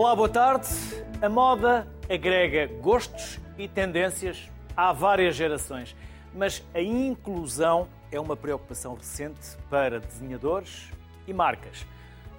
Olá, 0.00 0.16
boa 0.16 0.30
tarde. 0.30 0.66
A 1.20 1.28
moda 1.28 1.86
agrega 2.08 2.66
gostos 2.80 3.38
e 3.58 3.68
tendências 3.68 4.50
há 4.74 4.94
várias 4.94 5.36
gerações, 5.36 5.94
mas 6.34 6.66
a 6.72 6.80
inclusão 6.80 7.86
é 8.10 8.18
uma 8.18 8.34
preocupação 8.34 8.94
recente 8.94 9.58
para 9.68 10.00
desenhadores 10.00 10.90
e 11.26 11.34
marcas. 11.34 11.86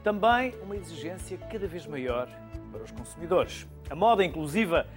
Também 0.04 0.56
uma 0.64 0.76
exigência 0.76 1.38
cada 1.38 1.68
vez 1.68 1.86
maior 1.86 2.28
para 2.72 2.82
os 2.82 2.90
consumidores. 2.90 3.68
A 3.92 3.96
moda 3.96 4.26
inclusiva 4.26 4.88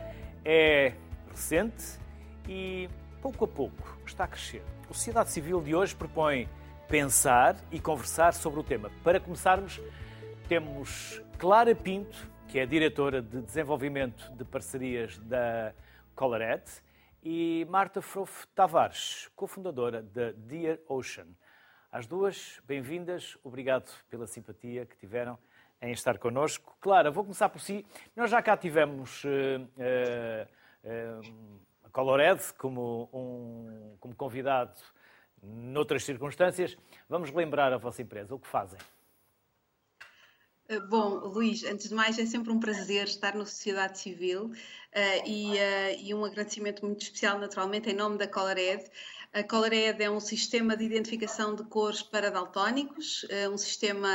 é 0.42 0.94
recente 1.30 1.98
e 2.48 2.88
pouco 3.20 3.44
a 3.44 3.48
pouco 3.48 3.98
está 4.06 4.24
a 4.24 4.26
crescer. 4.26 4.62
A 4.88 4.94
sociedade 4.94 5.30
civil 5.30 5.60
de 5.60 5.74
hoje 5.74 5.94
propõe 5.94 6.48
pensar 6.88 7.56
e 7.70 7.78
conversar 7.78 8.32
sobre 8.32 8.58
o 8.58 8.62
tema. 8.62 8.90
Para 9.02 9.20
começarmos, 9.20 9.82
temos 10.48 11.20
Clara 11.36 11.74
Pinto, 11.74 12.32
que 12.54 12.60
é 12.60 12.66
diretora 12.66 13.20
de 13.20 13.42
desenvolvimento 13.42 14.30
de 14.36 14.44
parcerias 14.44 15.18
da 15.18 15.74
Colored, 16.14 16.62
e 17.20 17.66
Marta 17.68 18.00
Frof 18.00 18.46
Tavares, 18.54 19.28
cofundadora 19.34 20.00
da 20.00 20.30
Dear 20.30 20.78
Ocean. 20.86 21.26
Às 21.90 22.06
duas, 22.06 22.62
bem-vindas, 22.64 23.36
obrigado 23.42 23.90
pela 24.08 24.24
simpatia 24.28 24.86
que 24.86 24.96
tiveram 24.96 25.36
em 25.82 25.90
estar 25.90 26.16
connosco. 26.16 26.76
Clara, 26.80 27.10
vou 27.10 27.24
começar 27.24 27.48
por 27.48 27.60
si. 27.60 27.84
Nós 28.14 28.30
já 28.30 28.40
cá 28.40 28.56
tivemos 28.56 29.24
uh, 29.24 29.28
uh, 29.28 31.20
uh, 31.24 31.60
a 31.82 31.90
Colored 31.90 32.40
como, 32.56 33.08
um, 33.12 33.96
como 33.98 34.14
convidado 34.14 34.78
noutras 35.42 36.04
circunstâncias. 36.04 36.78
Vamos 37.08 37.32
lembrar 37.32 37.72
a 37.72 37.78
vossa 37.78 38.00
empresa, 38.00 38.32
o 38.32 38.38
que 38.38 38.46
fazem? 38.46 38.78
Eh, 40.66 40.80
bom, 40.80 41.18
Luís, 41.28 41.62
antes 41.64 41.88
de 41.90 41.94
mais 41.94 42.18
é 42.18 42.24
sempre 42.24 42.50
um 42.50 42.58
prazer 42.58 43.04
estar 43.04 43.34
na 43.34 43.44
sociedade 43.44 43.98
civil 43.98 44.46
uh, 44.46 44.52
e, 45.26 45.52
uh, 45.52 46.00
e, 46.00 46.14
um 46.14 46.24
agradecimento 46.24 46.86
muito 46.86 47.02
especial, 47.02 47.38
naturalmente, 47.38 47.90
em 47.90 47.94
nome 47.94 48.16
da 48.16 48.26
Colored, 48.26 48.82
a 49.34 49.42
Colored 49.42 50.00
é 50.00 50.08
um 50.08 50.20
sistema 50.20 50.76
de 50.76 50.84
identificação 50.84 51.56
de 51.56 51.64
cores 51.64 52.02
para 52.02 52.30
daltónicos, 52.30 53.26
é 53.28 53.48
um 53.48 53.58
sistema 53.58 54.08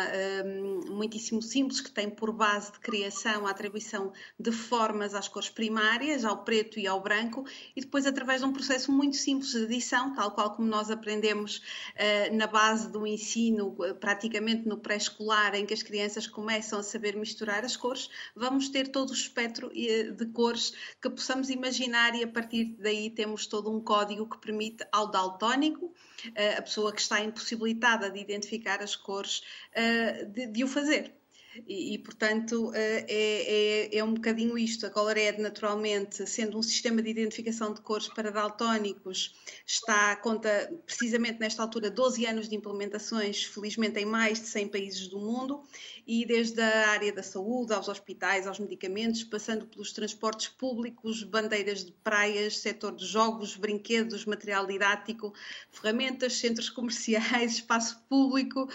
um, 0.45 0.95
muitíssimo 0.95 1.41
simples 1.41 1.81
que 1.81 1.91
tem 1.91 2.09
por 2.09 2.31
base 2.31 2.71
de 2.71 2.79
criação 2.79 3.45
a 3.45 3.49
atribuição 3.49 4.13
de 4.39 4.53
formas 4.53 5.13
às 5.13 5.27
cores 5.27 5.49
primárias, 5.49 6.23
ao 6.23 6.45
preto 6.45 6.79
e 6.79 6.87
ao 6.87 7.01
branco, 7.01 7.45
e 7.75 7.81
depois 7.81 8.05
através 8.05 8.39
de 8.39 8.47
um 8.47 8.53
processo 8.53 8.93
muito 8.93 9.17
simples 9.17 9.51
de 9.51 9.65
adição, 9.65 10.15
tal 10.15 10.31
qual 10.31 10.55
como 10.55 10.69
nós 10.69 10.89
aprendemos 10.89 11.57
uh, 11.57 12.33
na 12.33 12.47
base 12.47 12.89
do 12.89 13.05
ensino, 13.05 13.75
praticamente 13.99 14.69
no 14.69 14.77
pré-escolar, 14.77 15.53
em 15.53 15.65
que 15.65 15.73
as 15.73 15.83
crianças 15.83 16.27
começam 16.27 16.79
a 16.79 16.83
saber 16.83 17.17
misturar 17.17 17.65
as 17.65 17.75
cores, 17.75 18.09
vamos 18.33 18.69
ter 18.69 18.87
todo 18.87 19.09
o 19.09 19.13
espectro 19.13 19.69
de 19.69 20.25
cores 20.27 20.71
que 21.01 21.09
possamos 21.09 21.49
imaginar 21.49 22.15
e 22.15 22.23
a 22.23 22.27
partir 22.27 22.77
daí 22.79 23.09
temos 23.09 23.45
todo 23.47 23.69
um 23.69 23.81
código 23.81 24.25
que 24.25 24.37
permite 24.37 24.87
ao 24.93 25.08
daltónico, 25.09 25.93
eh, 26.35 26.55
a 26.55 26.61
pessoa 26.61 26.93
que 26.93 27.01
está 27.01 27.19
impossibilitada 27.21 28.09
de 28.09 28.19
identificar 28.19 28.81
as 28.81 28.95
cores, 28.95 29.43
eh, 29.73 30.25
de, 30.25 30.47
de 30.47 30.63
o 30.63 30.67
fazer. 30.67 31.18
E, 31.67 31.93
e, 31.93 31.97
portanto, 31.99 32.71
eh, 32.73 33.05
é, 33.07 33.95
é, 33.95 33.97
é, 33.97 34.03
um 34.03 34.13
bocadinho 34.13 34.57
isto. 34.57 34.85
A 34.85 34.89
Colored, 34.89 35.41
naturalmente, 35.41 36.25
sendo 36.27 36.57
um 36.57 36.61
sistema 36.61 37.01
de 37.01 37.09
identificação 37.09 37.73
de 37.73 37.81
cores 37.81 38.07
para 38.07 38.31
daltónicos, 38.31 39.35
está, 39.65 40.15
conta 40.17 40.71
precisamente 40.85 41.39
nesta 41.39 41.61
altura 41.61 41.89
12 41.89 42.25
anos 42.25 42.49
de 42.49 42.55
implementações, 42.55 43.43
felizmente 43.43 43.99
em 43.99 44.05
mais 44.05 44.39
de 44.39 44.47
100 44.47 44.67
países 44.69 45.07
do 45.07 45.19
mundo, 45.19 45.63
e 46.05 46.25
desde 46.25 46.61
a 46.61 46.89
área 46.89 47.13
da 47.13 47.21
saúde, 47.21 47.73
aos 47.73 47.87
hospitais, 47.87 48.47
aos 48.47 48.59
medicamentos, 48.59 49.23
passando 49.23 49.67
pelos 49.67 49.91
transportes 49.91 50.47
públicos, 50.47 51.23
bandeiras 51.23 51.85
de 51.85 51.91
praias, 51.91 52.57
setor 52.57 52.95
de 52.95 53.05
jogos, 53.05 53.55
brinquedos, 53.55 54.25
material 54.25 54.65
didático, 54.65 55.33
ferramentas, 55.71 56.33
centros 56.33 56.69
comerciais, 56.69 57.53
espaço 57.59 58.03
público, 58.09 58.67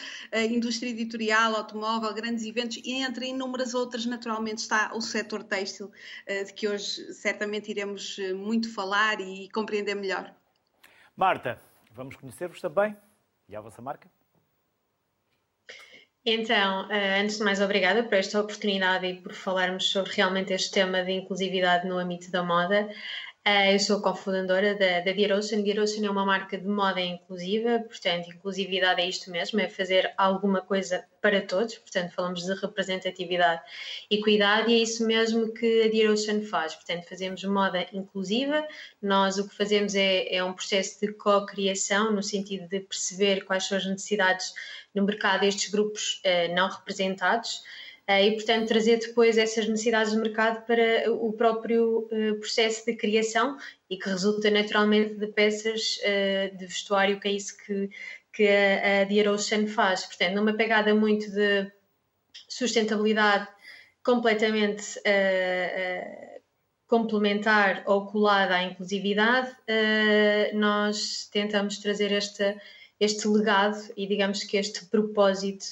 indústria 0.51 0.91
editorial, 0.91 1.57
automóvel, 1.57 2.15
grandes 2.15 2.45
eventos 2.45 2.74
e 2.85 3.03
entre 3.03 3.27
inúmeras 3.27 3.75
outras, 3.75 4.07
naturalmente, 4.07 4.59
está 4.59 4.93
o 4.95 5.01
setor 5.01 5.43
têxtil, 5.43 5.91
eh, 6.27 6.45
de 6.45 6.53
que 6.53 6.69
hoje 6.69 7.13
certamente 7.13 7.71
iremos 7.71 8.19
eh, 8.19 8.33
muito 8.33 8.73
falar 8.73 9.21
e 9.21 9.49
compreender 9.51 9.95
melhor. 9.95 10.35
Marta, 11.17 11.61
vamos 11.93 12.17
conhecer-vos 12.17 12.61
também 12.61 12.97
e 13.49 13.55
a 13.55 13.61
vossa 13.61 13.83
marca? 13.83 14.11
Então, 16.27 16.91
eh, 16.91 17.21
antes 17.21 17.37
de 17.37 17.45
mais, 17.45 17.61
obrigada 17.61 18.03
por 18.03 18.15
esta 18.15 18.41
oportunidade 18.41 19.07
e 19.07 19.21
por 19.21 19.35
falarmos 19.35 19.91
sobre 19.91 20.11
realmente 20.13 20.55
este 20.55 20.71
tema 20.71 21.05
de 21.05 21.13
inclusividade 21.13 21.87
no 21.87 21.99
âmbito 21.99 22.31
da 22.31 22.43
moda. 22.43 22.89
Uh, 23.47 23.73
eu 23.73 23.79
sou 23.79 24.01
cofundadora 24.01 24.75
da, 24.75 25.01
da 25.01 25.13
Dear 25.13 25.37
Ocean. 25.37 25.61
Dear 25.61 25.81
Ocean 25.81 26.07
é 26.07 26.11
uma 26.11 26.25
marca 26.25 26.57
de 26.57 26.67
moda 26.67 26.99
inclusiva, 26.99 27.79
portanto, 27.81 28.31
inclusividade 28.31 29.03
é 29.03 29.07
isto 29.07 29.31
mesmo, 29.31 29.61
é 29.61 29.69
fazer 29.69 30.15
alguma 30.17 30.63
coisa 30.63 31.05
para 31.21 31.43
todos, 31.43 31.75
portanto, 31.75 32.11
falamos 32.13 32.43
de 32.43 32.55
representatividade 32.55 33.61
e 34.11 34.19
cuidado, 34.23 34.71
e 34.71 34.77
é 34.77 34.79
isso 34.79 35.07
mesmo 35.07 35.53
que 35.53 35.83
a 35.83 35.89
Dear 35.89 36.11
Ocean 36.13 36.41
faz, 36.41 36.75
portanto, 36.75 37.07
fazemos 37.07 37.45
moda 37.45 37.87
inclusiva, 37.93 38.67
nós 39.03 39.37
o 39.37 39.47
que 39.47 39.55
fazemos 39.55 39.95
é, 39.95 40.35
é 40.35 40.43
um 40.43 40.55
processo 40.55 40.99
de 41.01 41.13
co-criação, 41.13 42.13
no 42.13 42.23
sentido 42.23 42.67
de 42.67 42.81
perceber 42.81 43.45
quais 43.45 43.65
são 43.65 43.77
as 43.77 43.85
necessidades 43.85 44.55
no 44.95 45.05
mercado 45.05 45.41
destes 45.41 45.71
grupos 45.71 46.23
uh, 46.25 46.55
não 46.55 46.71
representados, 46.71 47.61
eh, 47.61 47.84
e, 48.07 48.33
portanto, 48.33 48.69
trazer 48.69 48.99
depois 48.99 49.39
essas 49.39 49.67
necessidades 49.67 50.13
do 50.13 50.21
mercado 50.21 50.67
para 50.67 51.11
o 51.11 51.33
próprio 51.33 52.07
eh, 52.13 52.35
processo 52.35 52.85
de 52.85 52.95
criação 52.95 53.57
e 53.89 53.97
que 53.97 54.09
resulta 54.09 54.51
naturalmente 54.51 55.15
de 55.15 55.27
peças 55.29 55.99
eh, 56.03 56.49
de 56.55 56.67
vestuário, 56.67 57.19
que 57.19 57.29
é 57.29 57.33
isso 57.33 57.57
que, 57.65 57.89
que 58.31 58.47
a, 58.47 59.05
a 59.05 59.33
Ocean 59.33 59.67
faz. 59.67 60.05
Portanto, 60.05 60.35
numa 60.35 60.53
pegada 60.53 60.95
muito 60.95 61.31
de 61.31 61.73
sustentabilidade 62.47 63.49
completamente 64.03 65.01
complementar 66.87 67.83
ou 67.87 68.07
colada 68.07 68.57
à 68.57 68.63
inclusividade, 68.63 69.51
nós 70.53 71.27
tentamos 71.33 71.79
trazer 71.79 72.13
este, 72.13 72.55
este 73.01 73.27
legado 73.27 73.79
e 73.97 74.07
digamos 74.07 74.45
que 74.45 74.59
este 74.59 74.85
propósito 74.87 75.65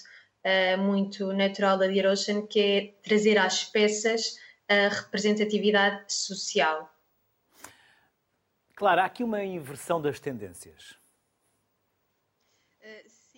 uh, 0.44 0.78
muito 0.78 1.32
natural 1.32 1.78
da 1.78 1.86
Dear 1.86 2.12
Ocean, 2.12 2.46
que 2.46 2.60
é 2.60 2.94
trazer 3.02 3.38
às 3.38 3.64
peças 3.64 4.36
a 4.68 4.88
representatividade 4.88 6.12
social. 6.12 6.90
Claro, 8.74 9.02
há 9.02 9.04
aqui 9.04 9.22
uma 9.22 9.44
inversão 9.44 10.00
das 10.00 10.18
tendências. 10.18 11.01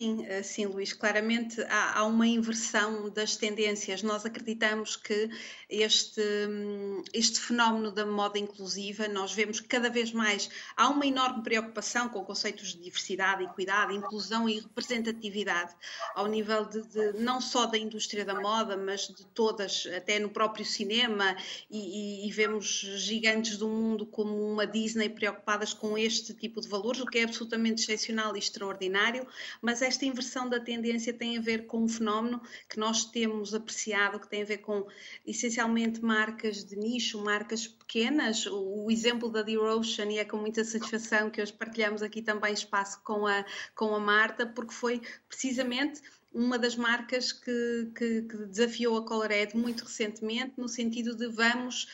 Sim, 0.04 0.26
eh, 0.26 0.42
sim, 0.42 0.66
Luís, 0.66 0.92
claramente 0.92 1.62
há, 1.62 2.00
há, 2.00 2.04
uma 2.04 2.26
inversão 2.26 3.09
das 3.09 3.37
tendências. 3.37 4.03
Nós 4.03 4.26
acreditamos 4.26 4.97
que 4.97 5.31
este, 5.66 6.20
hum, 6.47 7.03
este 7.15 7.41
fenómeno 7.41 7.91
da 7.91 8.04
moda 8.04 8.38
inclusiva, 8.38 9.09
nós 9.09 9.32
vemos 9.32 9.60
cada 9.60 9.88
vez 9.88 10.12
mais 10.12 10.50
há 10.76 10.91
uma 10.91 11.06
enorme 11.06 11.42
preocupação 11.42 12.10
com 12.10 12.22
conceitos 12.22 12.75
de 12.75 12.82
diversidade, 12.82 13.44
equidade, 13.44 13.94
inclusão 13.94 14.47
e 14.47 14.60
representatividade, 14.60 15.75
ao 16.15 16.26
nível 16.26 16.66
de, 16.66 16.82
de 16.82 17.12
não 17.15 17.41
só 17.41 17.65
da 17.65 17.78
indústria 17.78 18.26
da 18.26 18.38
moda, 18.38 18.76
mas 18.76 19.09
de 19.09 19.25
todas, 19.28 19.88
até 19.97 20.19
no 20.19 20.28
próprio 20.28 20.66
cinema, 20.66 21.34
e, 21.71 22.25
e, 22.25 22.28
e 22.28 22.31
vemos 22.31 22.66
gigantes 22.97 23.57
do 23.57 23.68
mundo 23.68 24.04
como 24.04 24.53
uma 24.53 24.66
Disney 24.66 25.09
preocupadas 25.09 25.72
com 25.72 25.97
este 25.97 26.34
tipo 26.34 26.60
de 26.60 26.68
valores, 26.68 27.00
o 27.00 27.07
que 27.07 27.21
é 27.21 27.24
absolutamente 27.24 27.83
excepcional 27.83 28.36
e 28.36 28.39
extraordinário, 28.39 29.27
mas 29.62 29.80
esta 29.95 30.05
inversão 30.05 30.49
da 30.49 30.59
tendência 30.59 31.13
tem 31.13 31.39
a 31.39 31.41
ver 31.41 31.67
com 31.67 31.85
um 31.85 31.89
fenómeno 31.89 32.43
que 32.69 32.79
nós 32.79 33.05
temos 33.05 33.55
apreciado, 33.55 34.19
que 34.19 34.29
tem 34.29 34.43
a 34.43 34.45
ver 34.45 34.59
com 34.59 34.87
essencialmente 35.25 36.03
marcas 36.03 36.65
de 36.65 36.77
nicho, 36.77 37.23
marcas 37.23 37.67
pequenas. 37.69 38.45
O, 38.47 38.91
exemplo 38.91 39.31
da 39.31 39.45
The 39.45 39.57
Ocean, 39.57 40.11
e 40.11 40.19
é 40.19 40.25
com 40.25 40.37
muita 40.37 40.65
satisfação 40.65 41.31
que 41.31 41.41
hoje 41.41 41.53
partilhamos 41.53 42.03
aqui 42.03 42.21
também 42.21 42.53
espaço 42.53 43.01
com 43.03 43.27
a, 43.27 43.45
com 43.75 43.95
a 43.95 44.01
Marta, 44.01 44.47
porque 44.47 44.75
foi 44.75 45.01
precisamente 45.29 46.03
uma 46.33 46.59
das 46.59 46.75
marcas 46.75 47.33
que, 47.33 47.93
que, 47.97 48.23
que 48.23 48.37
desafiou 48.47 48.99
a 48.99 49.07
Colored 49.07 49.57
muito 49.57 49.85
recentemente, 49.85 50.55
no 50.57 50.69
sentido 50.69 51.15
de 51.15 51.29
vamos 51.29 51.87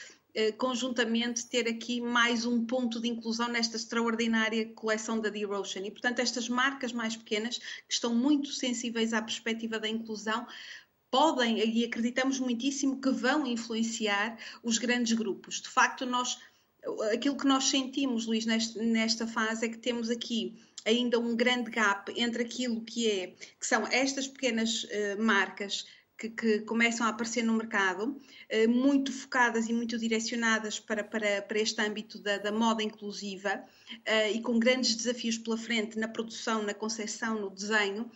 conjuntamente 0.58 1.46
ter 1.46 1.68
aqui 1.68 2.00
mais 2.00 2.46
um 2.46 2.64
ponto 2.64 3.00
de 3.00 3.08
inclusão 3.08 3.48
nesta 3.48 3.76
extraordinária 3.76 4.72
coleção 4.74 5.20
da 5.20 5.30
Ocean. 5.58 5.86
E, 5.86 5.90
portanto, 5.90 6.20
estas 6.20 6.48
marcas 6.48 6.92
mais 6.92 7.16
pequenas, 7.16 7.58
que 7.58 7.94
estão 7.94 8.14
muito 8.14 8.50
sensíveis 8.52 9.12
à 9.12 9.20
perspectiva 9.20 9.78
da 9.78 9.88
inclusão, 9.88 10.46
podem, 11.10 11.58
e 11.58 11.84
acreditamos 11.84 12.38
muitíssimo, 12.38 13.00
que 13.00 13.10
vão 13.10 13.46
influenciar 13.46 14.38
os 14.62 14.78
grandes 14.78 15.12
grupos. 15.12 15.60
De 15.60 15.68
facto, 15.68 16.06
nós, 16.06 16.38
aquilo 17.12 17.36
que 17.36 17.46
nós 17.46 17.64
sentimos, 17.64 18.26
Luís, 18.26 18.46
nesta 18.46 19.26
fase, 19.26 19.66
é 19.66 19.68
que 19.68 19.78
temos 19.78 20.08
aqui 20.08 20.56
ainda 20.84 21.18
um 21.18 21.36
grande 21.36 21.70
gap 21.70 22.12
entre 22.16 22.42
aquilo 22.42 22.80
que 22.82 23.10
é 23.10 23.26
que 23.58 23.66
são 23.66 23.86
estas 23.88 24.26
pequenas 24.26 24.84
uh, 24.84 25.20
marcas 25.22 25.84
que, 26.20 26.28
que, 26.28 26.58
começam 26.60 27.06
a 27.06 27.10
aparecer 27.10 27.42
no 27.42 27.54
mercado, 27.54 28.20
eh, 28.50 28.66
muito 28.66 29.10
focadas 29.10 29.66
e 29.68 29.72
muito 29.72 29.98
direcionadas 29.98 30.78
para, 30.78 31.02
para, 31.02 31.40
para 31.40 31.58
este 31.58 31.80
âmbito 31.80 32.18
da, 32.18 32.36
da 32.36 32.52
moda 32.52 32.82
inclusiva 32.82 33.64
eh, 34.04 34.32
e 34.32 34.42
com 34.42 34.58
grandes 34.58 34.94
desafios 34.94 35.38
pela 35.38 35.56
frente 35.56 35.98
na 35.98 36.08
produção, 36.08 36.62
na 36.62 36.74
concepção, 36.74 37.40
no 37.40 37.48
desenho. 37.48 38.10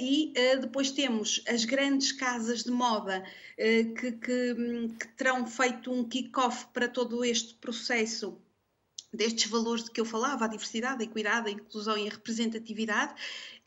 e 0.00 0.32
depois 0.60 0.90
temos 0.90 1.40
as 1.46 1.64
grandes 1.64 2.10
casas 2.10 2.64
de 2.64 2.70
moda 2.70 3.22
que, 3.56 4.12
que, 4.12 4.54
que 4.98 5.08
terão 5.16 5.46
feito 5.46 5.92
um 5.92 6.02
kick-off 6.02 6.66
para 6.72 6.88
todo 6.88 7.24
este 7.24 7.54
processo 7.54 8.36
destes 9.12 9.50
valores 9.50 9.84
de 9.84 9.90
que 9.90 10.00
eu 10.00 10.04
falava, 10.04 10.44
a 10.44 10.48
diversidade, 10.48 11.02
a 11.02 11.06
equidade, 11.06 11.48
a 11.48 11.52
inclusão 11.52 11.96
e 11.96 12.06
a 12.08 12.10
representatividade, 12.10 13.14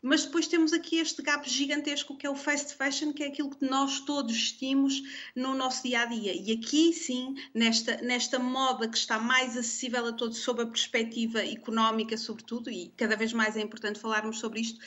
mas 0.02 0.24
depois 0.24 0.48
temos 0.48 0.72
aqui 0.72 0.98
este 0.98 1.22
gap 1.22 1.48
gigantesco 1.48 2.16
que 2.16 2.26
é 2.26 2.30
o 2.30 2.34
fast 2.34 2.74
fashion, 2.74 3.12
que 3.12 3.22
é 3.22 3.28
aquilo 3.28 3.50
que 3.50 3.64
nós 3.64 4.00
todos 4.00 4.32
vestimos 4.32 5.00
no 5.34 5.54
nosso 5.54 5.84
dia 5.84 6.00
a 6.00 6.06
dia. 6.06 6.34
E 6.34 6.50
aqui 6.52 6.92
sim, 6.92 7.36
nesta, 7.54 8.02
nesta 8.02 8.36
moda 8.36 8.88
que 8.88 8.96
está 8.96 9.20
mais 9.20 9.56
acessível 9.56 10.04
a 10.08 10.12
todos 10.12 10.38
sob 10.38 10.60
a 10.60 10.66
perspectiva 10.66 11.44
económica, 11.46 12.16
sobretudo, 12.16 12.68
e 12.68 12.92
cada 12.96 13.16
vez 13.16 13.32
mais 13.32 13.56
é 13.56 13.60
importante 13.60 14.00
falarmos 14.00 14.40
sobre 14.40 14.60
isto, 14.60 14.80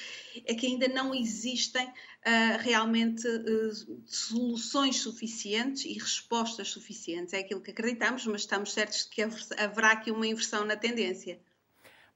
é 0.45 0.53
que 0.53 0.67
ainda 0.67 0.89
não 0.89 1.15
existem 1.15 1.87
uh, 1.87 2.59
realmente 2.59 3.25
uh, 3.25 4.03
soluções 4.05 4.97
suficientes 4.97 5.85
e 5.85 5.93
respostas 5.93 6.67
suficientes. 6.67 7.33
É 7.33 7.39
aquilo 7.39 7.61
que 7.61 7.71
acreditamos, 7.71 8.25
mas 8.27 8.41
estamos 8.41 8.73
certos 8.73 9.05
de 9.05 9.09
que 9.11 9.21
haverá 9.21 9.91
aqui 9.91 10.11
uma 10.11 10.27
inversão 10.27 10.65
na 10.65 10.75
tendência. 10.75 11.39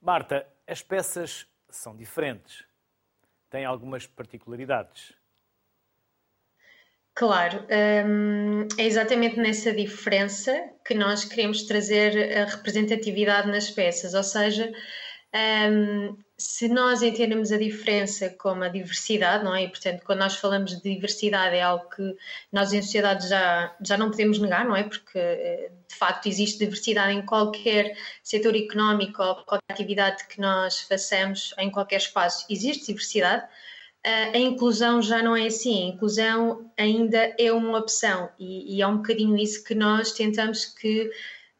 Marta, 0.02 0.46
as 0.66 0.82
peças 0.82 1.46
são 1.70 1.96
diferentes 1.96 2.68
tem 3.50 3.64
algumas 3.64 4.06
particularidades. 4.06 5.12
Claro, 7.14 7.66
hum, 8.06 8.66
é 8.78 8.84
exatamente 8.84 9.36
nessa 9.38 9.74
diferença 9.74 10.52
que 10.86 10.94
nós 10.94 11.24
queremos 11.24 11.64
trazer 11.64 12.38
a 12.38 12.44
representatividade 12.46 13.48
nas 13.48 13.68
peças, 13.68 14.14
ou 14.14 14.22
seja, 14.22 14.72
hum, 15.34 16.16
se 16.40 16.68
nós 16.68 17.02
entendermos 17.02 17.52
a 17.52 17.58
diferença 17.58 18.30
como 18.30 18.64
a 18.64 18.68
diversidade, 18.68 19.44
não 19.44 19.54
é? 19.54 19.64
E, 19.64 19.68
portanto, 19.68 20.02
quando 20.04 20.20
nós 20.20 20.36
falamos 20.36 20.70
de 20.80 20.94
diversidade 20.94 21.54
é 21.54 21.60
algo 21.60 21.88
que 21.90 22.16
nós 22.50 22.72
em 22.72 22.80
sociedade 22.80 23.28
já, 23.28 23.76
já 23.84 23.98
não 23.98 24.10
podemos 24.10 24.38
negar, 24.38 24.64
não 24.64 24.74
é? 24.74 24.84
Porque 24.84 25.70
de 25.86 25.94
facto 25.94 26.26
existe 26.26 26.58
diversidade 26.58 27.12
em 27.12 27.26
qualquer 27.26 27.94
setor 28.22 28.56
económico 28.56 29.22
ou 29.22 29.34
qualquer 29.44 29.70
atividade 29.70 30.26
que 30.28 30.40
nós 30.40 30.80
façamos, 30.80 31.54
em 31.58 31.70
qualquer 31.70 31.98
espaço, 31.98 32.46
existe 32.48 32.86
diversidade. 32.86 33.46
A 34.02 34.38
inclusão 34.38 35.02
já 35.02 35.22
não 35.22 35.36
é 35.36 35.46
assim, 35.46 35.84
a 35.84 35.94
inclusão 35.94 36.72
ainda 36.78 37.34
é 37.38 37.52
uma 37.52 37.78
opção 37.78 38.30
e, 38.38 38.76
e 38.76 38.80
é 38.80 38.86
um 38.86 38.96
bocadinho 38.96 39.36
isso 39.36 39.62
que 39.62 39.74
nós 39.74 40.12
tentamos 40.12 40.64
que, 40.64 41.10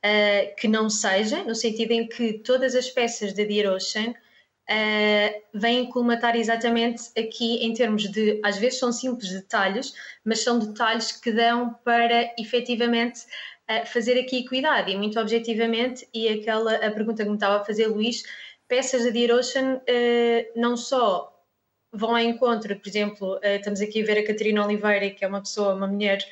uh, 0.05 0.57
que 0.57 0.69
não 0.69 0.89
seja, 0.89 1.43
no 1.45 1.55
sentido 1.55 1.93
em 1.93 2.07
que 2.07 2.35
todas 2.35 2.75
as 2.75 2.89
peças 2.91 3.33
da 3.33 3.45
Dear 3.45 3.73
Ocean 3.75 4.11
uh, 4.71 5.43
vêm 5.53 5.87
colmatar 5.91 6.37
exatamente 6.37 7.11
aqui 7.19 7.65
em 7.65 7.75
termos 7.75 8.11
de, 8.11 8.41
às 8.43 8.57
vezes 8.59 8.79
são 8.79 8.93
simples 8.93 9.31
detalhes, 9.31 9.93
mas 10.25 10.41
são 10.41 10.59
detalhes 10.59 11.13
que 11.13 11.33
dão 11.33 11.75
para 11.85 12.33
efetivamente 12.39 13.21
uh, 13.71 13.87
fazer 13.87 14.19
aqui 14.19 14.39
equidade. 14.39 14.91
E 14.91 14.97
muito 14.97 15.19
objetivamente, 15.19 16.09
e 16.15 16.29
aquela 16.29 16.75
a 16.77 16.91
pergunta 16.91 17.23
que 17.23 17.29
me 17.29 17.37
estava 17.37 17.61
a 17.61 17.65
fazer 17.65 17.89
Luís, 17.89 18.23
peças 18.69 19.05
da 19.05 19.11
Dear 19.11 19.37
Ocean 19.37 19.77
uh, 19.77 20.61
não 20.61 20.77
só 20.77 21.37
vão 21.93 22.11
ao 22.11 22.21
encontro, 22.21 22.79
por 22.79 22.89
exemplo, 22.89 23.41
estamos 23.43 23.81
aqui 23.81 24.01
a 24.01 24.07
ver 24.07 24.19
a 24.19 24.25
Catarina 24.25 24.65
Oliveira, 24.65 25.11
que 25.11 25.25
é 25.25 25.29
uma 25.29 25.41
pessoa, 25.41 25.75
uma 25.75 25.89
mulher 25.89 26.25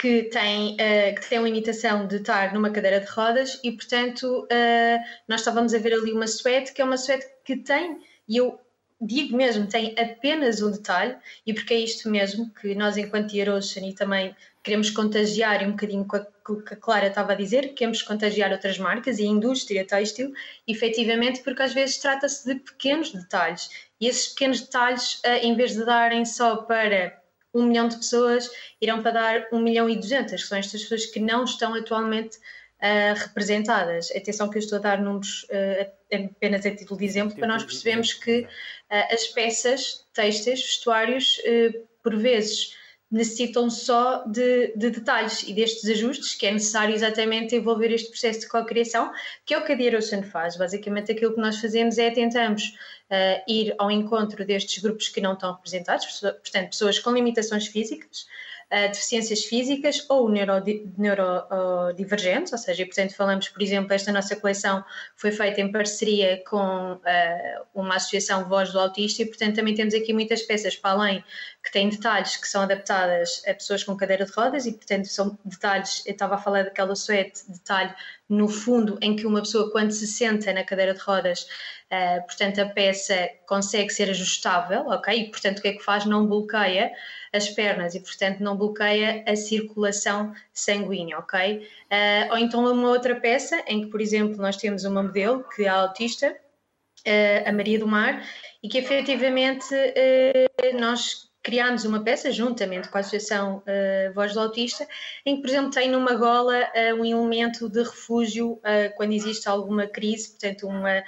que 0.00 0.22
tem, 0.22 0.76
uh, 0.76 1.14
que 1.14 1.28
tem 1.28 1.36
a 1.36 1.42
limitação 1.42 2.06
de 2.06 2.16
estar 2.16 2.54
numa 2.54 2.70
cadeira 2.70 3.00
de 3.00 3.06
rodas 3.10 3.60
e, 3.62 3.70
portanto, 3.70 4.44
uh, 4.44 5.04
nós 5.28 5.42
estávamos 5.42 5.74
a 5.74 5.78
ver 5.78 5.92
ali 5.92 6.10
uma 6.10 6.26
suéte, 6.26 6.72
que 6.72 6.80
é 6.80 6.84
uma 6.86 6.96
suéte 6.96 7.26
que 7.44 7.56
tem, 7.56 8.00
e 8.26 8.38
eu 8.38 8.58
digo 8.98 9.36
mesmo, 9.36 9.66
tem 9.66 9.94
apenas 9.98 10.62
um 10.62 10.70
detalhe, 10.70 11.14
e 11.46 11.52
porque 11.52 11.74
é 11.74 11.80
isto 11.80 12.08
mesmo 12.08 12.50
que 12.50 12.74
nós, 12.74 12.96
enquanto 12.96 13.34
Year 13.34 13.50
Ocean, 13.54 13.86
e 13.86 13.94
também 13.94 14.34
queremos 14.62 14.88
contagiar, 14.88 15.62
e 15.62 15.66
um 15.66 15.72
bocadinho 15.72 16.06
com 16.06 16.54
o 16.54 16.62
que 16.62 16.72
a 16.72 16.76
Clara 16.78 17.08
estava 17.08 17.32
a 17.32 17.36
dizer, 17.36 17.74
queremos 17.74 18.00
contagiar 18.00 18.52
outras 18.52 18.78
marcas 18.78 19.18
e 19.18 19.24
a 19.24 19.26
indústria 19.26 19.86
têxtil, 19.86 20.32
efetivamente, 20.66 21.42
porque 21.42 21.62
às 21.62 21.74
vezes 21.74 21.98
trata-se 21.98 22.46
de 22.48 22.58
pequenos 22.58 23.12
detalhes, 23.12 23.68
e 24.00 24.06
esses 24.06 24.28
pequenos 24.28 24.62
detalhes, 24.62 25.16
uh, 25.26 25.40
em 25.42 25.54
vez 25.54 25.74
de 25.74 25.84
darem 25.84 26.24
só 26.24 26.56
para 26.56 27.19
um 27.54 27.64
milhão 27.64 27.88
de 27.88 27.96
pessoas 27.96 28.50
irão 28.80 29.02
para 29.02 29.10
dar 29.10 29.46
um 29.52 29.60
milhão 29.60 29.88
e 29.88 29.96
duzentas, 29.96 30.42
que 30.42 30.48
são 30.48 30.58
estas 30.58 30.82
pessoas 30.82 31.06
que 31.06 31.20
não 31.20 31.44
estão 31.44 31.74
atualmente 31.74 32.36
uh, 32.36 33.14
representadas. 33.16 34.10
Atenção 34.14 34.48
que 34.48 34.58
eu 34.58 34.60
estou 34.60 34.78
a 34.78 34.82
dar 34.82 35.00
números 35.00 35.44
uh, 35.44 35.90
apenas 36.12 36.64
a 36.64 36.74
título 36.74 36.98
de 36.98 37.06
exemplo, 37.06 37.36
para 37.36 37.48
nós 37.48 37.64
percebermos 37.64 38.12
que 38.12 38.40
uh, 38.42 38.46
as 39.14 39.26
peças, 39.28 40.06
textos, 40.12 40.60
vestuários, 40.60 41.40
por 42.02 42.16
vezes 42.16 42.74
necessitam 43.10 43.68
só 43.68 44.24
de, 44.24 44.72
de, 44.76 44.90
detalhes 44.90 45.42
e 45.42 45.52
destes 45.52 45.88
ajustes 45.90 46.34
que 46.36 46.46
é 46.46 46.52
necessário 46.52 46.94
exatamente 46.94 47.56
envolver 47.56 47.92
este 47.92 48.08
processo 48.08 48.40
de 48.40 48.48
co-criação, 48.48 49.10
que 49.44 49.52
é 49.52 49.58
o 49.58 49.64
que 49.64 49.72
a 49.72 49.74
Dear 49.74 50.00
faz. 50.30 50.56
Basicamente 50.56 51.10
aquilo 51.10 51.34
que 51.34 51.40
nós 51.40 51.60
fazemos 51.60 51.98
é 51.98 52.10
tentamos 52.10 52.72
uh, 53.10 53.42
ir 53.46 53.74
ao 53.78 53.90
encontro 53.90 54.44
destes 54.44 54.82
grupos 54.82 55.08
que 55.08 55.20
não 55.20 55.34
estão 55.34 55.52
representados, 55.52 56.20
portanto 56.20 56.70
pessoas 56.70 56.98
com 56.98 57.10
limitações 57.10 57.66
físicas, 57.66 58.26
uh, 58.72 58.88
deficiências 58.88 59.44
físicas 59.44 60.06
ou 60.08 60.28
neurodivergentes, 60.28 62.52
ou 62.52 62.58
seja, 62.58 62.84
portanto 62.86 63.14
falamos, 63.14 63.48
por 63.48 63.62
exemplo, 63.62 63.92
esta 63.92 64.12
nossa 64.12 64.36
coleção 64.36 64.84
foi 65.16 65.32
feita 65.32 65.60
em 65.60 65.72
parceria 65.72 66.42
com 66.48 66.94
uh, 66.94 67.00
uma 67.74 67.96
associação 67.96 68.48
Voz 68.48 68.72
do 68.72 68.78
Autista 68.78 69.22
e, 69.22 69.26
portanto, 69.26 69.56
também 69.56 69.74
temos 69.74 69.94
aqui 69.94 70.12
muitas 70.12 70.42
peças 70.42 70.76
para 70.76 70.92
além 70.92 71.24
que 71.62 71.72
têm 71.72 71.88
detalhes 71.88 72.36
que 72.36 72.48
são 72.48 72.62
adaptadas 72.62 73.42
a 73.46 73.52
pessoas 73.52 73.84
com 73.84 73.96
cadeira 73.96 74.24
de 74.24 74.32
rodas 74.32 74.66
e, 74.66 74.72
portanto, 74.72 75.06
são 75.06 75.38
detalhes, 75.44 76.02
eu 76.06 76.12
estava 76.12 76.36
a 76.36 76.38
falar 76.38 76.64
daquela 76.64 76.94
suéte, 76.94 77.42
detalhe 77.48 77.94
no 78.30 78.48
fundo 78.48 78.96
em 79.02 79.16
que 79.16 79.26
uma 79.26 79.40
pessoa 79.40 79.72
quando 79.72 79.90
se 79.90 80.06
senta 80.06 80.52
na 80.52 80.62
cadeira 80.62 80.94
de 80.94 81.00
rodas, 81.00 81.42
uh, 81.90 82.24
portanto, 82.24 82.60
a 82.60 82.66
peça 82.66 83.28
consegue 83.44 83.90
ser 83.90 84.08
ajustável, 84.08 84.86
ok? 84.86 85.12
E, 85.12 85.30
portanto, 85.30 85.58
o 85.58 85.62
que 85.62 85.68
é 85.68 85.72
que 85.72 85.82
faz? 85.82 86.06
Não 86.06 86.26
bloqueia 86.28 86.92
as 87.32 87.48
pernas 87.48 87.96
e, 87.96 88.00
portanto, 88.00 88.38
não 88.38 88.56
bloqueia 88.56 89.24
a 89.26 89.34
circulação 89.34 90.32
sanguínea, 90.54 91.18
ok? 91.18 91.58
Uh, 91.58 92.30
ou 92.30 92.38
então 92.38 92.64
uma 92.72 92.88
outra 92.88 93.16
peça 93.16 93.62
em 93.66 93.82
que, 93.82 93.86
por 93.88 94.00
exemplo, 94.00 94.36
nós 94.36 94.56
temos 94.56 94.84
uma 94.84 95.02
modelo 95.02 95.44
que 95.54 95.64
é 95.64 95.68
autista, 95.68 96.30
uh, 96.30 97.48
a 97.48 97.52
Maria 97.52 97.80
do 97.80 97.88
Mar, 97.88 98.24
e 98.62 98.68
que 98.68 98.78
efetivamente 98.78 99.66
nós 100.78 101.29
criámos 101.42 101.84
uma 101.84 102.02
peça 102.02 102.30
juntamente 102.30 102.88
com 102.88 102.98
a 102.98 103.00
Associação 103.00 103.58
uh, 103.58 104.12
Voz 104.14 104.34
do 104.34 104.40
Autista, 104.40 104.86
em 105.24 105.36
que, 105.36 105.42
por 105.42 105.48
exemplo, 105.48 105.70
tem 105.70 105.90
numa 105.90 106.14
gola 106.14 106.54
uh, 106.54 107.00
um 107.00 107.04
elemento 107.04 107.68
de 107.68 107.82
refúgio 107.82 108.52
uh, 108.52 108.94
quando 108.96 109.12
existe 109.12 109.48
alguma 109.48 109.86
crise, 109.86 110.30
portanto, 110.30 110.66
uma 110.66 111.02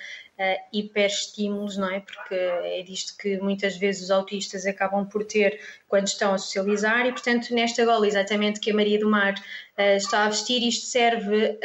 hiperestímulos, 0.73 1.77
não 1.77 1.89
é? 1.89 2.01
Porque 2.01 2.35
é 2.35 2.83
disto 2.83 3.17
que 3.17 3.39
muitas 3.39 3.77
vezes 3.77 4.05
os 4.05 4.11
autistas 4.11 4.67
acabam 4.67 5.07
por 5.07 5.25
ter 5.25 5.61
quando 5.87 6.09
estão 6.09 6.35
a 6.35 6.39
socializar 6.39 7.07
e, 7.07 7.13
portanto, 7.13 7.55
nesta 7.55 7.85
gola 7.85 8.09
exatamente 8.09 8.59
que 8.59 8.73
a 8.73 8.75
Maria 8.75 8.99
do 8.99 9.09
Mar 9.09 9.35
está 9.79 10.25
a 10.25 10.29
vestir, 10.29 10.67
isto 10.67 10.87
serve 10.87 11.61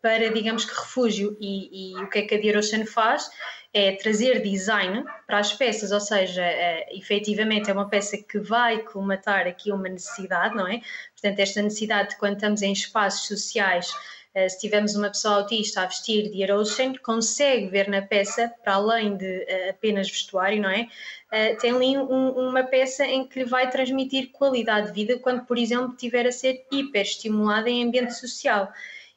para, 0.00 0.30
digamos 0.30 0.64
que, 0.64 0.74
refúgio. 0.74 1.36
E, 1.38 1.92
e, 1.92 2.02
o 2.02 2.08
que 2.08 2.20
é 2.20 2.22
que 2.22 2.34
a 2.34 2.38
Dear 2.38 2.62
faz? 2.86 3.28
É 3.74 3.92
trazer 3.96 4.40
design 4.40 5.04
para 5.26 5.38
as 5.38 5.52
peças, 5.52 5.90
ou 5.90 6.00
seja, 6.00 6.42
uh, 6.42 6.96
efetivamente 6.96 7.68
é 7.68 7.72
uma 7.72 7.88
peça 7.88 8.16
que 8.16 8.38
vai 8.38 8.78
colmatar 8.78 9.48
aqui 9.48 9.72
uma 9.72 9.88
necessidade, 9.88 10.54
não 10.54 10.68
é? 10.68 10.80
Portanto, 11.12 11.40
esta 11.40 11.60
necessidade 11.60 12.10
de 12.10 12.16
quando 12.16 12.34
estamos 12.34 12.62
em 12.62 12.72
espaços 12.72 13.26
sociais 13.26 13.92
eh, 14.34 14.48
se 14.48 14.58
tivermos 14.58 14.96
uma 14.96 15.08
pessoa 15.08 15.36
autista 15.36 15.82
a 15.82 15.86
vestir 15.86 16.28
de 16.28 16.52
Ocean, 16.52 16.92
consegue 16.94 17.68
ver 17.68 17.88
na 17.88 18.02
peça, 18.02 18.52
para 18.64 18.74
além 18.74 19.16
de 19.16 19.38
uh, 19.38 19.70
apenas 19.70 20.10
vestuário, 20.10 20.60
não 20.60 20.70
é? 20.70 20.88
Uh, 21.32 21.56
tem 21.58 21.70
ali 21.70 21.96
um, 21.96 22.30
uma 22.30 22.64
peça 22.64 23.06
em 23.06 23.26
que 23.28 23.40
lhe 23.40 23.44
vai 23.44 23.70
transmitir 23.70 24.32
qualidade 24.32 24.88
de 24.88 24.92
vida 24.92 25.18
quando, 25.20 25.44
por 25.46 25.56
exemplo, 25.56 25.92
estiver 25.92 26.26
a 26.26 26.32
ser 26.32 26.66
hiperestimulada 26.72 27.70
em 27.70 27.84
ambiente 27.84 28.12
social. 28.14 28.72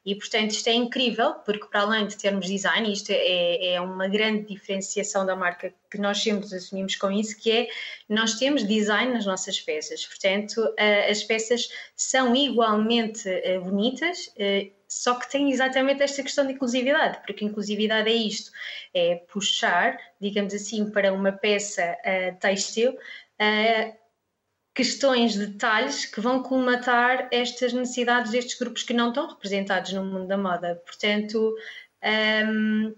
E, 0.08 0.16
portanto, 0.16 0.52
isto 0.52 0.70
é 0.70 0.74
incrível, 0.74 1.34
porque 1.46 1.66
para 1.66 1.82
além 1.82 2.08
de 2.08 2.16
termos 2.16 2.48
design, 2.48 2.90
isto 2.94 3.12
é, 3.12 3.74
é, 3.74 3.82
uma 3.82 4.08
grande 4.08 4.48
diferenciação 4.48 5.26
da 5.26 5.36
marca 5.36 5.74
que 5.92 5.98
nós 5.98 6.24
sempre 6.24 6.46
assumimos 6.56 6.96
com 6.96 7.12
isso, 7.12 7.38
que 7.38 7.52
é 7.52 7.68
nós 8.08 8.36
temos 8.36 8.66
design 8.66 9.12
nas 9.12 9.26
nossas 9.26 9.60
peças. 9.60 10.06
Portanto, 10.06 10.64
as 11.10 11.24
peças 11.24 11.68
são 11.94 12.34
igualmente 12.34 13.30
bonitas 13.66 14.34
só 14.88 15.16
que 15.16 15.30
tem 15.30 15.52
exatamente 15.52 16.02
esta 16.02 16.24
questão 16.24 16.48
de 16.48 16.54
inclusividade, 16.54 17.20
porque 17.26 17.44
inclusividade 17.44 18.10
é 18.10 18.14
isto, 18.14 18.50
é 18.94 19.16
puxar, 19.16 20.00
digamos 20.22 20.54
assim, 20.54 20.90
para 20.90 21.12
uma 21.12 21.34
peça 21.34 21.98
têxtil 22.40 22.92
uh, 22.92 24.07
questões, 24.78 25.36
detalhes 25.36 26.06
que 26.06 26.22
vão 26.22 26.44
colmatar 26.44 27.28
estas 27.32 27.74
necessidades 27.74 28.32
destes 28.32 28.60
grupos 28.60 28.84
que 28.84 28.94
não 28.94 29.10
estão 29.10 29.28
representados 29.28 29.92
no 29.92 30.06
mundo 30.06 30.28
da 30.28 30.38
moda. 30.38 30.80
Portanto, 30.86 31.56
um, 32.48 32.96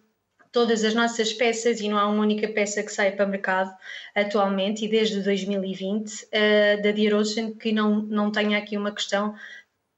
todas 0.52 0.84
as 0.84 0.94
nossas 0.94 1.32
peças, 1.32 1.80
e 1.80 1.88
não 1.88 1.98
há 1.98 2.06
uma 2.06 2.22
única 2.22 2.50
peça 2.50 2.84
que 2.84 2.92
sai 2.92 3.14
para 3.14 3.26
o 3.26 3.30
mercado 3.30 3.74
atualmente, 4.14 4.84
e 4.84 4.90
desde 4.90 5.22
2020, 5.22 6.12
uh, 6.12 6.84
da 6.84 6.92
Dear 6.92 7.18
Ocean, 7.18 7.54
que 7.54 7.72
não, 7.72 8.02
não 8.02 8.30
tenha 8.30 8.58
aqui 8.58 8.76
uma 8.76 8.92
questão 8.92 9.34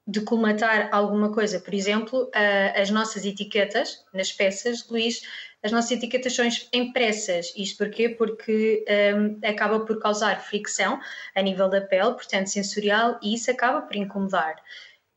de 0.06 0.20
colmatar 0.20 0.88
alguma 0.92 1.32
coisa. 1.32 1.58
Por 1.58 1.74
exemplo, 1.74 2.26
uh, 2.26 2.80
as 2.80 2.90
nossas 2.90 3.26
etiquetas 3.26 4.04
nas 4.14 4.32
peças, 4.32 4.88
Luís, 4.88 5.22
as 5.62 5.70
nossas 5.70 5.92
etiquetas 5.92 6.34
são 6.34 6.46
impressas. 6.72 7.52
Isto 7.56 7.78
porquê? 7.78 8.08
Porque 8.08 8.84
um, 9.14 9.38
acaba 9.46 9.80
por 9.80 9.98
causar 10.00 10.40
fricção 10.42 11.00
a 11.34 11.42
nível 11.42 11.68
da 11.68 11.80
pele, 11.80 12.12
portanto 12.12 12.48
sensorial, 12.48 13.18
e 13.22 13.34
isso 13.34 13.50
acaba 13.50 13.82
por 13.82 13.96
incomodar. 13.96 14.56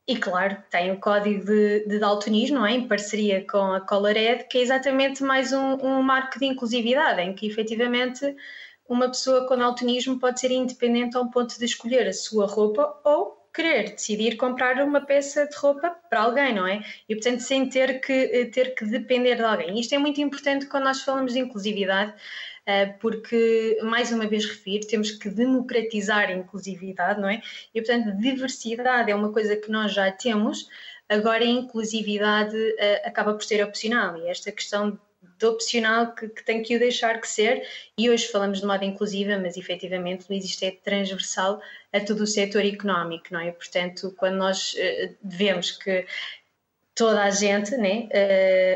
E 0.08 0.16
claro, 0.16 0.56
tem 0.70 0.92
o 0.92 1.00
código 1.00 1.44
de, 1.44 1.84
de 1.88 1.98
daltonismo, 1.98 2.58
não 2.58 2.66
é? 2.66 2.72
em 2.72 2.86
parceria 2.86 3.44
com 3.44 3.72
a 3.72 3.80
Colored, 3.80 4.44
que 4.48 4.58
é 4.58 4.60
exatamente 4.62 5.20
mais 5.22 5.52
um, 5.52 5.74
um 5.84 6.00
marco 6.00 6.38
de 6.38 6.46
inclusividade, 6.46 7.20
em 7.20 7.34
que 7.34 7.46
efetivamente 7.46 8.36
uma 8.88 9.08
pessoa 9.08 9.48
com 9.48 9.56
daltonismo 9.56 10.20
pode 10.20 10.38
ser 10.38 10.52
independente 10.52 11.16
ao 11.16 11.28
ponto 11.28 11.58
de 11.58 11.64
escolher 11.64 12.06
a 12.06 12.12
sua 12.12 12.46
roupa 12.46 13.00
ou 13.04 13.35
querer 13.56 13.92
decidir 13.92 14.36
comprar 14.36 14.76
uma 14.84 15.00
peça 15.00 15.46
de 15.46 15.56
roupa 15.56 15.90
para 16.10 16.20
alguém, 16.20 16.54
não 16.54 16.66
é? 16.66 16.84
E 17.08 17.14
portanto, 17.14 17.40
sem 17.40 17.66
ter 17.70 18.00
que, 18.02 18.12
eh, 18.12 18.44
ter 18.44 18.74
que 18.74 18.84
depender 18.84 19.36
de 19.36 19.42
alguém. 19.42 19.80
Isto 19.80 19.94
é 19.94 19.98
muito 19.98 20.20
importante 20.20 20.66
quando 20.66 20.84
nós 20.84 21.00
falamos 21.02 21.32
de 21.32 21.38
inclusividade, 21.38 22.12
eh, 22.66 22.86
porque, 23.00 23.78
mais 23.82 24.12
uma 24.12 24.26
vez 24.26 24.44
refiro, 24.44 24.86
temos 24.86 25.10
que 25.10 25.30
democratizar 25.30 26.28
a 26.28 26.32
inclusividade, 26.32 27.18
não 27.18 27.30
é? 27.30 27.40
E 27.74 27.80
portanto, 27.80 28.14
diversidade 28.18 29.10
é 29.10 29.14
uma 29.14 29.32
coisa 29.32 29.56
que 29.56 29.70
nós 29.70 29.94
já 29.94 30.12
temos, 30.12 30.68
agora 31.08 31.42
a 31.42 31.46
inclusividade 31.46 32.56
eh, 32.78 33.02
acaba 33.08 33.32
por 33.34 33.44
ser 33.44 33.64
opcional 33.64 34.18
e 34.18 34.28
esta 34.28 34.52
questão 34.52 34.98
de 35.38 35.46
opcional 35.46 36.14
que, 36.14 36.28
que 36.28 36.44
tem 36.44 36.62
que 36.62 36.76
o 36.76 36.78
deixar 36.78 37.20
que 37.20 37.28
ser, 37.28 37.66
e 37.96 38.08
hoje 38.10 38.28
falamos 38.28 38.60
de 38.60 38.66
moda 38.66 38.84
inclusiva, 38.84 39.38
mas 39.38 39.56
efetivamente, 39.56 40.26
Luís, 40.28 40.44
isto 40.44 40.62
é 40.64 40.70
transversal 40.70 41.60
a 41.92 42.00
todo 42.00 42.20
o 42.20 42.26
setor 42.26 42.64
económico, 42.64 43.26
não 43.30 43.40
é? 43.40 43.50
Portanto, 43.50 44.14
quando 44.16 44.36
nós 44.36 44.74
uh, 44.74 45.16
devemos 45.22 45.70
que 45.70 46.06
toda 46.94 47.22
a 47.22 47.30
gente 47.30 47.76
né, 47.76 48.08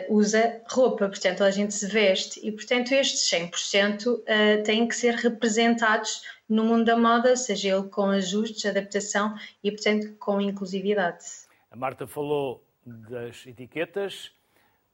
uh, 0.08 0.14
usa 0.14 0.60
roupa, 0.68 1.08
portanto, 1.08 1.38
toda 1.38 1.48
a 1.48 1.52
gente 1.52 1.72
se 1.72 1.86
veste, 1.86 2.46
e 2.46 2.52
portanto, 2.52 2.92
estes 2.92 3.28
100% 3.30 4.06
uh, 4.06 4.62
têm 4.62 4.86
que 4.86 4.94
ser 4.94 5.14
representados 5.14 6.22
no 6.48 6.64
mundo 6.64 6.84
da 6.84 6.96
moda, 6.96 7.34
seja 7.36 7.76
ele 7.76 7.88
com 7.88 8.06
ajustes, 8.10 8.66
adaptação 8.66 9.34
e, 9.64 9.70
portanto, 9.70 10.14
com 10.18 10.40
inclusividade. 10.40 11.24
A 11.70 11.76
Marta 11.76 12.06
falou 12.06 12.62
das 12.84 13.46
etiquetas, 13.46 14.32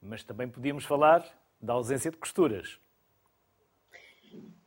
mas 0.01 0.23
também 0.23 0.47
podíamos 0.47 0.85
falar 0.85 1.25
da 1.61 1.73
ausência 1.73 2.11
de 2.11 2.17
costuras. 2.17 2.79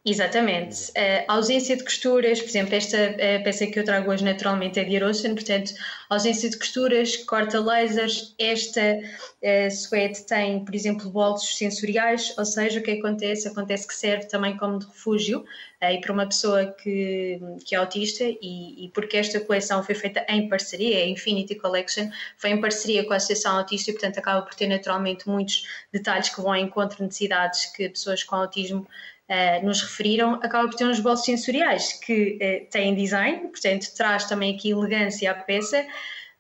Exatamente. 0.03 0.91
A 1.29 1.35
ausência 1.35 1.77
de 1.77 1.85
costuras, 1.85 2.41
por 2.41 2.49
exemplo, 2.49 2.75
esta 2.75 2.97
peça 3.45 3.67
que 3.67 3.79
eu 3.79 3.85
trago 3.85 4.11
hoje 4.11 4.25
naturalmente 4.25 4.81
é 4.81 4.85
de 4.85 4.95
Erosion, 4.95 5.35
portanto, 5.35 5.75
ausência 6.09 6.49
de 6.49 6.59
costuras, 6.59 7.17
corta 7.17 7.61
lasers. 7.61 8.35
Esta 8.39 8.81
uh, 8.81 9.71
suede 9.71 10.27
tem, 10.27 10.65
por 10.65 10.75
exemplo, 10.75 11.11
bolsos 11.11 11.55
sensoriais, 11.55 12.35
ou 12.39 12.47
seja, 12.47 12.81
o 12.81 12.83
que 12.83 12.93
acontece? 12.93 13.47
Acontece 13.47 13.87
que 13.87 13.95
serve 13.95 14.25
também 14.25 14.57
como 14.57 14.79
de 14.79 14.87
refúgio 14.87 15.41
uh, 15.41 15.93
e 15.93 16.01
para 16.01 16.13
uma 16.15 16.27
pessoa 16.27 16.65
que, 16.67 17.39
que 17.67 17.75
é 17.75 17.79
autista, 17.79 18.25
e, 18.25 18.87
e, 18.87 18.91
porque 18.95 19.19
esta 19.19 19.39
coleção 19.39 19.85
foi 19.85 19.95
feita 19.95 20.25
em 20.31 20.49
parceria, 20.49 20.97
a 20.97 21.07
Infinity 21.07 21.57
Collection, 21.57 22.09
foi 22.39 22.51
em 22.51 22.61
parceria 22.61 23.05
com 23.05 23.13
a 23.13 23.17
Associação 23.17 23.59
Autista 23.59 23.91
e, 23.91 23.93
portanto, 23.93 24.17
acaba 24.17 24.41
por 24.41 24.55
ter 24.55 24.67
naturalmente 24.67 25.29
muitos 25.29 25.67
detalhes 25.93 26.31
que 26.31 26.41
vão 26.41 26.55
ao 26.55 26.57
encontro 26.57 26.97
de 26.97 27.03
necessidades 27.03 27.67
que 27.67 27.87
pessoas 27.91 28.25
com 28.25 28.37
autismo 28.37 28.87
uh, 29.31 29.65
nos 29.65 29.81
referiram, 29.83 30.35
acaba 30.35 30.69
por 30.69 30.77
ter 30.77 30.87
uns 30.87 31.01
bolsos 31.01 31.25
sensoriais 31.25 31.93
que 31.93 32.37
uh, 32.37 32.71
têm 32.71 32.95
design, 32.95 33.49
portanto 33.49 33.87
traz 33.97 34.25
também 34.25 34.55
aqui 34.55 34.71
elegância 34.71 35.31
à 35.31 35.35
peça, 35.35 35.87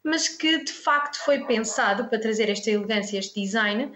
mas 0.02 0.28
que 0.28 0.64
de 0.64 0.73
facto 0.73 1.18
foi 1.25 1.44
pensado 1.44 2.06
para 2.06 2.18
trazer 2.18 2.50
esta 2.50 2.70
elegância, 2.70 3.18
este 3.18 3.40
design, 3.40 3.92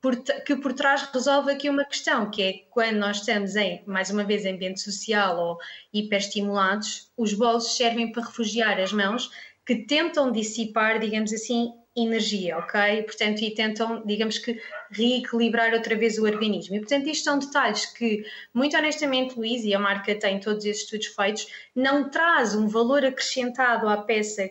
por, 0.00 0.16
que 0.44 0.54
por 0.56 0.72
trás 0.72 1.02
resolve 1.12 1.50
aqui 1.50 1.70
uma 1.70 1.84
questão, 1.84 2.30
que 2.30 2.42
é 2.42 2.52
quando 2.70 2.96
nós 2.96 3.18
estamos 3.18 3.56
em, 3.56 3.82
mais 3.86 4.10
uma 4.10 4.22
vez, 4.22 4.44
em 4.44 4.54
ambiente 4.54 4.80
social 4.80 5.38
ou 5.38 5.58
hiperestimulados, 5.92 7.10
os 7.16 7.32
bolsos 7.32 7.76
servem 7.76 8.12
para 8.12 8.24
refugiar 8.24 8.78
as 8.78 8.92
mãos 8.92 9.30
que 9.64 9.74
tentam 9.74 10.30
dissipar, 10.30 11.00
digamos 11.00 11.32
assim, 11.32 11.72
energia, 11.96 12.58
ok? 12.58 13.02
Portanto, 13.04 13.40
e 13.42 13.54
tentam, 13.54 14.04
digamos 14.04 14.38
que, 14.38 14.60
reequilibrar 14.90 15.72
outra 15.72 15.96
vez 15.96 16.18
o 16.18 16.24
organismo. 16.24 16.76
E, 16.76 16.80
portanto, 16.80 17.08
isto 17.08 17.24
são 17.24 17.38
detalhes 17.38 17.86
que, 17.86 18.24
muito 18.52 18.76
honestamente, 18.76 19.36
Luís, 19.36 19.64
e 19.64 19.74
a 19.74 19.78
marca 19.78 20.14
tem 20.14 20.38
todos 20.38 20.64
esses 20.64 20.82
estudos 20.82 21.06
feitos, 21.06 21.46
não 21.74 22.10
traz 22.10 22.54
um 22.54 22.68
valor 22.68 23.04
acrescentado 23.04 23.88
à 23.88 23.96
peça 23.96 24.50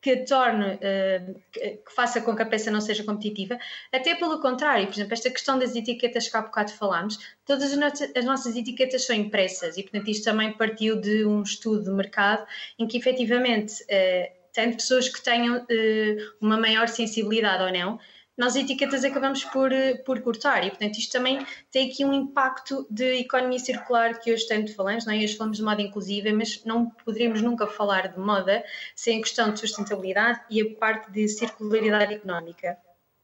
que 0.00 0.16
torne, 0.18 0.74
uh, 0.74 1.34
que 1.52 1.94
faça 1.94 2.20
com 2.20 2.34
que 2.34 2.42
a 2.42 2.46
peça 2.46 2.70
não 2.70 2.80
seja 2.80 3.02
competitiva, 3.02 3.58
até 3.92 4.14
pelo 4.14 4.40
contrário, 4.40 4.86
por 4.86 4.94
exemplo, 4.94 5.12
esta 5.12 5.28
questão 5.28 5.58
das 5.58 5.74
etiquetas 5.74 6.28
que 6.28 6.36
há 6.36 6.42
bocado 6.42 6.72
falámos, 6.72 7.18
todas 7.44 7.72
as 8.16 8.24
nossas 8.24 8.56
etiquetas 8.56 9.04
são 9.04 9.16
impressas 9.16 9.76
e, 9.76 9.82
portanto, 9.82 10.08
isto 10.08 10.24
também 10.24 10.52
partiu 10.52 11.00
de 11.00 11.24
um 11.24 11.42
estudo 11.42 11.84
de 11.84 11.90
mercado 11.90 12.46
em 12.78 12.86
que, 12.86 12.96
efetivamente, 12.96 13.82
uh, 13.82 14.37
tanto 14.58 14.78
pessoas 14.78 15.08
que 15.08 15.22
tenham 15.22 15.58
uh, 15.58 16.34
uma 16.40 16.56
maior 16.56 16.88
sensibilidade 16.88 17.62
ou 17.62 17.72
não, 17.72 18.00
nós 18.36 18.56
etiquetas 18.56 19.04
acabamos 19.04 19.44
por, 19.44 19.70
uh, 19.70 20.02
por 20.04 20.20
cortar 20.20 20.66
e, 20.66 20.70
portanto, 20.70 20.98
isto 20.98 21.12
também 21.12 21.46
tem 21.70 21.88
aqui 21.88 22.04
um 22.04 22.12
impacto 22.12 22.84
de 22.90 23.20
economia 23.20 23.60
circular 23.60 24.18
que 24.18 24.32
hoje 24.32 24.48
tanto 24.48 24.74
falamos, 24.74 25.06
não 25.06 25.14
é? 25.14 25.18
hoje 25.18 25.36
falamos 25.36 25.58
de 25.58 25.62
moda 25.62 25.80
inclusiva, 25.80 26.30
mas 26.32 26.64
não 26.64 26.90
poderíamos 26.90 27.40
nunca 27.40 27.68
falar 27.68 28.08
de 28.08 28.18
moda 28.18 28.64
sem 28.96 29.20
a 29.20 29.22
questão 29.22 29.52
de 29.52 29.60
sustentabilidade 29.60 30.40
e 30.50 30.60
a 30.60 30.74
parte 30.74 31.08
de 31.12 31.28
circularidade 31.28 32.14
económica. 32.14 32.76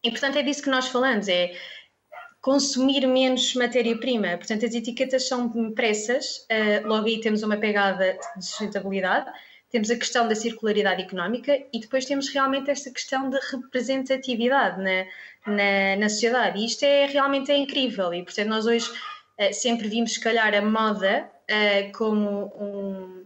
E, 0.04 0.12
portanto, 0.12 0.38
é 0.38 0.42
disso 0.42 0.62
que 0.62 0.70
nós 0.70 0.86
falamos, 0.86 1.26
é 1.26 1.52
consumir 2.40 3.08
menos 3.08 3.54
matéria-prima. 3.56 4.36
Portanto, 4.36 4.66
as 4.66 4.72
etiquetas 4.72 5.26
são 5.26 5.50
impressas, 5.56 6.46
uh, 6.46 6.86
logo 6.86 7.08
aí 7.08 7.20
temos 7.20 7.42
uma 7.42 7.56
pegada 7.56 8.16
de 8.36 8.46
sustentabilidade, 8.46 9.32
temos 9.74 9.90
a 9.90 9.96
questão 9.96 10.28
da 10.28 10.36
circularidade 10.36 11.02
económica 11.02 11.60
e 11.72 11.80
depois 11.80 12.04
temos 12.04 12.28
realmente 12.28 12.70
esta 12.70 12.92
questão 12.92 13.28
de 13.28 13.36
representatividade 13.50 14.80
na, 14.80 15.04
na, 15.52 15.96
na 15.98 16.08
sociedade. 16.08 16.60
E 16.60 16.66
isto 16.66 16.84
é 16.84 17.06
realmente 17.06 17.50
é 17.50 17.56
incrível 17.56 18.14
e, 18.14 18.22
portanto, 18.22 18.46
nós 18.46 18.66
hoje 18.66 18.88
uh, 18.88 19.52
sempre 19.52 19.88
vimos, 19.88 20.14
se 20.14 20.20
calhar, 20.20 20.54
a 20.54 20.62
moda 20.62 21.28
uh, 21.50 21.92
como 21.92 22.52
um, 22.56 23.24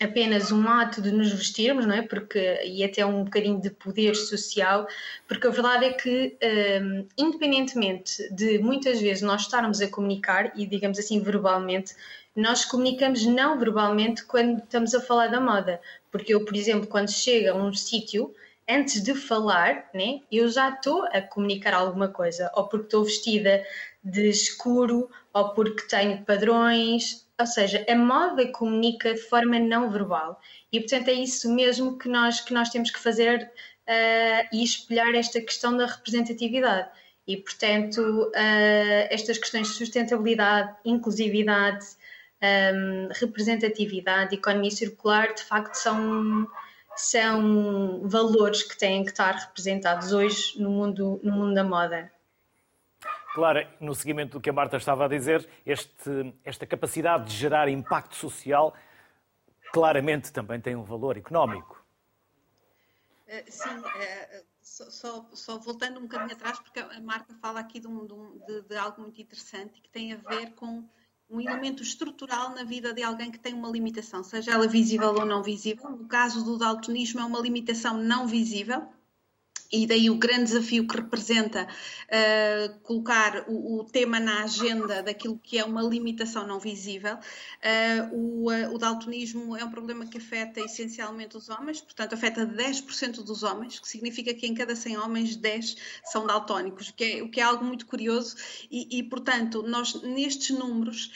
apenas 0.00 0.50
um 0.50 0.66
ato 0.66 1.02
de 1.02 1.12
nos 1.12 1.30
vestirmos, 1.30 1.84
não 1.84 1.94
é? 1.94 2.00
Porque, 2.00 2.58
e 2.64 2.82
até 2.82 3.04
um 3.04 3.24
bocadinho 3.24 3.60
de 3.60 3.68
poder 3.68 4.14
social, 4.14 4.86
porque 5.28 5.46
a 5.46 5.50
verdade 5.50 5.84
é 5.84 5.92
que, 5.92 6.38
um, 6.42 7.00
eh, 7.00 7.04
independentemente 7.18 8.34
de 8.34 8.58
muitas 8.58 8.98
vezes 8.98 9.22
nós 9.22 9.42
estarmos 9.42 9.82
a 9.82 9.88
comunicar 9.88 10.52
e, 10.56 10.66
digamos 10.66 10.98
assim, 10.98 11.20
verbalmente, 11.20 11.94
nós 12.34 12.64
comunicamos 12.64 13.24
não 13.26 13.58
verbalmente 13.58 14.24
quando 14.24 14.58
estamos 14.58 14.94
a 14.94 15.00
falar 15.00 15.28
da 15.28 15.40
moda. 15.40 15.80
Porque 16.10 16.34
eu, 16.34 16.44
por 16.44 16.56
exemplo, 16.56 16.86
quando 16.86 17.10
chego 17.10 17.50
a 17.50 17.54
um 17.54 17.72
sítio, 17.72 18.34
antes 18.68 19.02
de 19.02 19.14
falar, 19.14 19.88
né, 19.94 20.20
eu 20.30 20.48
já 20.48 20.70
estou 20.70 21.04
a 21.06 21.20
comunicar 21.20 21.74
alguma 21.74 22.08
coisa, 22.08 22.50
ou 22.54 22.68
porque 22.68 22.86
estou 22.86 23.04
vestida 23.04 23.64
de 24.02 24.28
escuro, 24.28 25.10
ou 25.32 25.50
porque 25.50 25.82
tenho 25.82 26.22
padrões, 26.24 27.26
ou 27.38 27.46
seja, 27.46 27.84
a 27.88 27.94
moda 27.94 28.46
comunica 28.48 29.14
de 29.14 29.20
forma 29.20 29.58
não 29.58 29.90
verbal. 29.90 30.40
E 30.70 30.80
portanto 30.80 31.08
é 31.08 31.12
isso 31.12 31.52
mesmo 31.52 31.98
que 31.98 32.08
nós, 32.08 32.40
que 32.40 32.52
nós 32.54 32.70
temos 32.70 32.90
que 32.90 32.98
fazer 32.98 33.50
uh, 33.88 34.48
e 34.52 34.62
espelhar 34.62 35.14
esta 35.14 35.40
questão 35.40 35.76
da 35.76 35.86
representatividade. 35.86 36.88
E 37.26 37.36
portanto, 37.36 38.00
uh, 38.00 39.06
estas 39.10 39.38
questões 39.38 39.68
de 39.68 39.74
sustentabilidade, 39.74 40.74
inclusividade, 40.84 41.86
um, 42.42 43.08
representatividade, 43.12 44.34
economia 44.34 44.70
circular, 44.70 45.32
de 45.32 45.42
facto 45.42 45.74
são, 45.74 46.48
são 46.96 48.02
valores 48.04 48.62
que 48.62 48.76
têm 48.76 49.04
que 49.04 49.10
estar 49.10 49.34
representados 49.34 50.12
hoje 50.12 50.60
no 50.60 50.70
mundo, 50.70 51.20
no 51.22 51.32
mundo 51.32 51.54
da 51.54 51.64
moda. 51.64 52.10
Claro, 53.34 53.66
no 53.80 53.94
seguimento 53.94 54.32
do 54.32 54.40
que 54.40 54.50
a 54.50 54.52
Marta 54.52 54.76
estava 54.76 55.06
a 55.06 55.08
dizer, 55.08 55.48
este, 55.64 56.34
esta 56.44 56.66
capacidade 56.66 57.30
de 57.30 57.36
gerar 57.36 57.68
impacto 57.68 58.14
social 58.16 58.74
claramente 59.72 60.30
também 60.30 60.60
tem 60.60 60.76
um 60.76 60.84
valor 60.84 61.16
económico. 61.16 61.82
Eh, 63.26 63.44
sim, 63.48 63.82
eh, 63.96 64.44
só, 64.60 65.26
só, 65.32 65.58
voltando 65.58 65.98
um 65.98 66.02
bocadinho 66.02 66.36
atrás, 66.36 66.60
porque 66.60 66.78
a 66.78 67.00
Marta 67.00 67.34
fala 67.40 67.60
aqui 67.60 67.80
de, 67.80 67.86
um, 67.86 68.06
de, 68.46 68.62
de 68.62 68.76
algo 68.76 69.00
muito 69.00 69.20
interessante 69.22 69.80
que 69.80 69.88
tem 69.88 70.12
a 70.12 70.16
ver 70.16 70.52
com 70.52 70.86
um 71.32 71.40
elemento 71.40 71.82
estrutural 71.82 72.50
na 72.50 72.62
vida 72.62 72.92
de 72.92 73.02
alguém 73.02 73.30
que 73.30 73.38
tem 73.38 73.54
uma 73.54 73.70
limitação, 73.70 74.22
seja 74.22 74.52
ela 74.52 74.68
visível 74.68 75.14
ou 75.14 75.24
não 75.24 75.42
visível. 75.42 75.90
No 75.90 76.06
caso 76.06 76.44
do 76.44 76.58
daltonismo, 76.58 77.20
é 77.20 77.24
uma 77.24 77.40
limitação 77.40 77.96
não 77.96 78.26
visível 78.26 78.86
e 79.72 79.86
daí 79.86 80.10
o 80.10 80.16
grande 80.16 80.44
desafio 80.44 80.86
que 80.86 80.96
representa 80.96 81.66
uh, 81.66 82.78
colocar 82.80 83.46
o, 83.48 83.78
o, 83.78 83.84
tema 83.84 84.20
na 84.20 84.42
agenda 84.42 85.02
daquilo 85.02 85.40
que 85.42 85.58
é 85.58 85.64
uma 85.64 85.82
limitação 85.82 86.46
não 86.46 86.60
visível. 86.60 87.14
Uh, 87.14 88.14
o, 88.14 88.52
uh, 88.52 88.74
o, 88.74 88.78
daltonismo 88.78 89.56
é 89.56 89.64
um 89.64 89.70
problema 89.70 90.04
que 90.04 90.18
afeta 90.18 90.60
essencialmente 90.60 91.38
os 91.38 91.48
homens, 91.48 91.80
portanto, 91.80 92.12
afeta 92.12 92.46
10% 92.46 93.22
dos 93.22 93.42
homens, 93.42 93.80
que 93.80 93.88
significa 93.88 94.34
que 94.34 94.46
em 94.46 94.52
cada 94.52 94.76
100 94.76 94.98
homens, 94.98 95.36
10 95.36 95.76
são 96.04 96.26
daltónicos, 96.26 96.90
o 96.90 96.94
que 96.94 97.04
é, 97.04 97.22
o 97.22 97.30
que 97.30 97.40
é 97.40 97.42
algo 97.42 97.64
muito 97.64 97.86
curioso. 97.86 98.36
E, 98.70 98.98
e 98.98 99.02
portanto, 99.02 99.62
nós 99.62 100.02
nestes 100.02 100.50
números, 100.50 101.10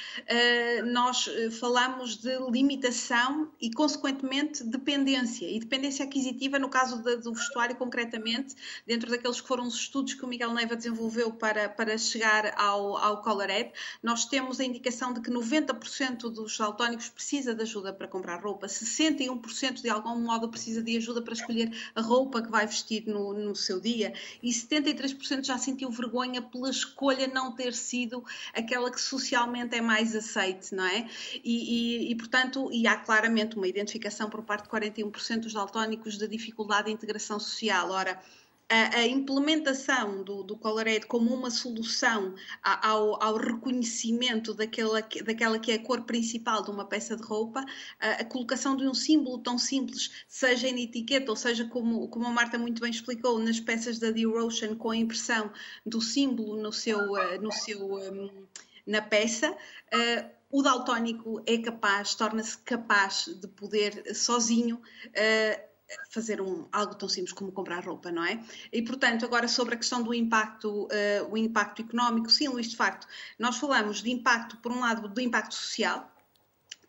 nós 0.93 1.29
falamos 1.61 2.17
de 2.17 2.39
limitação 2.51 3.51
e, 3.61 3.71
consequentemente, 3.71 4.65
dependência. 4.65 5.47
E 5.47 5.59
dependência 5.59 6.05
aquisitiva, 6.05 6.59
no 6.59 6.69
caso 6.69 7.03
de, 7.03 7.17
do 7.17 7.35
vestuário, 7.35 7.77
concretamente 7.77 8.46
dentro 8.87 9.11
daqueles 9.11 9.41
que 9.41 9.49
foram 9.49 9.67
os 9.67 9.75
estudos 9.75 10.15
que 10.15 10.25
o 10.25 10.29
Miguel 10.29 10.53
Neiva 10.53 10.77
desenvolveu 10.77 11.33
para, 11.33 11.69
para 11.69 11.97
chegar 11.97 12.55
ao, 12.59 12.97
ao 12.97 13.23
Colored, 13.23 13.73
nós 14.03 14.27
temos 14.27 14.61
a 14.61 14.65
indicação 14.65 15.13
de 15.13 15.21
que 15.21 15.31
90% 15.31 16.31
dos 16.31 16.61
autónicos 16.61 17.09
precisa 17.09 17.55
de 17.55 17.63
ajuda 17.63 17.93
para 17.93 18.09
comprar 18.09 18.43
roupa, 18.43 18.67
61% 18.67 19.83
de 19.83 19.89
algum 19.89 20.19
modo 20.19 20.49
precisa 20.49 20.83
de 20.83 20.97
ajuda 20.97 21.23
para 21.23 21.33
escolher 21.33 21.73
a 21.95 22.01
roupa 22.01 22.43
que 22.43 22.51
vai 22.51 22.67
vestir 22.67 23.07
no, 23.07 23.33
no 23.33 23.55
seu 23.55 23.81
dia 23.81 24.13
e 24.43 24.51
73% 24.51 25.45
já 25.45 25.59
sentiu 25.59 25.91
vergonha 25.91 26.43
pela 26.43 26.71
escolha 26.71 27.27
não 27.27 27.53
ter 27.53 27.75
sido 27.75 28.25
aquela 28.55 28.91
que 28.91 29.01
socialmente 29.01 29.77
é 29.77 29.81
mais 29.81 30.15
aceite, 30.15 30.75
não 30.75 30.85
é? 30.85 31.09
E, 31.45 32.09
e, 32.09 32.13
e 32.13 32.15
portanto, 32.15 32.69
e 32.73 32.87
há 32.87 32.97
claramente 32.97 33.57
uma 33.57 33.67
identificação 33.67 34.29
por 34.29 34.43
parte 34.43 34.65
de 34.65 34.71
41% 34.71 35.41
dos 35.41 35.53
daltónicos 35.53 36.19
de 36.19 36.29
dificuldade 36.29 36.87
de 36.87 36.93
integração 36.93 37.39
social. 37.39 37.91
Ora, 37.91 38.21
a, 38.69 38.99
a, 38.99 39.07
implementação 39.07 40.25
do, 40.25 40.43
do 40.43 40.59
como 41.07 41.33
uma 41.33 41.51
solução 41.51 42.35
ao, 42.63 43.23
ao 43.23 43.37
reconhecimento 43.37 44.53
daquela, 44.53 45.01
daquela 45.01 45.59
que 45.59 45.71
é 45.71 45.77
a 45.77 45.83
cor 45.83 46.03
principal 46.03 46.63
de 46.63 46.71
uma 46.71 46.85
peça 46.85 47.17
de 47.17 47.23
roupa, 47.23 47.65
a, 48.01 48.11
a, 48.13 48.25
colocação 48.25 48.77
de 48.77 48.87
um 48.89 48.95
símbolo 48.95 49.39
tão 49.39 49.57
simples, 49.59 50.11
seja 50.27 50.69
em 50.69 50.83
etiqueta 50.83 51.31
ou 51.31 51.37
seja, 51.37 51.65
como, 51.67 52.09
como 52.09 52.27
a 52.27 52.31
Marta 52.31 52.59
muito 52.59 52.81
bem 52.81 52.91
explicou, 52.91 53.39
nas 53.39 53.61
peças 53.61 53.99
da 53.99 54.11
D-Rotion, 54.11 54.75
com 54.77 54.91
a 54.91 54.97
impressão 54.97 55.53
do 55.85 56.01
símbolo 56.01 56.61
no 56.61 56.73
seu, 56.73 57.17
eh, 57.17 57.39
no 57.39 57.53
seu, 57.53 57.95
um, 57.95 58.47
na 58.87 59.01
peça. 59.01 59.51
Uh, 59.53 60.37
o 60.51 60.63
daltónico 60.63 61.43
é 61.45 61.59
capaz, 61.59 62.15
torna-se 62.15 62.57
capaz 62.59 63.27
de 63.27 63.49
poder 63.49 64.15
sozinho 64.15 64.77
uh, 64.77 65.76
fazer 66.11 66.41
um, 66.41 66.67
algo 66.73 66.95
tão 66.95 67.09
simples 67.09 67.33
como 67.33 67.53
comprar 67.53 67.85
roupa, 67.85 68.11
não 68.11 68.25
é? 68.25 68.43
E, 68.73 68.83
portanto, 68.83 69.25
agora 69.25 69.49
sobre 69.49 69.75
a 69.75 69.79
questão 69.79 70.03
do 70.03 70.13
impacto, 70.13 70.85
uh, 70.85 71.31
o 71.31 71.37
impacto 71.37 71.83
económico, 71.83 72.31
sim, 72.31 72.49
Luís, 72.49 72.69
de 72.69 72.77
facto, 72.77 73.07
nós 73.39 73.57
falamos 73.59 74.03
de 74.03 74.11
impacto, 74.11 74.57
por 74.59 74.73
um 74.73 74.81
lado, 74.81 75.09
do 75.09 75.21
impacto 75.21 75.55
social, 75.55 76.11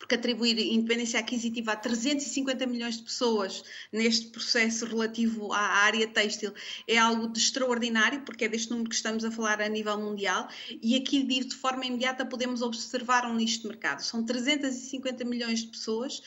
porque 0.08 0.16
atribuir 0.16 0.58
independência 0.58 1.20
aquisitiva 1.20 1.74
a 1.74 1.76
350 1.76 2.66
milhões 2.66 2.96
de 2.96 3.04
pessoas 3.04 3.62
neste 3.92 4.28
processo 4.28 4.86
relativo 4.86 5.52
à 5.52 5.60
área 5.60 6.08
têxtil 6.08 6.54
é 6.88 6.98
algo 6.98 7.28
de 7.28 7.38
extraordinário, 7.38 8.22
porque 8.22 8.46
é 8.46 8.48
deste 8.48 8.70
número 8.70 8.88
que 8.88 8.96
estamos 8.96 9.26
a 9.26 9.32
falar 9.32 9.62
a 9.62 9.68
nível 9.68 10.00
mundial, 10.00 10.48
e 10.82 10.96
aqui 10.96 11.24
de 11.24 11.54
forma 11.56 11.86
imediata 11.86 12.26
podemos 12.26 12.62
observar 12.62 13.30
um 13.30 13.36
nicho 13.36 13.64
de 13.64 13.68
mercado. 13.68 14.00
São 14.00 14.24
350 14.24 15.26
milhões 15.26 15.60
de 15.60 15.68
pessoas 15.68 16.22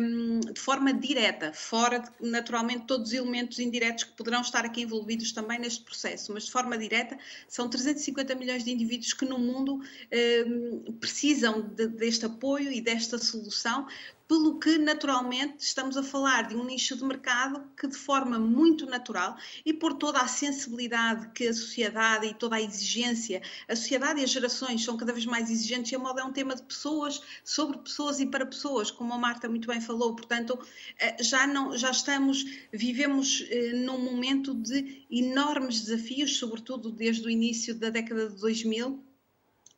um, 0.00 0.40
de 0.40 0.60
forma 0.60 0.92
direta, 0.92 1.52
fora 1.52 2.00
de, 2.00 2.28
naturalmente 2.28 2.86
todos 2.86 3.10
os 3.10 3.14
elementos 3.14 3.60
indiretos 3.60 4.02
que 4.02 4.12
poderão 4.12 4.40
estar 4.40 4.64
aqui 4.64 4.82
envolvidos 4.82 5.30
também 5.30 5.60
neste 5.60 5.84
processo, 5.84 6.32
mas 6.32 6.46
de 6.46 6.50
forma 6.50 6.76
direta 6.76 7.16
são 7.46 7.68
350 7.68 8.34
milhões 8.34 8.64
de 8.64 8.72
indivíduos 8.72 9.12
que 9.12 9.24
no 9.24 9.38
mundo 9.38 9.80
um, 10.48 10.92
precisam 10.94 11.60
de, 11.60 11.86
deste 11.86 12.26
apoio 12.26 12.72
e 12.72 12.80
desta 12.80 13.03
esta 13.04 13.18
solução, 13.18 13.86
pelo 14.26 14.58
que 14.58 14.78
naturalmente 14.78 15.58
estamos 15.58 15.98
a 15.98 16.02
falar 16.02 16.48
de 16.48 16.56
um 16.56 16.64
nicho 16.64 16.96
de 16.96 17.04
mercado 17.04 17.62
que 17.78 17.86
de 17.86 17.94
forma 17.94 18.38
muito 18.38 18.86
natural 18.86 19.36
e 19.66 19.72
por 19.72 19.94
toda 19.94 20.18
a 20.18 20.26
sensibilidade 20.26 21.28
que 21.34 21.46
a 21.46 21.52
sociedade 21.52 22.26
e 22.26 22.34
toda 22.34 22.56
a 22.56 22.62
exigência, 22.62 23.42
a 23.68 23.76
sociedade 23.76 24.20
e 24.20 24.24
as 24.24 24.30
gerações 24.30 24.82
são 24.82 24.96
cada 24.96 25.12
vez 25.12 25.26
mais 25.26 25.50
exigentes 25.50 25.92
e 25.92 25.94
a 25.94 25.98
moda 25.98 26.22
é 26.22 26.24
um 26.24 26.32
tema 26.32 26.54
de 26.54 26.62
pessoas, 26.62 27.20
sobre 27.44 27.76
pessoas 27.78 28.18
e 28.18 28.24
para 28.24 28.46
pessoas, 28.46 28.90
como 28.90 29.12
a 29.12 29.18
Marta 29.18 29.46
muito 29.46 29.68
bem 29.68 29.80
falou, 29.80 30.16
portanto 30.16 30.58
eh, 30.98 31.22
já, 31.22 31.46
não, 31.46 31.76
já 31.76 31.90
estamos, 31.90 32.44
vivemos 32.72 33.44
eh, 33.50 33.72
num 33.74 33.98
momento 33.98 34.54
de 34.54 35.04
enormes 35.10 35.82
desafios, 35.82 36.38
sobretudo 36.38 36.90
desde 36.90 37.26
o 37.26 37.30
início 37.30 37.74
da 37.74 37.90
década 37.90 38.30
de 38.30 38.40
2000, 38.40 39.04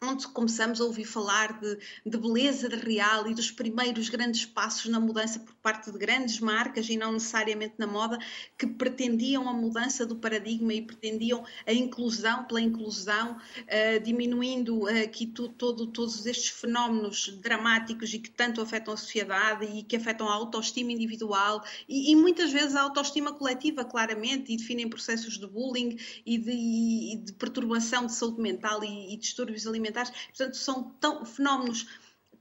onde 0.02 0.28
começamos 0.28 0.78
a 0.78 0.84
ouvir 0.84 1.06
falar 1.06 1.58
de, 1.58 1.78
de, 2.04 2.18
beleza 2.18 2.68
de 2.68 2.76
real 2.76 3.30
e 3.30 3.34
dos 3.34 3.50
primeiros 3.50 4.10
grandes 4.10 4.44
passos 4.44 4.90
na 4.90 5.00
mudança 5.00 5.40
por 5.40 5.54
parte 5.54 5.90
de 5.90 5.98
grandes 5.98 6.38
marcas 6.38 6.86
e 6.90 6.98
não 6.98 7.12
necessariamente 7.12 7.76
na 7.78 7.86
moda, 7.86 8.18
que 8.58 8.66
pretendiam 8.66 9.48
a 9.48 9.54
mudança 9.54 10.04
do 10.04 10.14
paradigma 10.14 10.74
e 10.74 10.82
pretendiam 10.82 11.42
a 11.66 11.72
inclusão 11.72 12.44
pela 12.44 12.60
inclusão, 12.60 13.36
uh, 13.36 14.00
diminuindo 14.04 14.80
uh, 14.80 15.02
aqui 15.02 15.26
tu, 15.26 15.48
todo, 15.48 15.86
todos 15.86 16.26
estes 16.26 16.50
fenómenos 16.50 17.28
dramáticos 17.40 18.12
e 18.12 18.18
que 18.18 18.30
tanto 18.30 18.60
afetam 18.60 18.92
a 18.92 18.98
sociedade 18.98 19.64
e 19.64 19.82
que 19.82 19.96
afetam 19.96 20.28
a 20.28 20.34
autoestima 20.34 20.92
individual 20.92 21.64
e, 21.88 22.12
e 22.12 22.16
muitas 22.16 22.52
vezes 22.52 22.76
a 22.76 22.82
autoestima 22.82 23.32
coletiva, 23.32 23.82
claramente, 23.82 24.52
e 24.52 24.58
definem 24.58 24.90
processos 24.90 25.38
de 25.38 25.46
bullying 25.46 25.96
e 26.26 26.36
de, 26.36 26.52
e 26.52 27.16
de 27.16 27.32
perturbação 27.32 28.04
de 28.04 28.12
saúde 28.12 28.42
mental 28.42 28.84
e, 28.84 29.14
e 29.14 29.16
distúrbios 29.16 29.66
alimentares 29.66 29.85
alimentares. 29.86 30.10
Portanto, 30.28 30.56
são 30.56 30.90
tão, 31.00 31.24
fenómenos 31.24 31.86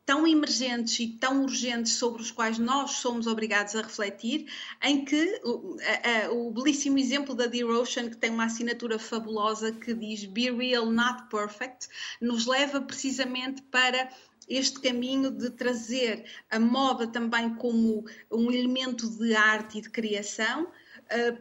tão 0.05 0.27
emergentes 0.27 0.99
e 0.99 1.07
tão 1.07 1.43
urgentes 1.43 1.93
sobre 1.93 2.21
os 2.21 2.29
quais 2.29 2.59
nós 2.59 2.91
somos 2.91 3.25
obrigados 3.25 3.75
a 3.75 3.81
refletir, 3.81 4.45
em 4.83 5.03
que 5.03 5.41
o, 5.43 5.77
o 6.31 6.51
belíssimo 6.51 6.99
exemplo 6.99 7.33
da 7.33 7.47
D-Ocean, 7.47 8.09
que 8.09 8.17
tem 8.17 8.29
uma 8.29 8.45
assinatura 8.45 8.99
fabulosa 8.99 9.71
que 9.71 9.93
diz 9.93 10.25
Be 10.25 10.51
Real, 10.51 10.85
Not 10.85 11.23
Perfect, 11.29 11.87
nos 12.21 12.45
leva 12.45 12.79
precisamente 12.81 13.63
para 13.63 14.09
este 14.47 14.79
caminho 14.79 15.31
de 15.31 15.49
trazer 15.49 16.23
a 16.51 16.59
moda 16.59 17.07
também 17.07 17.55
como 17.55 18.05
um 18.31 18.51
elemento 18.51 19.09
de 19.09 19.35
arte 19.35 19.79
e 19.79 19.81
de 19.81 19.89
criação, 19.89 20.67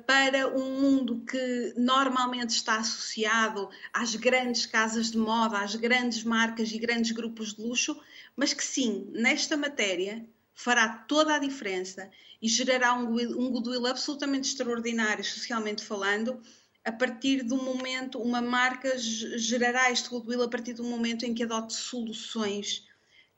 para 0.07 0.49
um 0.49 0.81
mundo 0.81 1.25
que 1.25 1.75
normalmente 1.77 2.51
está 2.51 2.77
associado 2.77 3.69
às 3.93 4.15
grandes 4.15 4.67
casas 4.67 5.11
de 5.11 5.19
moda, 5.19 5.59
às 5.59 5.75
grandes 5.75 6.23
marcas 6.23 6.71
e 6.71 6.79
grandes 6.79 7.13
grupos 7.13 7.55
de 7.55 7.63
luxo, 7.63 7.99
mas 8.37 8.53
que 8.53 8.65
sim, 8.65 9.09
nesta 9.13 9.57
matéria 9.57 10.25
fará 10.55 10.89
toda 10.89 11.35
a 11.35 11.39
diferença 11.39 12.11
e 12.41 12.49
gerará 12.49 12.95
um, 12.95 13.09
um 13.09 13.51
goodwill 13.51 13.87
absolutamente 13.87 14.49
extraordinário, 14.49 15.25
socialmente 15.25 15.83
falando, 15.83 16.41
a 16.85 16.93
partir 16.93 17.43
do 17.43 17.57
momento, 17.57 18.21
uma 18.21 18.43
marca 18.43 18.97
gerará 18.99 19.91
este 19.91 20.11
goodwill 20.11 20.43
a 20.43 20.49
partir 20.49 20.75
do 20.75 20.85
momento 20.85 21.25
em 21.25 21.33
que 21.33 21.43
adote 21.43 21.73
soluções 21.73 22.87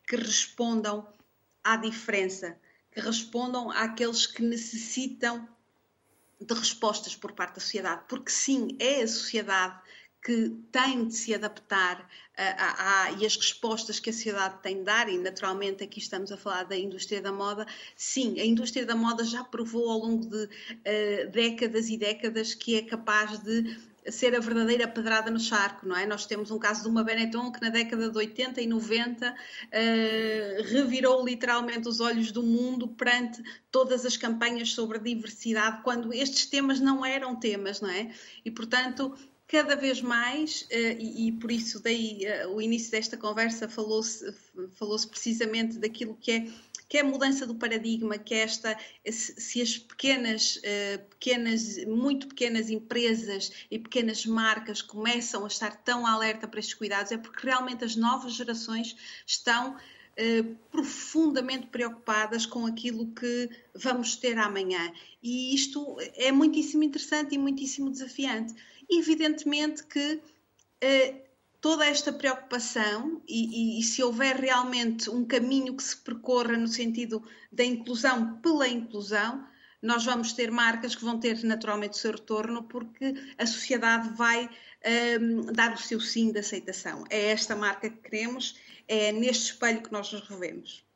que 0.07 0.17
respondam 0.17 1.09
à 1.63 1.77
diferença, 1.77 2.59
que 2.91 3.01
respondam 3.01 3.71
àqueles 3.71 4.27
que 4.27 4.43
necessitam 4.43 5.49
de 6.41 6.55
respostas 6.55 7.17
por 7.17 7.33
parte 7.33 7.55
da 7.55 7.61
sociedade, 7.61 8.05
porque 8.09 8.31
sim, 8.31 8.77
é 8.79 9.03
a 9.03 9.09
sociedade 9.09 9.81
que 10.27 10.51
tem 10.73 11.07
de 11.07 11.15
se 11.15 11.33
adaptar 11.33 12.11
a, 12.37 13.05
a, 13.05 13.13
e 13.13 13.25
as 13.25 13.37
respostas 13.37 14.01
que 14.01 14.11
a 14.11 14.13
sociedade 14.13 14.61
tem 14.61 14.79
de 14.79 14.83
dar, 14.83 15.09
e 15.09 15.17
naturalmente 15.19 15.85
aqui 15.85 16.01
estamos 16.01 16.33
a 16.33 16.37
falar 16.37 16.65
da 16.65 16.77
indústria 16.77 17.23
da 17.23 17.31
moda, 17.31 17.65
sim, 17.95 18.41
a 18.41 18.45
indústria 18.45 18.85
da 18.85 18.97
moda 18.97 19.25
já 19.25 19.45
provou 19.45 19.89
ao 19.89 19.99
longo 20.01 20.27
de 20.27 20.45
uh, 20.45 21.31
décadas 21.31 21.89
e 21.89 21.97
décadas 21.97 22.55
que 22.55 22.75
é 22.75 22.83
capaz 22.83 23.39
de 23.39 23.79
ser 24.11 24.35
a 24.35 24.41
verdadeira 24.41 24.87
pedrada 24.87 25.31
no 25.31 25.41
charco, 25.41 25.87
não 25.87 25.97
é? 25.97 26.07
Nós 26.07 26.27
temos 26.27 26.51
um 26.51 26.59
caso 26.59 26.83
de 26.83 26.89
uma 26.89 27.03
Benetton 27.03 27.51
que 27.51 27.61
na 27.61 27.69
década 27.69 28.11
de 28.11 28.17
80 28.17 28.61
e 28.61 28.67
90 28.67 29.31
uh, 29.31 29.35
eh, 29.73 30.63
revirou 30.65 31.25
literalmente 31.25 31.89
os 31.89 32.01
olhos 32.01 32.31
do 32.31 32.43
mundo 32.43 32.89
perante 32.89 33.43
todas 33.71 34.05
as 34.07 34.17
campanhas 34.17 34.73
sobre 34.73 34.99
diversidade, 34.99 35.83
quando 35.83 36.13
estes 36.13 36.47
temas 36.47 36.81
não 36.81 37.05
eram 37.05 37.37
temas, 37.37 37.81
não 37.81 37.91
é? 37.91 38.11
E 38.45 38.51
portanto, 38.51 39.17
cada 39.49 39.77
vez 39.77 40.01
mais, 40.01 40.63
uh, 40.63 40.99
e, 40.99 41.33
por 41.33 41.51
isso 41.51 41.83
daí 41.83 42.23
uh, 42.45 42.55
o 42.55 42.61
início 42.61 42.91
desta 42.91 43.17
conversa 43.17 43.69
falou-se 43.69 44.35
falou 44.73 44.99
precisamente 45.09 45.79
daquilo 45.79 46.17
que 46.21 46.31
é 46.33 46.49
que 46.89 46.99
é 46.99 47.01
a 47.01 47.05
mudança 47.05 47.47
do 47.47 47.55
paradigma, 47.55 48.19
que 48.19 48.35
é 48.35 48.39
esta, 48.39 48.77
se 49.11 49.61
as 49.61 49.77
pequenas, 49.77 50.57
uh, 50.57 51.05
pequenas, 51.11 51.85
muito 51.85 52.29
pequenas 52.29 52.71
empresas 52.71 53.53
e 53.71 53.79
pequenas 53.79 54.25
marcas 54.25 54.83
começam 54.83 55.45
a 55.45 55.49
estar 55.49 55.77
tão 55.83 56.07
alerta 56.07 56.47
para 56.47 56.61
estes 56.61 56.75
cuidados, 56.75 57.13
é 57.13 57.19
porque 57.19 57.47
realmente 57.47 57.85
as 57.85 57.97
novas 57.97 58.35
gerações 58.35 58.97
estão 59.27 59.77
Uh, 60.19 60.57
profundamente 60.71 61.67
preocupadas 61.67 62.47
com 62.47 62.65
aquilo 62.65 63.13
que 63.13 63.51
vamos 63.75 64.17
ter 64.17 64.39
amanhã. 64.39 64.91
E 65.23 65.55
isto 65.55 65.99
é 66.15 66.33
muitíssimo 66.33 66.83
interessante 66.83 67.35
e 67.35 67.39
muitíssimo 67.39 67.91
desafiante. 67.91 68.55
Evidentemente 68.89 69.85
que 69.85 70.15
uh, 70.15 71.26
toda 71.67 71.85
esta 71.85 72.13
preocupação 72.13 73.21
e, 73.27 73.79
e, 73.79 73.81
e, 73.81 73.83
se 73.83 74.01
houver 74.01 74.37
realmente 74.37 75.11
um 75.11 75.25
caminho 75.25 75.77
que 75.77 75.83
se 75.83 75.97
percorra 75.97 76.57
no 76.57 76.69
sentido 76.69 77.21
da 77.51 77.65
inclusão 77.65 78.37
pela 78.37 78.69
inclusão, 78.69 79.45
nós 79.83 80.05
vamos 80.05 80.33
ter 80.33 80.49
marcas 80.49 80.95
que 80.95 81.05
vão 81.05 81.19
ter 81.19 81.43
naturalmente 81.43 81.95
o 81.95 81.97
seu 81.97 82.13
retorno 82.13 82.63
porque 82.63 83.15
a 83.37 83.45
sociedade 83.45 84.11
vai 84.11 84.49
um, 85.21 85.53
dar 85.53 85.73
o 85.73 85.77
seu 85.77 85.99
sim 85.99 86.31
de 86.31 86.39
aceitação. 86.39 87.03
É 87.11 87.33
esta 87.33 87.57
marca 87.57 87.91
que 87.91 87.97
queremos, 87.97 88.61
é 88.87 89.11
neste 89.11 89.51
espelho 89.51 89.83
que 89.83 89.91
nós 89.91 90.13
nos 90.13 90.23
revemos. 90.29 90.87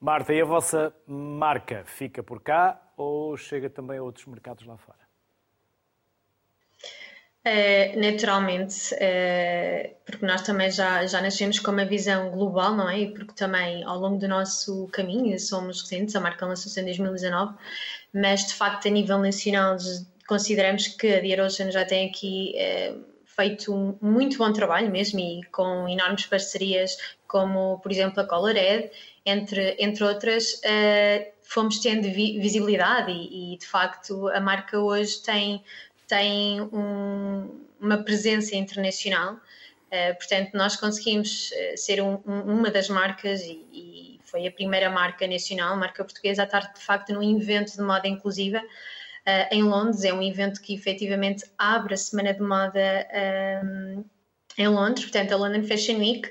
Marta, 0.00 0.32
e 0.32 0.40
a 0.40 0.44
vossa 0.44 0.94
marca 1.08 1.82
fica 1.86 2.22
por 2.22 2.40
cá 2.40 2.80
ou 2.96 3.36
chega 3.36 3.68
também 3.68 3.98
a 3.98 4.02
outros 4.04 4.26
mercados 4.26 4.64
lá 4.64 4.76
fora? 4.76 5.03
Uh, 7.46 8.00
naturalmente, 8.00 8.94
uh, 8.94 9.94
porque 10.06 10.24
nós 10.24 10.40
também 10.40 10.70
já, 10.70 11.04
já 11.04 11.20
nascemos 11.20 11.58
com 11.58 11.72
uma 11.72 11.84
visão 11.84 12.30
global, 12.30 12.74
não 12.74 12.88
é? 12.88 13.04
Porque 13.04 13.34
também 13.34 13.84
ao 13.84 13.98
longo 13.98 14.16
do 14.16 14.26
nosso 14.26 14.88
caminho 14.88 15.38
somos 15.38 15.82
recentes, 15.82 16.16
a 16.16 16.20
marca 16.20 16.46
lançou-se 16.46 16.80
em 16.80 16.84
2019, 16.84 17.54
mas 18.14 18.46
de 18.46 18.54
facto 18.54 18.88
a 18.88 18.90
nível 18.90 19.18
nacional 19.18 19.76
consideramos 20.26 20.88
que 20.88 21.06
a 21.16 21.20
Dear 21.20 21.44
Ocean 21.44 21.70
já 21.70 21.84
tem 21.84 22.08
aqui 22.08 22.54
uh, 22.56 23.04
feito 23.26 23.74
um 23.74 23.94
muito 24.00 24.38
bom 24.38 24.50
trabalho 24.50 24.90
mesmo 24.90 25.20
e 25.20 25.42
com 25.52 25.86
enormes 25.86 26.24
parcerias 26.24 26.96
como, 27.28 27.78
por 27.80 27.92
exemplo, 27.92 28.20
a 28.20 28.26
Colored, 28.26 28.90
entre, 29.26 29.76
entre 29.78 30.02
outras, 30.04 30.60
fomos 31.42 31.78
tendo 31.80 32.04
vi 32.04 32.38
visibilidade 32.38 33.10
e, 33.10 33.54
e 33.54 33.58
de 33.58 33.66
facto 33.66 34.28
a 34.28 34.40
marca 34.40 34.78
hoje 34.78 35.20
tem 35.20 35.62
tem 36.06 36.60
um, 36.60 37.60
uma 37.80 37.98
presença 37.98 38.56
internacional. 38.56 39.34
Uh, 39.34 40.14
portanto, 40.16 40.52
nós 40.54 40.76
conseguimos 40.76 41.50
uh, 41.50 41.76
ser 41.76 42.02
um, 42.02 42.20
um, 42.26 42.58
uma 42.58 42.70
das 42.70 42.88
marcas 42.88 43.42
e, 43.42 43.64
e, 43.72 44.20
foi 44.24 44.46
a 44.46 44.50
primeira 44.50 44.90
marca 44.90 45.26
nacional, 45.28 45.76
marca 45.76 46.02
portuguesa, 46.02 46.42
a 46.42 46.44
estar 46.44 46.72
de 46.72 46.80
facto 46.80 47.12
num 47.12 47.22
evento 47.22 47.76
de 47.76 47.82
moda 47.82 48.08
inclusiva 48.08 48.58
uh, 48.58 49.54
em 49.54 49.62
Londres. 49.62 50.02
É 50.02 50.12
um 50.12 50.22
evento 50.22 50.60
que 50.60 50.74
efetivamente 50.74 51.44
abre 51.56 51.94
a 51.94 51.96
Semana 51.96 52.34
de 52.34 52.40
Moda 52.40 53.06
em 54.58 54.68
Londres, 54.68 55.04
portanto, 55.04 55.32
a 55.32 55.36
London 55.36 55.62
Fashion 55.64 55.98
Week. 55.98 56.28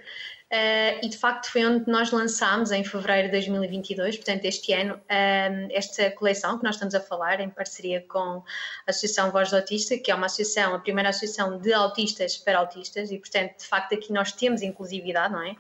Uh, 0.54 1.02
e 1.02 1.10
de 1.10 1.18
facto 1.18 1.52
foi 1.52 1.66
onde 1.66 1.90
nós 1.90 2.12
lançámos 2.12 2.72
em 2.72 2.84
fevereiro 2.84 3.28
de 3.30 3.32
2022, 3.32 4.18
portanto 4.18 4.46
este 4.46 4.72
ano, 4.72 4.94
uh, 4.94 5.68
esta 5.72 6.12
coleção 6.12 6.60
que 6.60 6.64
nós 6.64 6.76
estamos 6.76 6.94
a 6.94 7.00
falar 7.00 7.40
em 7.40 7.50
parceria 7.50 8.06
com 8.08 8.20
a 8.20 8.44
Associação 8.88 9.32
Voz 9.32 9.50
do 9.50 9.56
Autista, 9.56 9.98
que 9.98 10.12
é 10.12 10.16
uma 10.16 10.28
associação, 10.28 10.76
a 10.76 10.80
primeira 10.80 11.10
associação 11.10 11.58
de 11.58 11.74
autistas 11.74 12.38
para 12.38 12.60
autistas 12.60 13.10
e 13.10 13.18
portanto 13.18 13.58
de 13.58 13.66
facto 13.66 13.96
aqui 13.96 14.14
nós 14.14 14.32
temos 14.32 14.62
inclusividade, 14.62 15.34
não 15.34 15.42
é? 15.42 15.56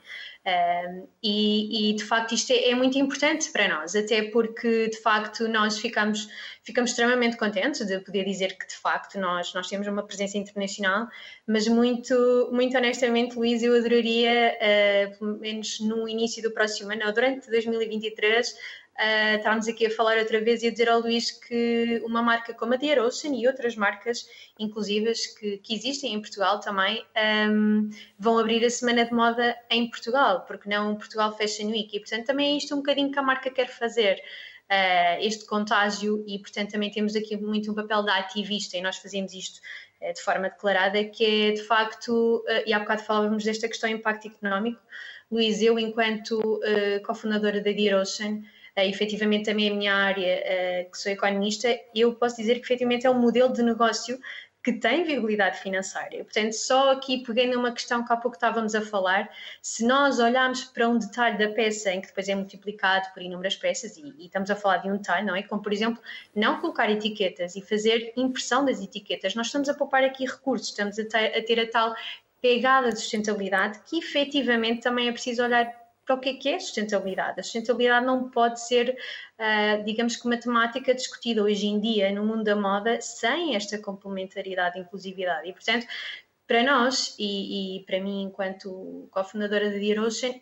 Uh, 0.45 1.07
e, 1.23 1.91
e, 1.91 1.95
de 1.95 2.03
facto 2.03 2.33
isto 2.33 2.51
é, 2.51 2.71
é, 2.71 2.75
muito 2.75 2.97
importante 2.97 3.49
para 3.49 3.65
nós, 3.69 3.95
até 3.95 4.23
porque 4.23 4.89
de 4.89 4.97
facto 4.97 5.47
nós 5.47 5.79
ficamos, 5.79 6.27
ficamos 6.61 6.89
extremamente 6.89 7.37
contentes 7.37 7.87
de 7.87 7.97
poder 8.01 8.25
dizer 8.25 8.57
que 8.57 8.67
de 8.67 8.75
facto 8.75 9.17
nós, 9.17 9.53
nós 9.53 9.69
temos 9.69 9.87
uma 9.87 10.03
presença 10.03 10.37
internacional, 10.37 11.07
mas 11.47 11.65
muito, 11.65 12.49
muito 12.51 12.75
honestamente, 12.75 13.37
Luís, 13.37 13.63
eu 13.63 13.73
adoraria, 13.73 14.57
uh, 14.57 15.17
pelo 15.17 15.39
menos 15.39 15.79
no 15.79 16.09
início 16.09 16.43
do 16.43 16.51
próximo 16.51 16.91
ano, 16.91 17.05
ou 17.05 17.13
durante 17.13 17.49
2023, 17.49 18.53
Uh, 18.93 19.69
aqui 19.71 19.87
a 19.87 19.89
falar 19.89 20.19
outra 20.19 20.39
vez 20.39 20.61
e 20.61 20.67
a 20.67 20.71
dizer 20.71 20.87
ao 20.87 20.99
Luís 20.99 21.31
que 21.31 21.99
uma 22.05 22.21
marca 22.21 22.53
como 22.53 22.75
a 22.75 22.77
Dear 22.77 22.99
Ocean 22.99 23.31
e 23.33 23.47
outras 23.47 23.75
marcas 23.75 24.27
inclusivas 24.59 25.25
que, 25.25 25.57
que 25.57 25.73
existem 25.73 26.13
em 26.13 26.21
Portugal 26.21 26.59
também 26.59 27.03
um, 27.49 27.89
vão 28.19 28.37
abrir 28.37 28.63
a 28.63 28.69
Semana 28.69 29.03
de 29.03 29.11
Moda 29.11 29.57
em 29.71 29.89
Portugal, 29.89 30.45
porque 30.45 30.69
não 30.69 30.95
Portugal 30.95 31.35
Fashion 31.35 31.69
Week. 31.71 31.95
E, 31.95 31.99
portanto, 31.99 32.27
também 32.27 32.53
é 32.53 32.57
isto 32.57 32.75
um 32.75 32.77
bocadinho 32.77 33.11
que 33.11 33.17
a 33.17 33.23
marca 33.23 33.49
quer 33.49 33.67
fazer. 33.67 34.21
Uh, 34.71 35.19
este 35.21 35.45
contágio 35.45 36.23
e, 36.27 36.39
portanto, 36.39 36.71
também 36.71 36.89
temos 36.89 37.15
aqui 37.15 37.35
muito 37.35 37.71
um 37.71 37.75
papel 37.75 38.03
da 38.03 38.17
ativista 38.17 38.77
e 38.77 38.81
nós 38.81 38.97
fazemos 38.97 39.33
isto 39.33 39.59
uh, 40.01 40.13
de 40.13 40.21
forma 40.21 40.49
declarada, 40.49 41.03
que 41.03 41.25
é 41.25 41.51
de 41.51 41.63
facto, 41.63 42.43
uh, 42.47 42.63
e 42.65 42.73
há 42.73 42.79
bocado 42.79 43.03
falávamos 43.03 43.43
desta 43.43 43.67
questão 43.67 43.89
impacto 43.89 44.27
económico, 44.27 44.81
Luís, 45.31 45.61
eu 45.63 45.79
enquanto 45.79 46.59
cofundadora 47.05 47.59
da 47.59 47.71
Dear 47.71 47.99
Ocean, 47.99 48.43
uh, 48.77 48.81
efetivamente 48.81 49.45
também 49.45 49.69
a 49.69 49.73
minha 49.73 49.95
área, 49.95 50.43
uh, 50.85 50.91
que 50.91 50.97
sou 50.97 51.11
economista, 51.11 51.67
eu 51.93 52.13
posso 52.15 52.37
dizer 52.37 52.55
que 52.55 52.61
efetivamente 52.61 53.05
é 53.05 53.09
um 53.09 53.19
modelo 53.19 53.51
de 53.53 53.63
negócio 53.63 54.19
que 54.63 54.71
tem 54.71 55.03
viabilidade 55.03 55.59
financeira. 55.59 56.23
Portanto, 56.23 56.53
só 56.53 56.93
aqui 56.93 57.21
pegando 57.21 57.59
uma 57.59 57.73
questão 57.73 58.05
que 58.05 58.13
há 58.13 58.15
pouco 58.15 58.37
estávamos 58.37 58.73
a 58.73 58.81
falar, 58.81 59.29
se 59.61 59.85
nós 59.85 60.19
olharmos 60.19 60.63
para 60.63 60.87
um 60.87 60.97
detalhe 60.97 61.37
da 61.37 61.53
peça 61.53 61.91
em 61.91 61.99
que 61.99 62.07
depois 62.07 62.29
é 62.29 62.35
multiplicado 62.35 63.13
por 63.13 63.21
inúmeras 63.21 63.57
peças, 63.57 63.97
e, 63.97 64.13
e 64.17 64.27
estamos 64.27 64.49
a 64.49 64.55
falar 64.55 64.77
de 64.77 64.89
um 64.89 64.95
detalhe, 64.95 65.27
não 65.27 65.35
é? 65.35 65.43
Como, 65.43 65.61
por 65.61 65.73
exemplo, 65.73 66.01
não 66.33 66.61
colocar 66.61 66.89
etiquetas 66.89 67.57
e 67.57 67.61
fazer 67.61 68.13
impressão 68.15 68.63
das 68.63 68.81
etiquetas, 68.81 69.35
nós 69.35 69.47
estamos 69.47 69.67
a 69.67 69.73
poupar 69.73 70.05
aqui 70.05 70.25
recursos, 70.25 70.69
estamos 70.69 70.97
a 70.97 71.03
ter 71.03 71.37
a, 71.37 71.43
ter 71.43 71.59
a 71.59 71.69
tal 71.69 71.93
pegada 72.41 72.89
de 72.89 72.99
sustentabilidade 72.99 73.79
que 73.85 73.97
efetivamente 73.97 74.81
também 74.81 75.09
é 75.09 75.11
preciso 75.11 75.43
olhar 75.43 75.65
para 76.05 76.15
o 76.15 76.19
que 76.19 76.29
é 76.29 76.33
que 76.33 76.49
é 76.49 76.59
sustentabilidade. 76.59 77.39
A 77.39 77.43
sustentabilidade 77.43 78.05
não 78.05 78.29
pode 78.29 78.61
ser, 78.61 78.97
uh, 79.39 79.83
digamos 79.83 80.15
que, 80.15 80.25
uma 80.25 80.37
temática 80.37 80.93
discutida 80.93 81.43
hoje 81.43 81.67
em 81.67 81.79
dia 81.79 82.11
no 82.11 82.25
mundo 82.25 82.43
da 82.43 82.55
moda 82.55 82.99
sem 83.01 83.55
esta 83.55 83.77
complementaridade 83.77 84.77
e 84.77 84.81
inclusividade. 84.81 85.49
E, 85.49 85.53
portanto, 85.53 85.87
para 86.47 86.63
nós 86.63 87.15
e, 87.17 87.77
e 87.77 87.83
para 87.85 87.99
mim, 87.99 88.23
enquanto 88.23 89.07
cofundadora 89.11 89.69
da 89.69 89.77
Dear 89.77 90.03
Ocean, 90.03 90.33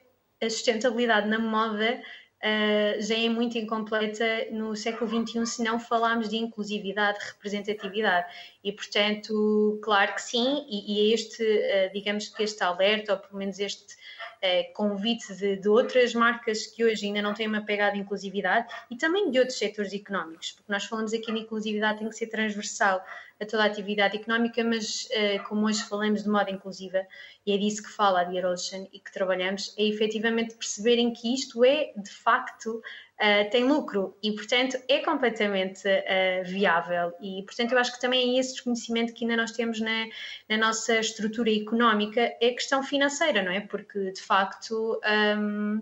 a 0.41 0.49
sustentabilidade 0.49 1.27
na 1.27 1.37
moda 1.37 2.01
Uh, 2.43 2.99
já 2.99 3.15
é 3.15 3.29
muito 3.29 3.55
incompleta 3.55 4.47
no 4.51 4.75
século 4.75 5.27
XXI 5.27 5.45
se 5.45 5.63
não 5.63 5.79
falarmos 5.79 6.27
de 6.27 6.37
inclusividade, 6.37 7.19
representatividade. 7.23 8.27
E, 8.63 8.71
portanto, 8.71 9.79
claro 9.83 10.15
que 10.15 10.21
sim, 10.21 10.65
e, 10.67 10.93
e 10.93 11.11
é 11.11 11.13
este, 11.13 11.43
uh, 11.43 11.93
digamos 11.93 12.29
que 12.29 12.41
este 12.41 12.63
alerta, 12.63 13.13
ou 13.13 13.19
pelo 13.19 13.37
menos 13.37 13.59
este 13.59 13.95
eh, 14.43 14.71
convite 14.73 15.35
de, 15.35 15.55
de, 15.57 15.69
outras 15.69 16.15
marcas 16.15 16.65
que 16.65 16.83
hoje 16.83 17.05
ainda 17.05 17.21
não 17.21 17.31
têm 17.31 17.45
uma 17.45 17.61
pegada 17.61 17.93
de 17.93 17.99
inclusividade 17.99 18.67
e 18.89 18.95
também 18.95 19.29
de 19.29 19.37
outros 19.37 19.55
setores 19.55 19.93
económicos, 19.93 20.53
porque 20.53 20.71
nós 20.71 20.83
falamos 20.85 21.13
aqui 21.13 21.31
de 21.31 21.41
inclusividade 21.41 21.99
tem 21.99 22.09
que 22.09 22.15
ser 22.15 22.25
transversal 22.25 23.05
a 23.41 23.45
toda 23.45 23.63
a 23.63 23.65
atividade 23.65 24.15
económica, 24.15 24.63
mas 24.63 25.07
eh, 25.09 25.39
como 25.39 25.65
hoje 25.65 25.83
falamos 25.83 26.23
de 26.23 26.29
moda 26.29 26.51
inclusiva, 26.51 27.05
e 27.43 27.51
é 27.51 27.57
disso 27.57 27.81
que 27.81 27.89
fala 27.89 28.21
a 28.21 28.23
Dear 28.23 28.45
Ocean 28.45 28.85
e 28.93 28.99
que 28.99 29.11
trabalhamos, 29.11 29.73
é 29.77 29.83
efetivamente 29.83 30.55
perceberem 30.55 31.11
que 31.11 31.33
isto 31.33 31.65
é 31.65 31.91
de 31.97 32.11
facto 32.11 32.75
uh, 33.21 33.49
tem 33.49 33.63
lucro 33.63 34.15
e, 34.21 34.31
portanto, 34.33 34.77
é 34.87 34.99
completamente 34.99 35.87
uh, 35.87 36.43
viável. 36.45 37.13
E, 37.19 37.43
portanto, 37.43 37.71
eu 37.71 37.79
acho 37.79 37.93
que 37.93 37.99
também 37.99 38.35
é 38.35 38.39
esse 38.39 38.53
desconhecimento 38.53 39.13
que 39.13 39.25
ainda 39.25 39.37
nós 39.37 39.51
temos 39.51 39.79
na, 39.79 40.05
na 40.47 40.57
nossa 40.57 40.99
estrutura 40.99 41.51
económica, 41.51 42.21
é 42.39 42.49
a 42.49 42.53
questão 42.53 42.83
financeira, 42.83 43.41
não 43.41 43.51
é? 43.51 43.61
Porque, 43.61 44.11
de 44.11 44.21
facto, 44.21 45.01
um, 45.39 45.81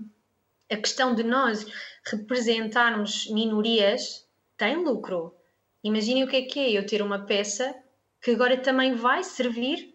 a 0.72 0.78
questão 0.78 1.14
de 1.14 1.24
nós 1.24 1.66
representarmos 2.06 3.30
minorias 3.30 4.26
tem 4.56 4.78
lucro. 4.78 5.39
Imaginem 5.84 6.24
o 6.24 6.28
que 6.28 6.36
é 6.36 6.42
que 6.42 6.60
é 6.60 6.72
eu 6.72 6.86
ter 6.86 7.02
uma 7.02 7.26
peça 7.26 7.76
que 8.22 8.32
agora 8.32 8.58
também 8.58 8.94
vai 8.94 9.24
servir 9.24 9.94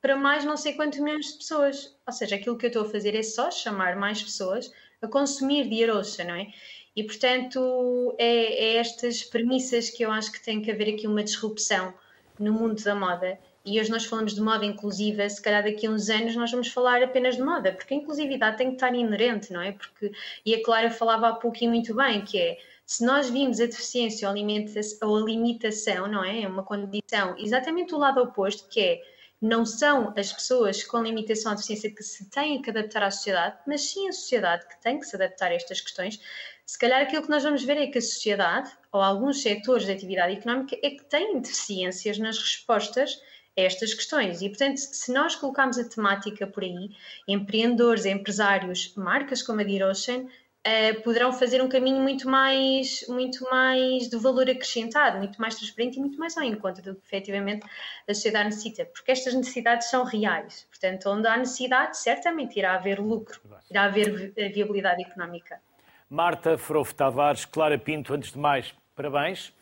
para 0.00 0.16
mais 0.16 0.44
não 0.44 0.56
sei 0.56 0.74
quantos 0.74 0.98
milhões 0.98 1.32
de 1.32 1.38
pessoas. 1.38 1.96
Ou 2.06 2.12
seja, 2.12 2.36
aquilo 2.36 2.58
que 2.58 2.66
eu 2.66 2.68
estou 2.68 2.82
a 2.82 2.90
fazer 2.90 3.14
é 3.14 3.22
só 3.22 3.50
chamar 3.50 3.96
mais 3.96 4.22
pessoas 4.22 4.70
a 5.00 5.08
consumir 5.08 5.68
de 5.68 5.82
Arocha, 5.82 6.24
não 6.24 6.34
é? 6.34 6.52
E, 6.94 7.02
portanto, 7.02 8.14
é, 8.18 8.26
é, 8.26 8.76
estas 8.76 9.22
premissas 9.22 9.90
que 9.90 10.04
eu 10.04 10.12
acho 10.12 10.30
que 10.30 10.44
tem 10.44 10.60
que 10.60 10.70
haver 10.70 10.94
aqui 10.94 11.06
uma 11.06 11.24
disrupção 11.24 11.94
no 12.38 12.52
mundo 12.52 12.82
da 12.82 12.94
moda. 12.94 13.38
E 13.64 13.80
hoje 13.80 13.90
nós 13.90 14.04
falamos 14.04 14.34
de 14.34 14.42
moda 14.42 14.64
inclusiva, 14.66 15.26
se 15.26 15.40
calhar 15.40 15.64
daqui 15.64 15.86
a 15.86 15.90
uns 15.90 16.10
anos 16.10 16.36
nós 16.36 16.50
vamos 16.50 16.68
falar 16.68 17.02
apenas 17.02 17.36
de 17.36 17.42
moda, 17.42 17.72
porque 17.72 17.94
a 17.94 17.96
inclusividade 17.96 18.58
tem 18.58 18.68
que 18.68 18.74
estar 18.74 18.94
inerente, 18.94 19.52
não 19.52 19.62
é? 19.62 19.72
Porque, 19.72 20.12
e 20.44 20.54
a 20.54 20.62
Clara 20.62 20.90
falava 20.90 21.28
há 21.28 21.32
pouco 21.34 21.56
e 21.62 21.66
muito 21.66 21.94
bem, 21.94 22.22
que 22.22 22.38
é, 22.38 22.58
se 22.84 23.06
nós 23.06 23.30
vimos 23.30 23.60
a 23.60 23.66
deficiência 23.66 24.28
ou 24.28 25.16
a, 25.16 25.20
limitação, 25.20 26.06
não 26.06 26.22
é? 26.22 26.42
É 26.42 26.48
uma 26.48 26.62
condição 26.62 27.34
exatamente 27.38 27.90
do 27.90 27.98
lado 27.98 28.20
oposto, 28.20 28.68
que 28.68 28.80
é 28.80 29.02
não 29.40 29.64
são 29.64 30.12
as 30.16 30.32
pessoas 30.32 30.84
com 30.84 31.02
limitação 31.02 31.52
ou 31.52 31.56
deficiência 31.56 31.90
que 31.90 32.02
se 32.02 32.28
têm 32.30 32.60
que 32.60 32.70
adaptar 32.70 33.02
à 33.02 33.10
sociedade, 33.10 33.56
mas 33.66 33.80
sim 33.82 34.08
a 34.08 34.12
sociedade 34.12 34.66
que 34.66 34.80
tem 34.82 34.98
que 34.98 35.06
se 35.06 35.16
adaptar 35.16 35.50
a 35.50 35.54
estas 35.54 35.80
questões. 35.80 36.20
Se 36.66 36.78
calhar 36.78 37.02
aquilo 37.02 37.22
que 37.22 37.30
nós 37.30 37.42
vamos 37.42 37.62
ver 37.62 37.78
é 37.78 37.86
que 37.86 37.98
a 37.98 38.02
sociedade, 38.02 38.70
ou 38.92 39.00
alguns 39.00 39.42
setores 39.42 39.86
da 39.86 39.92
atividade 39.92 40.34
económica, 40.34 40.76
é 40.82 40.90
que 40.90 41.04
têm 41.04 41.40
deficiências 41.40 42.18
nas 42.18 42.38
respostas 42.38 43.20
estas 43.56 43.94
questões. 43.94 44.42
E, 44.42 44.48
portanto, 44.48 44.78
se 44.78 45.12
nós 45.12 45.34
colocarmos 45.34 45.78
a 45.78 45.84
temática 45.88 46.46
por 46.46 46.62
aí, 46.62 46.90
empreendedores, 47.26 48.04
empresários, 48.04 48.94
marcas 48.96 49.42
como 49.42 49.60
a 49.60 49.64
Dirochen, 49.64 50.28
Uh, 50.66 50.98
poderão 51.02 51.30
fazer 51.30 51.60
um 51.60 51.68
caminho 51.68 52.00
muito 52.00 52.26
mais, 52.26 53.06
muito 53.06 53.44
mais 53.50 54.08
de 54.08 54.16
valor 54.16 54.48
acrescentado, 54.48 55.18
muito 55.18 55.38
mais 55.38 55.56
transparente 55.56 55.98
e 55.98 56.00
muito 56.00 56.18
mais 56.18 56.38
ao 56.38 56.42
encontro 56.42 56.82
do 56.82 56.94
que 56.94 57.04
efetivamente 57.04 57.66
a 58.08 58.14
sociedade 58.14 58.46
necessita, 58.46 58.86
porque 58.86 59.12
estas 59.12 59.34
necessidades 59.34 59.90
são 59.90 60.04
reais. 60.04 60.66
Portanto, 60.70 61.10
onde 61.10 61.28
há 61.28 61.36
necessidade, 61.36 61.98
certamente 61.98 62.58
irá 62.58 62.76
haver 62.76 62.98
lucro, 62.98 63.38
irá 63.70 63.84
haver 63.84 64.32
viabilidade 64.54 65.02
económica. 65.02 65.60
Marta 66.08 66.56
Frofo 66.56 66.94
Tavares, 66.94 67.44
Clara 67.44 67.76
Pinto, 67.76 68.14
antes 68.14 68.32
de 68.32 68.38
mais, 68.38 68.74
parabéns 68.96 69.52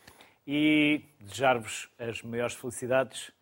e 0.46 1.00
desejar-vos 1.18 1.88
as 1.98 2.22
maiores 2.22 2.54
felicidades 2.54 3.32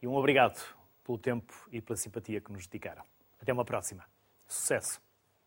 e 0.00 0.06
um 0.06 0.14
obrigado 0.14 0.62
pelo 1.04 1.18
tempo 1.18 1.54
e 1.70 1.80
pela 1.80 1.96
simpatia 1.96 2.40
que 2.40 2.52
nos 2.52 2.66
dedicaram. 2.66 3.04
Até 3.40 3.52
uma 3.52 3.64
próxima. 3.64 4.04
Sucesso. 4.46 5.00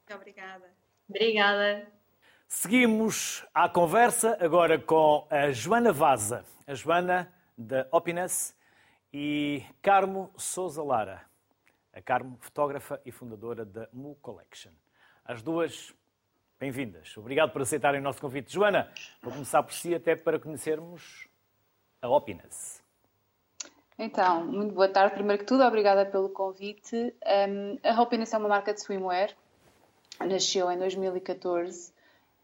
Muito 0.08 0.20
obrigada. 0.20 0.66
Obrigada. 1.08 1.88
Seguimos 2.48 3.46
à 3.54 3.70
conversa 3.70 4.38
agora 4.40 4.80
com 4.80 5.28
a 5.30 5.52
Joana 5.52 5.94
Vaza, 5.94 6.44
a 6.66 6.74
Joana 6.74 7.32
da 7.58 7.88
Opiness 7.92 8.56
e 9.14 9.64
Carmo 9.82 10.32
Souza 10.36 10.82
Lara, 10.82 11.26
a 11.94 12.02
Carmo, 12.02 12.38
fotógrafa 12.40 13.00
e 13.06 13.12
fundadora 13.12 13.66
da 13.66 13.88
Mu 13.94 14.16
Collection. 14.16 14.72
As 15.24 15.44
duas, 15.44 15.94
bem-vindas. 16.60 17.16
Obrigado 17.18 17.52
por 17.52 17.62
aceitarem 17.62 18.00
o 18.00 18.04
nosso 18.04 18.20
convite. 18.20 18.52
Joana, 18.52 18.92
vou 19.22 19.32
começar 19.32 19.62
por 19.62 19.74
si 19.74 19.94
até 19.94 20.16
para 20.16 20.40
conhecermos 20.40 21.28
a 22.02 22.10
Opiness. 22.10 22.79
Então, 24.02 24.46
muito 24.46 24.74
boa 24.74 24.88
tarde. 24.88 25.14
Primeiro 25.14 25.40
que 25.40 25.46
tudo, 25.46 25.62
obrigada 25.62 26.06
pelo 26.06 26.30
convite. 26.30 26.96
Um, 26.96 27.78
a 27.84 28.02
Opiness 28.02 28.34
é 28.34 28.38
uma 28.38 28.48
marca 28.48 28.74
de 28.74 28.82
swimwear 28.82 29.36
nasceu 30.26 30.72
em 30.72 30.78
2014 30.78 31.90
uh, 31.90 31.94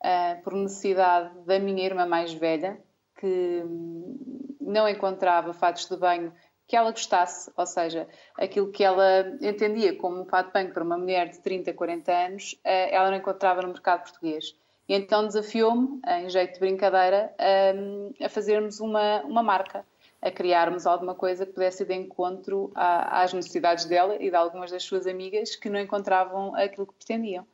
eh, 0.01 0.35
por 0.43 0.53
necessidade 0.53 1.33
da 1.45 1.57
minha 1.59 1.85
irmã 1.85 2.05
mais 2.05 2.33
velha, 2.33 2.77
que 3.19 3.63
hum, 3.65 4.55
não 4.61 4.87
encontrava 4.87 5.53
fatos 5.53 5.85
de 5.87 5.95
banho 5.97 6.33
que 6.67 6.75
ela 6.75 6.91
gostasse, 6.91 7.51
ou 7.55 7.65
seja, 7.65 8.07
aquilo 8.37 8.71
que 8.71 8.83
ela 8.83 9.37
entendia 9.41 9.95
como 9.95 10.21
um 10.21 10.25
fato 10.25 10.47
de 10.47 10.53
banho 10.53 10.73
para 10.73 10.83
uma 10.83 10.97
mulher 10.97 11.29
de 11.29 11.39
30, 11.39 11.73
40 11.73 12.11
anos, 12.11 12.53
uh, 12.53 12.59
ela 12.63 13.09
não 13.09 13.17
encontrava 13.17 13.61
no 13.61 13.69
mercado 13.69 14.03
português. 14.03 14.55
E 14.89 14.93
então 14.93 15.25
desafiou-me, 15.25 16.01
em 16.05 16.29
jeito 16.29 16.55
de 16.55 16.59
brincadeira, 16.59 17.33
a, 17.39 18.25
a 18.25 18.29
fazermos 18.29 18.79
uma, 18.79 19.21
uma 19.23 19.41
marca, 19.41 19.85
a 20.21 20.31
criarmos 20.31 20.87
alguma 20.87 21.13
coisa 21.13 21.45
que 21.45 21.53
pudesse 21.53 21.83
ir 21.83 21.85
de 21.85 21.93
encontro 21.93 22.71
às 22.75 23.33
necessidades 23.33 23.85
dela 23.85 24.15
e 24.15 24.29
de 24.29 24.35
algumas 24.35 24.71
das 24.71 24.83
suas 24.83 25.05
amigas 25.05 25.55
que 25.55 25.69
não 25.69 25.79
encontravam 25.79 26.55
aquilo 26.55 26.87
que 26.87 26.93
pretendiam. 26.93 27.45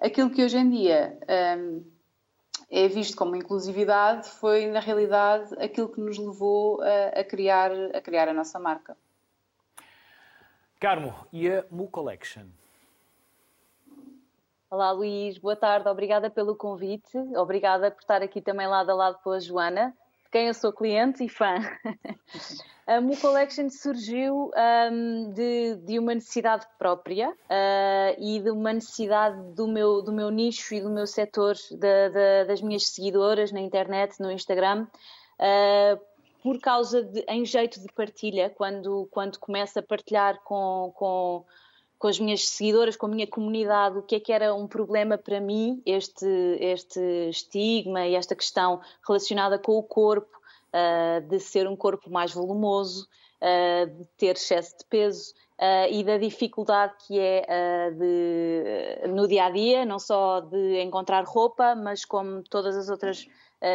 Aquilo 0.00 0.30
que 0.30 0.44
hoje 0.44 0.58
em 0.58 0.70
dia 0.70 1.18
um, 1.58 1.84
é 2.70 2.88
visto 2.88 3.16
como 3.16 3.36
inclusividade 3.36 4.28
foi, 4.28 4.66
na 4.66 4.80
realidade, 4.80 5.54
aquilo 5.58 5.88
que 5.88 6.00
nos 6.00 6.18
levou 6.18 6.80
a, 6.82 7.20
a, 7.20 7.24
criar, 7.24 7.70
a 7.94 8.00
criar 8.00 8.28
a 8.28 8.32
nossa 8.32 8.58
marca. 8.58 8.96
Carmo, 10.80 11.14
e 11.32 11.48
a 11.50 11.64
Mu 11.70 11.88
Collection? 11.88 12.46
Olá 14.70 14.90
Luís, 14.90 15.38
boa 15.38 15.54
tarde, 15.54 15.88
obrigada 15.88 16.28
pelo 16.28 16.56
convite, 16.56 17.16
obrigada 17.36 17.90
por 17.90 18.00
estar 18.00 18.22
aqui 18.22 18.42
também 18.42 18.66
lado 18.66 18.90
a 18.90 18.94
lado 18.94 19.18
com 19.22 19.30
a 19.30 19.38
Joana 19.38 19.96
quem 20.34 20.48
eu 20.48 20.54
sou 20.54 20.72
cliente 20.72 21.22
e 21.22 21.28
fã. 21.28 21.54
a 22.88 23.00
Mu 23.00 23.16
Collection 23.16 23.70
surgiu 23.70 24.50
um, 24.90 25.32
de, 25.32 25.76
de, 25.76 25.96
uma 25.96 26.12
necessidade 26.12 26.66
própria 26.76 27.30
uh, 27.30 28.14
e 28.18 28.40
de 28.40 28.50
uma 28.50 28.72
necessidade 28.72 29.40
do 29.52 29.68
meu, 29.68 30.02
do 30.02 30.12
meu 30.12 30.30
nicho 30.30 30.74
e 30.74 30.80
do 30.80 30.90
meu 30.90 31.06
setor, 31.06 31.54
de, 31.54 31.76
de, 31.76 32.44
das 32.48 32.60
minhas 32.60 32.88
seguidoras 32.88 33.52
na 33.52 33.60
internet, 33.60 34.18
no 34.18 34.28
Instagram. 34.28 34.88
Uh, 35.38 36.00
por 36.42 36.58
causa 36.58 37.00
de, 37.00 37.24
em 37.28 37.44
jeito 37.44 37.80
de 37.80 37.86
partilha, 37.92 38.50
quando, 38.50 39.06
quando 39.12 39.38
começo 39.38 39.78
a 39.78 39.82
partilhar 39.84 40.40
com, 40.42 40.92
com 40.96 41.44
com 42.04 42.08
as 42.08 42.20
minhas 42.20 42.46
seguidoras, 42.46 42.96
com 42.96 43.06
a 43.06 43.08
minha 43.08 43.26
comunidade, 43.26 43.96
o 43.96 44.02
que 44.02 44.16
é 44.16 44.20
que 44.20 44.30
era 44.30 44.54
um 44.54 44.66
problema 44.66 45.16
para 45.16 45.40
mim, 45.40 45.80
este, 45.86 46.26
este 46.60 47.00
estigma 47.30 48.06
e 48.06 48.14
esta 48.14 48.36
questão 48.36 48.82
relacionada 49.08 49.58
com 49.58 49.72
o 49.78 49.82
corpo, 49.82 50.38
uh, 50.68 51.22
de 51.22 51.40
ser 51.40 51.66
um 51.66 51.74
corpo 51.74 52.10
mais 52.10 52.34
volumoso, 52.34 53.08
uh, 53.40 53.86
de 53.86 54.04
ter 54.18 54.36
excesso 54.36 54.76
de 54.76 54.84
peso. 54.84 55.32
Uh, 55.58 55.88
e 55.90 56.04
da 56.04 56.18
dificuldade 56.18 56.92
que 57.06 57.18
é 57.18 57.90
de, 57.92 59.08
no 59.08 59.26
dia 59.26 59.46
a 59.46 59.50
dia, 59.50 59.86
não 59.86 59.98
só 59.98 60.40
de 60.40 60.82
encontrar 60.82 61.24
roupa, 61.24 61.74
mas 61.74 62.04
como 62.04 62.42
todas 62.42 62.76
as 62.76 62.90
outras 62.90 63.26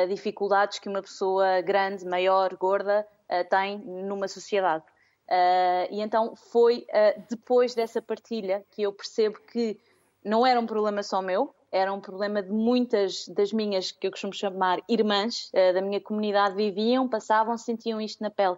dificuldades 0.07 0.77
que 0.77 0.87
uma 0.87 1.01
pessoa 1.01 1.61
grande, 1.61 2.05
maior, 2.05 2.55
gorda 2.57 3.07
tem 3.49 3.79
numa 3.79 4.27
sociedade. 4.27 4.83
Uh, 5.29 5.85
e 5.91 6.01
então 6.01 6.35
foi 6.35 6.87
uh, 6.89 7.23
depois 7.29 7.75
dessa 7.75 8.01
partilha 8.01 8.65
que 8.71 8.81
eu 8.81 8.91
percebo 8.91 9.39
que 9.51 9.79
não 10.25 10.43
era 10.43 10.59
um 10.59 10.65
problema 10.65 11.03
só 11.03 11.21
meu, 11.21 11.53
era 11.71 11.93
um 11.93 12.01
problema 12.01 12.41
de 12.41 12.49
muitas 12.49 13.27
das 13.27 13.53
minhas, 13.53 13.91
que 13.91 14.07
eu 14.07 14.11
costumo 14.11 14.33
chamar 14.33 14.79
irmãs, 14.89 15.51
uh, 15.53 15.73
da 15.73 15.83
minha 15.83 16.01
comunidade, 16.01 16.55
viviam, 16.55 17.07
passavam, 17.07 17.55
sentiam 17.59 18.01
isto 18.01 18.23
na 18.23 18.31
pele. 18.31 18.57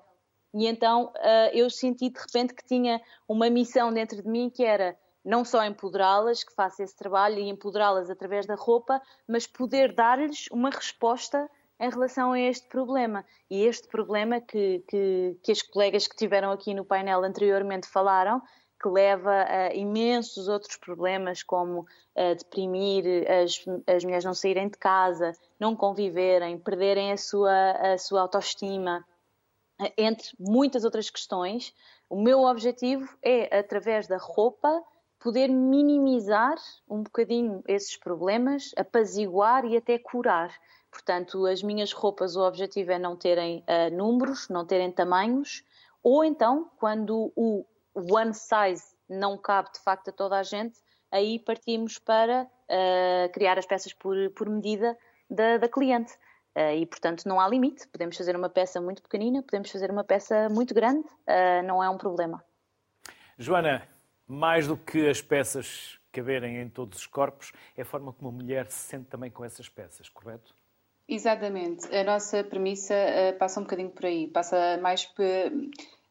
E 0.53 0.67
então 0.67 1.13
eu 1.53 1.69
senti 1.69 2.09
de 2.09 2.19
repente 2.19 2.53
que 2.53 2.65
tinha 2.65 3.01
uma 3.25 3.49
missão 3.49 3.89
dentro 3.93 4.21
de 4.21 4.27
mim 4.27 4.49
que 4.49 4.65
era 4.65 4.97
não 5.23 5.45
só 5.45 5.63
empoderá-las, 5.63 6.43
que 6.43 6.53
faça 6.53 6.83
esse 6.83 6.93
trabalho 6.93 7.39
e 7.39 7.47
empoderá-las 7.47 8.09
através 8.09 8.45
da 8.45 8.55
roupa, 8.55 9.01
mas 9.25 9.47
poder 9.47 9.95
dar-lhes 9.95 10.47
uma 10.51 10.69
resposta 10.69 11.49
em 11.81 11.89
relação 11.89 12.31
a 12.31 12.39
este 12.39 12.67
problema. 12.67 13.25
E 13.49 13.65
este 13.65 13.87
problema 13.87 14.39
que, 14.39 14.83
que, 14.87 15.35
que 15.41 15.51
as 15.51 15.63
colegas 15.63 16.07
que 16.07 16.15
tiveram 16.15 16.51
aqui 16.51 16.75
no 16.75 16.85
painel 16.85 17.23
anteriormente 17.23 17.87
falaram, 17.87 18.39
que 18.79 18.87
leva 18.87 19.45
a 19.47 19.73
imensos 19.73 20.47
outros 20.47 20.77
problemas, 20.77 21.41
como 21.41 21.87
a 22.15 22.35
deprimir, 22.35 23.03
as, 23.29 23.65
as 23.87 24.03
mulheres 24.03 24.25
não 24.25 24.33
saírem 24.33 24.69
de 24.69 24.77
casa, 24.77 25.33
não 25.59 25.75
conviverem, 25.75 26.59
perderem 26.59 27.11
a 27.11 27.17
sua, 27.17 27.71
a 27.71 27.97
sua 27.97 28.21
autoestima, 28.21 29.03
entre 29.97 30.27
muitas 30.39 30.83
outras 30.83 31.09
questões. 31.09 31.73
O 32.07 32.21
meu 32.21 32.41
objetivo 32.41 33.09
é, 33.23 33.57
através 33.57 34.07
da 34.07 34.17
roupa, 34.17 34.83
poder 35.19 35.47
minimizar 35.47 36.55
um 36.87 37.01
bocadinho 37.01 37.63
esses 37.67 37.97
problemas, 37.97 38.71
apaziguar 38.75 39.65
e 39.65 39.77
até 39.77 39.97
curar. 39.97 40.51
Portanto, 40.91 41.45
as 41.45 41.63
minhas 41.63 41.93
roupas, 41.93 42.35
o 42.35 42.41
objetivo 42.41 42.91
é 42.91 42.99
não 42.99 43.15
terem 43.15 43.63
uh, 43.63 43.95
números, 43.95 44.49
não 44.49 44.65
terem 44.65 44.91
tamanhos, 44.91 45.63
ou 46.03 46.23
então, 46.23 46.69
quando 46.77 47.31
o 47.35 47.65
one 47.95 48.33
size 48.33 48.83
não 49.07 49.37
cabe 49.37 49.71
de 49.71 49.79
facto 49.79 50.09
a 50.09 50.11
toda 50.11 50.37
a 50.37 50.43
gente, 50.43 50.77
aí 51.09 51.39
partimos 51.39 51.97
para 51.97 52.43
uh, 52.43 53.31
criar 53.31 53.57
as 53.57 53.65
peças 53.65 53.93
por, 53.93 54.15
por 54.31 54.49
medida 54.49 54.97
da, 55.29 55.57
da 55.57 55.69
cliente. 55.69 56.13
Uh, 56.53 56.75
e, 56.75 56.85
portanto, 56.85 57.23
não 57.25 57.39
há 57.39 57.47
limite. 57.47 57.87
Podemos 57.87 58.17
fazer 58.17 58.35
uma 58.35 58.49
peça 58.49 58.81
muito 58.81 59.01
pequenina, 59.01 59.41
podemos 59.41 59.71
fazer 59.71 59.89
uma 59.89 60.03
peça 60.03 60.49
muito 60.49 60.73
grande, 60.73 61.07
não 61.65 61.81
é 61.81 61.89
um 61.89 61.97
problema. 61.97 62.43
Joana, 63.37 63.87
mais 64.27 64.67
do 64.67 64.75
que 64.75 65.09
as 65.09 65.21
peças 65.21 65.97
caberem 66.11 66.57
em 66.57 66.67
todos 66.67 66.99
os 66.99 67.07
corpos, 67.07 67.53
é 67.77 67.83
a 67.83 67.85
forma 67.85 68.11
como 68.11 68.29
a 68.29 68.33
mulher 68.33 68.69
se 68.69 68.79
sente 68.79 69.05
também 69.05 69.31
com 69.31 69.45
essas 69.45 69.69
peças, 69.69 70.09
correto? 70.09 70.53
Exatamente. 71.11 71.93
A 71.93 72.05
nossa 72.05 72.41
premissa 72.41 72.93
uh, 72.93 73.37
passa 73.37 73.59
um 73.59 73.63
bocadinho 73.63 73.89
por 73.89 74.05
aí. 74.05 74.29
Passa 74.29 74.79
mais 74.81 75.13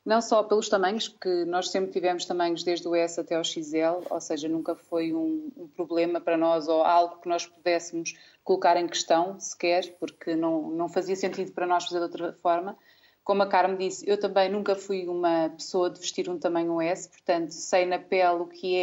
não 0.04 0.20
só 0.20 0.42
pelos 0.42 0.68
tamanhos, 0.68 1.08
que 1.08 1.46
nós 1.46 1.70
sempre 1.70 1.90
tivemos 1.90 2.26
tamanhos 2.26 2.62
desde 2.62 2.86
o 2.86 2.94
S 2.94 3.18
até 3.18 3.40
o 3.40 3.42
XL, 3.42 4.04
ou 4.10 4.20
seja, 4.20 4.46
nunca 4.46 4.74
foi 4.74 5.14
um, 5.14 5.50
um, 5.56 5.68
problema 5.68 6.20
para 6.20 6.36
nós 6.36 6.68
ou 6.68 6.84
algo 6.84 7.18
que 7.18 7.30
nós 7.30 7.46
pudéssemos 7.46 8.12
colocar 8.44 8.76
em 8.76 8.86
questão 8.86 9.40
sequer, 9.40 9.90
porque 9.98 10.36
não, 10.36 10.70
não 10.70 10.86
fazia 10.86 11.16
sentido 11.16 11.52
para 11.52 11.66
nós 11.66 11.84
fazer 11.84 11.96
de 11.96 12.02
outra 12.02 12.32
forma. 12.34 12.76
Como 13.24 13.42
a 13.42 13.46
Carmen 13.46 13.78
disse, 13.78 14.06
eu 14.06 14.20
também 14.20 14.50
nunca 14.50 14.74
fui 14.74 15.08
uma 15.08 15.48
pessoa 15.48 15.88
de 15.88 15.98
vestir 15.98 16.28
um 16.28 16.38
tamanho 16.38 16.78
S, 16.78 17.08
portanto 17.08 17.52
sei 17.52 17.86
na 17.86 17.98
pele 17.98 18.42
o 18.42 18.46
que 18.46 18.76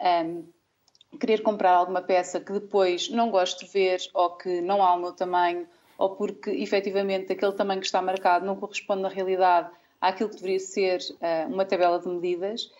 é 0.00 0.24
um, 0.24 0.44
querer 1.18 1.42
comprar 1.42 1.72
alguma 1.72 2.02
peça 2.02 2.40
que 2.40 2.52
depois 2.52 3.08
não 3.10 3.30
gosto 3.30 3.64
de 3.64 3.72
ver 3.72 4.00
ou 4.14 4.30
que 4.30 4.60
não 4.60 4.82
há 4.82 4.94
o 4.94 5.00
meu 5.00 5.12
tamanho 5.12 5.66
ou 5.98 6.10
porque 6.10 6.50
efetivamente 6.50 7.32
aquele 7.32 7.52
tamanho 7.52 7.80
que 7.80 7.86
está 7.86 8.00
marcado 8.02 8.44
não 8.46 8.56
corresponde 8.56 9.02
na 9.02 9.08
realidade 9.08 9.70
àquilo 10.00 10.30
que 10.30 10.36
deveria 10.36 10.58
ser 10.58 11.00
uh, 11.00 11.52
uma 11.52 11.64
tabela 11.64 11.98
de 11.98 12.08
medidas 12.08 12.70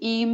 E, 0.00 0.26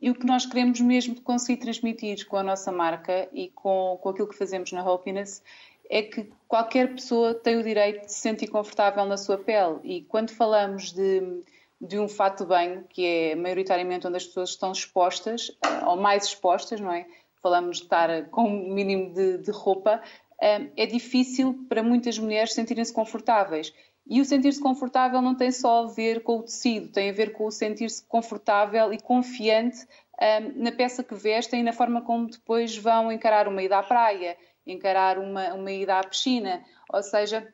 e, 0.00 0.10
o 0.10 0.14
que 0.14 0.24
nós 0.24 0.46
queremos 0.46 0.80
mesmo 0.80 1.20
conseguir 1.20 1.60
transmitir 1.60 2.26
com 2.26 2.36
a 2.36 2.42
nossa 2.42 2.72
marca 2.72 3.28
e 3.32 3.48
com, 3.48 3.98
com 4.00 4.08
aquilo 4.08 4.28
que 4.28 4.38
fazemos 4.38 4.72
na 4.72 4.80
Happiness 4.80 5.42
é 5.90 6.02
que 6.02 6.30
qualquer 6.48 6.94
pessoa 6.94 7.34
tem 7.34 7.58
o 7.58 7.64
direito 7.64 8.06
de 8.06 8.12
se 8.12 8.20
sentir 8.20 8.46
confortável 8.46 9.04
na 9.04 9.16
sua 9.16 9.36
pele. 9.36 9.80
E 9.82 10.02
quando 10.02 10.30
falamos 10.30 10.92
de, 10.92 11.42
de 11.80 11.98
um 11.98 12.08
fato 12.08 12.42
de 12.42 12.48
banho, 12.48 12.84
que 12.88 13.06
é 13.06 13.34
maioritariamente 13.34 14.06
onde 14.06 14.18
as 14.18 14.26
pessoas 14.26 14.50
estão 14.50 14.70
expostas, 14.70 15.50
eh, 15.64 15.84
ou 15.86 15.96
mais 15.96 16.24
expostas, 16.24 16.80
não 16.80 16.92
é? 16.92 17.06
Falamos 17.42 17.78
de 17.78 17.84
estar 17.84 18.28
com 18.28 18.44
um 18.44 18.74
mínimo 18.74 19.14
de, 19.14 19.38
de 19.38 19.50
roupa, 19.50 20.02
eh, 20.40 20.68
é 20.76 20.86
difícil 20.86 21.66
para 21.68 21.82
muitas 21.82 22.18
mulheres 22.18 22.52
sentirem-se 22.52 22.92
confortáveis. 22.92 23.72
E 24.06 24.20
o 24.20 24.24
sentir-se 24.24 24.60
confortável 24.60 25.22
não 25.22 25.34
tem 25.34 25.50
só 25.52 25.84
a 25.84 25.86
ver 25.86 26.22
com 26.22 26.38
o 26.38 26.42
tecido, 26.42 26.88
tem 26.88 27.10
a 27.10 27.12
ver 27.12 27.32
com 27.32 27.46
o 27.46 27.50
sentir-se 27.50 28.04
confortável 28.06 28.92
e 28.92 29.00
confiante 29.00 29.78
um, 29.82 29.86
eh, 30.18 30.40
na 30.56 30.72
peça 30.72 31.02
que 31.02 31.14
vestem 31.14 31.60
e 31.60 31.62
na 31.62 31.72
forma 31.72 32.02
como 32.02 32.28
depois 32.28 32.76
vão 32.76 33.10
encarar 33.10 33.48
uma 33.48 33.62
ida 33.62 33.78
à 33.78 33.82
praia, 33.82 34.36
encarar 34.66 35.18
uma, 35.18 35.54
uma 35.54 35.72
ida 35.72 35.98
à 35.98 36.04
piscina. 36.04 36.62
Ou 36.92 37.02
seja, 37.02 37.46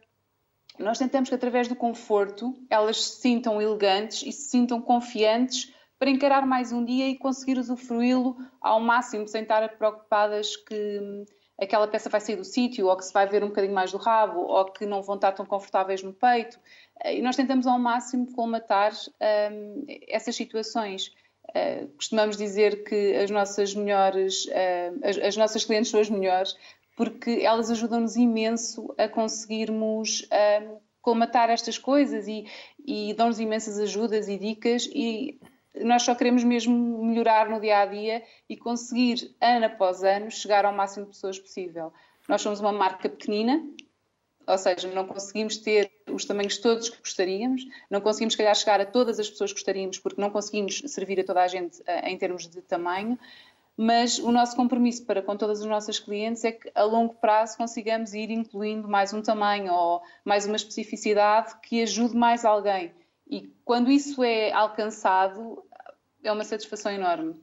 nós 0.79 0.99
tentamos 0.99 1.29
que 1.29 1.35
através 1.35 1.69
do 1.69 1.77
conforto 1.77 2.55
elas 2.71 3.03
se 3.03 3.21
sintam 3.21 3.61
elegantes 3.61 4.23
e 4.27 4.33
se 4.33 4.51
sintam 4.51 4.81
confiantes 4.81 5.73
para 5.99 6.11
encarar 6.11 6.47
mais 6.47 6.73
um 6.73 6.85
dia 6.85 7.09
e 7.09 7.17
conseguir 7.17 7.59
usufruí-lo 7.59 8.37
ao 8.61 8.81
máximo, 8.81 9.27
sem 9.27 9.43
estar 9.43 9.67
preocupadas 9.77 10.57
que 10.57 11.01
hum, 11.01 11.25
aquela 11.61 11.89
peça 11.89 12.11
vai 12.11 12.21
sair 12.21 12.37
do 12.37 12.45
sítio, 12.45 12.87
ou 12.87 12.97
que 12.97 13.05
se 13.05 13.13
vai 13.13 13.27
ver 13.27 13.43
um 13.43 13.49
bocadinho 13.49 13.75
mais 13.75 13.93
do 13.93 13.99
rabo, 13.99 14.41
ou 14.41 14.65
que 14.67 14.85
não 14.85 15.03
vão 15.03 15.15
estar 15.15 15.33
tão 15.33 15.47
confortáveis 15.47 16.03
no 16.03 16.13
peito. 16.13 16.59
E 17.05 17.23
nós 17.23 17.37
tentamos 17.37 17.67
ao 17.67 17.79
máximo 17.79 18.31
colmatar 18.33 18.93
um, 19.53 19.85
essas 20.09 20.37
situações. 20.37 21.13
Uh, 21.49 21.89
costumamos 21.97 22.37
dizer 22.37 22.85
que 22.85 23.15
as 23.17 23.31
nossas 23.31 23.75
melhores, 23.75 24.47
uh, 24.47 25.01
as, 25.03 25.17
as, 25.19 25.37
nossas 25.37 25.65
clientes 25.65 25.91
são 25.91 26.01
as 26.01 26.11
melhores, 26.11 26.57
porque 26.97 27.43
elas 27.43 27.71
ajudam-nos 27.71 28.17
imenso 28.17 28.93
a 28.99 29.07
conseguirmos 29.07 30.23
uh, 30.23 30.81
colmatar 31.03 31.51
estas 31.51 31.79
coisas 31.79 32.27
e, 32.27 32.47
e 32.85 33.15
dão-nos 33.15 33.39
imensas 33.39 33.79
ajudas 33.79 34.27
e 34.29 34.37
dicas 34.39 34.89
e 34.93 35.39
nós 35.83 36.03
só 36.03 36.15
queremos 36.15 36.43
mesmo 36.43 37.05
melhorar 37.05 37.49
no 37.49 37.61
dia 37.61 37.81
a 37.81 37.87
dia 37.87 38.23
e 38.49 38.57
conseguir, 38.57 39.37
ano 39.41 39.67
após 39.67 40.03
ano, 40.03 40.31
chegar 40.31 40.65
ao 40.65 40.73
máximo 40.73 41.05
de 41.05 41.13
pessoas 41.13 41.39
possível. 41.39 41.93
Nós 42.27 42.41
somos 42.41 42.61
uma 42.61 42.73
marca 42.73 43.09
pequenina, 43.09 43.63
ou 44.47 44.57
seja, 44.57 44.89
não 44.89 45.07
conseguimos 45.07 45.59
ter 45.59 45.91
os 46.11 46.25
tamanhos 46.25 46.59
todos 46.59 46.89
que 46.89 46.99
gostaríamos, 46.99 47.63
não 47.91 48.01
conseguimos, 48.01 48.35
se 48.35 48.39
calhar, 48.39 48.55
chegar 48.55 48.81
a 48.81 48.87
todas 48.87 49.19
as 49.19 49.29
pessoas 49.29 49.53
que 49.53 49.59
gostaríamos, 49.59 49.99
porque 49.99 50.21
não 50.21 50.31
conseguimos 50.31 50.83
servir 50.87 51.21
a 51.21 51.25
toda 51.25 51.43
a 51.43 51.49
gente 51.49 51.81
uh, 51.83 52.07
em 52.07 52.17
termos 52.17 52.49
de 52.49 52.63
tamanho, 52.63 53.19
mas 53.77 54.19
o 54.19 54.33
nosso 54.33 54.57
compromisso 54.57 55.05
para 55.05 55.21
com 55.21 55.37
todas 55.37 55.61
as 55.61 55.67
nossas 55.67 55.99
clientes 55.99 56.43
é 56.45 56.53
que 56.53 56.71
a 56.75 56.85
longo 56.85 57.15
prazo 57.15 57.59
consigamos 57.59 58.15
ir 58.15 58.31
incluindo 58.31 58.89
mais 58.89 59.13
um 59.13 59.21
tamanho 59.21 59.73
ou 59.73 60.03
mais 60.25 60.47
uma 60.47 60.57
especificidade 60.57 61.55
que 61.61 61.83
ajude 61.83 62.17
mais 62.17 62.45
alguém. 62.45 62.95
E 63.29 63.53
quando 63.65 63.91
isso 63.91 64.23
é 64.25 64.51
alcançado, 64.53 65.63
é 66.25 66.33
uma 66.33 66.45
satisfação 66.45 66.91
enorme. 66.91 67.35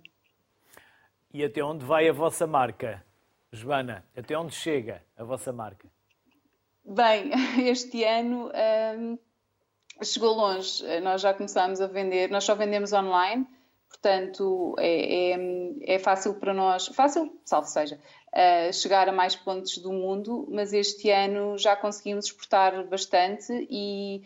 E 1.32 1.43
até 1.43 1.63
onde 1.63 1.86
vai 1.86 2.10
a 2.10 2.13
vossa 2.13 2.48
marca, 2.48 3.04
Joana? 3.52 4.04
Até 4.17 4.38
onde 4.38 4.56
chega 4.56 5.04
a 5.15 5.24
vossa 5.24 5.54
marca? 5.54 5.88
Bem, 6.84 7.32
este 7.69 8.04
ano 8.04 8.50
hum, 8.98 9.19
chegou 10.02 10.34
longe. 10.34 10.84
Nós 11.02 11.22
já 11.22 11.34
começámos 11.34 11.80
a 11.80 11.86
vender, 11.86 12.30
nós 12.32 12.43
só 12.43 12.56
vendemos 12.56 12.91
online 12.91 13.48
Portanto, 13.94 14.76
é, 14.80 15.32
é, 15.32 15.96
é 15.96 16.00
fácil 16.00 16.34
para 16.34 16.54
nós, 16.54 16.88
fácil, 16.88 17.40
salvo 17.46 17.68
seja, 17.68 18.00
uh, 18.34 18.74
chegar 18.74 19.08
a 19.08 19.12
mais 19.12 19.36
pontos 19.36 19.78
do 19.78 19.94
mundo, 19.94 20.48
mas 20.52 20.74
este 20.74 21.12
ano 21.12 21.58
já 21.60 21.76
conseguimos 21.76 22.26
exportar 22.26 22.86
bastante 22.88 23.54
e, 23.70 24.24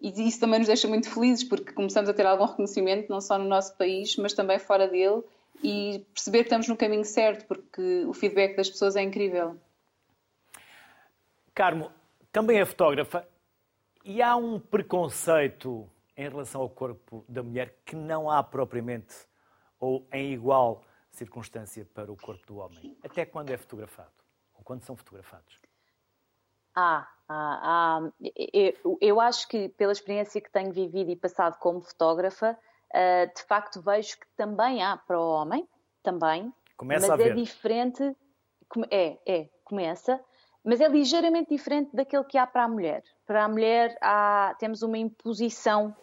e 0.00 0.28
isso 0.28 0.38
também 0.38 0.60
nos 0.60 0.68
deixa 0.68 0.88
muito 0.88 1.10
felizes 1.10 1.44
porque 1.44 1.72
começamos 1.72 2.08
a 2.08 2.14
ter 2.14 2.24
algum 2.24 2.46
reconhecimento, 2.46 3.10
não 3.10 3.20
só 3.20 3.36
no 3.36 3.44
nosso 3.44 3.76
país, 3.76 4.16
mas 4.16 4.32
também 4.32 4.60
fora 4.60 4.86
dele 4.86 5.22
e 5.62 6.06
perceber 6.14 6.38
que 6.38 6.44
estamos 6.44 6.68
no 6.68 6.76
caminho 6.76 7.04
certo, 7.04 7.46
porque 7.46 8.04
o 8.06 8.14
feedback 8.14 8.56
das 8.56 8.70
pessoas 8.70 8.96
é 8.96 9.02
incrível. 9.02 9.56
Carmo, 11.52 11.90
também 12.32 12.58
é 12.58 12.64
fotógrafa 12.64 13.26
e 14.04 14.22
há 14.22 14.36
um 14.36 14.58
preconceito 14.58 15.86
em 16.20 16.28
relação 16.28 16.60
ao 16.60 16.68
corpo 16.68 17.24
da 17.26 17.42
mulher 17.42 17.74
que 17.82 17.96
não 17.96 18.30
há 18.30 18.42
propriamente 18.42 19.14
ou 19.78 20.06
em 20.12 20.34
igual 20.34 20.82
circunstância 21.10 21.82
para 21.94 22.12
o 22.12 22.16
corpo 22.16 22.46
do 22.46 22.58
homem, 22.58 22.94
até 23.02 23.24
quando 23.24 23.48
é 23.50 23.56
fotografado 23.56 24.12
ou 24.54 24.62
quando 24.62 24.82
são 24.82 24.94
fotografados? 24.94 25.58
Ah, 26.74 27.08
ah, 27.26 27.60
ah 27.62 28.12
eu, 28.52 28.98
eu 29.00 29.18
acho 29.18 29.48
que 29.48 29.70
pela 29.70 29.92
experiência 29.92 30.42
que 30.42 30.50
tenho 30.50 30.70
vivido 30.70 31.10
e 31.10 31.16
passado 31.16 31.58
como 31.58 31.80
fotógrafa, 31.80 32.56
ah, 32.92 33.24
de 33.24 33.42
facto 33.44 33.80
vejo 33.80 34.18
que 34.18 34.26
também 34.36 34.82
há 34.84 34.98
para 34.98 35.18
o 35.18 35.26
homem, 35.26 35.66
também, 36.02 36.52
Começa 36.76 37.08
mas 37.08 37.20
é 37.20 37.30
diferente, 37.30 38.16
é, 38.90 39.18
é, 39.26 39.48
começa, 39.64 40.22
mas 40.62 40.82
é 40.82 40.88
ligeiramente 40.88 41.48
diferente 41.48 41.96
daquele 41.96 42.24
que 42.24 42.36
há 42.36 42.46
para 42.46 42.64
a 42.64 42.68
mulher. 42.68 43.02
Para 43.26 43.44
a 43.44 43.48
mulher 43.48 43.96
há, 44.02 44.54
temos 44.58 44.82
uma 44.82 44.98
imposição 44.98 45.96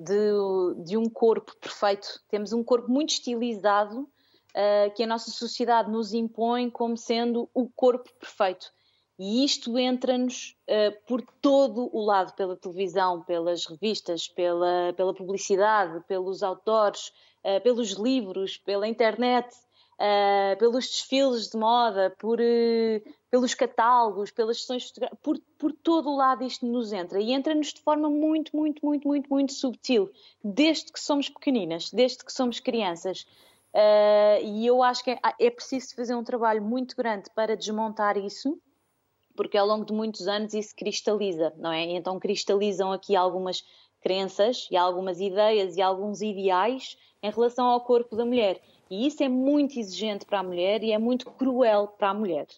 de, 0.00 0.82
de 0.84 0.96
um 0.96 1.08
corpo 1.08 1.54
perfeito. 1.60 2.20
Temos 2.28 2.52
um 2.52 2.64
corpo 2.64 2.90
muito 2.90 3.10
estilizado 3.10 4.00
uh, 4.00 4.94
que 4.96 5.02
a 5.02 5.06
nossa 5.06 5.30
sociedade 5.30 5.90
nos 5.90 6.14
impõe 6.14 6.70
como 6.70 6.96
sendo 6.96 7.48
o 7.52 7.68
corpo 7.68 8.10
perfeito. 8.18 8.72
E 9.18 9.44
isto 9.44 9.78
entra-nos 9.78 10.56
uh, 10.66 11.06
por 11.06 11.20
todo 11.42 11.90
o 11.94 12.02
lado, 12.02 12.32
pela 12.34 12.56
televisão, 12.56 13.22
pelas 13.22 13.66
revistas, 13.66 14.26
pela, 14.26 14.94
pela 14.96 15.12
publicidade, 15.12 16.02
pelos 16.08 16.42
autores, 16.42 17.12
uh, 17.44 17.60
pelos 17.62 17.90
livros, 17.90 18.56
pela 18.56 18.88
internet 18.88 19.54
uh, 20.00 20.58
pelos 20.58 20.86
desfiles 20.86 21.50
de 21.50 21.58
moda, 21.58 22.14
por, 22.18 22.40
uh, 22.40 23.14
pelos 23.30 23.54
catálogos, 23.54 24.30
pelas 24.30 24.60
sessões 24.60 24.92
por, 25.22 25.38
por 25.58 25.72
todo 25.72 26.08
o 26.08 26.16
lado 26.16 26.42
isto 26.42 26.66
nos 26.66 26.92
entra 26.92 27.20
e 27.20 27.32
entra-nos 27.32 27.72
de 27.72 27.82
forma 27.82 28.08
muito, 28.08 28.56
muito, 28.56 28.84
muito, 28.84 29.06
muito, 29.06 29.28
muito 29.28 29.52
subtil, 29.52 30.10
desde 30.42 30.90
que 30.90 30.98
somos 30.98 31.28
pequeninas, 31.28 31.90
desde 31.90 32.24
que 32.24 32.32
somos 32.32 32.58
crianças. 32.58 33.26
Uh, 33.72 34.42
e 34.42 34.66
eu 34.66 34.82
acho 34.82 35.04
que 35.04 35.10
é, 35.10 35.20
é 35.38 35.50
preciso 35.50 35.94
fazer 35.94 36.14
um 36.14 36.24
trabalho 36.24 36.62
muito 36.62 36.96
grande 36.96 37.30
para 37.34 37.56
desmontar 37.56 38.16
isso, 38.16 38.58
porque 39.36 39.56
ao 39.56 39.66
longo 39.66 39.84
de 39.84 39.92
muitos 39.92 40.26
anos 40.26 40.54
isso 40.54 40.74
cristaliza, 40.74 41.52
não 41.56 41.70
é? 41.70 41.84
Então 41.84 42.18
cristalizam 42.18 42.90
aqui 42.90 43.14
algumas 43.14 43.62
crenças 44.00 44.66
e 44.70 44.76
algumas 44.76 45.20
ideias 45.20 45.76
e 45.76 45.82
alguns 45.82 46.20
ideais 46.20 46.96
em 47.22 47.30
relação 47.30 47.66
ao 47.66 47.82
corpo 47.82 48.16
da 48.16 48.24
mulher. 48.24 48.60
E 48.90 49.06
isso 49.06 49.22
é 49.22 49.28
muito 49.28 49.78
exigente 49.78 50.26
para 50.26 50.40
a 50.40 50.42
mulher 50.42 50.82
e 50.82 50.90
é 50.90 50.98
muito 50.98 51.30
cruel 51.30 51.86
para 51.86 52.10
a 52.10 52.14
mulher. 52.14 52.48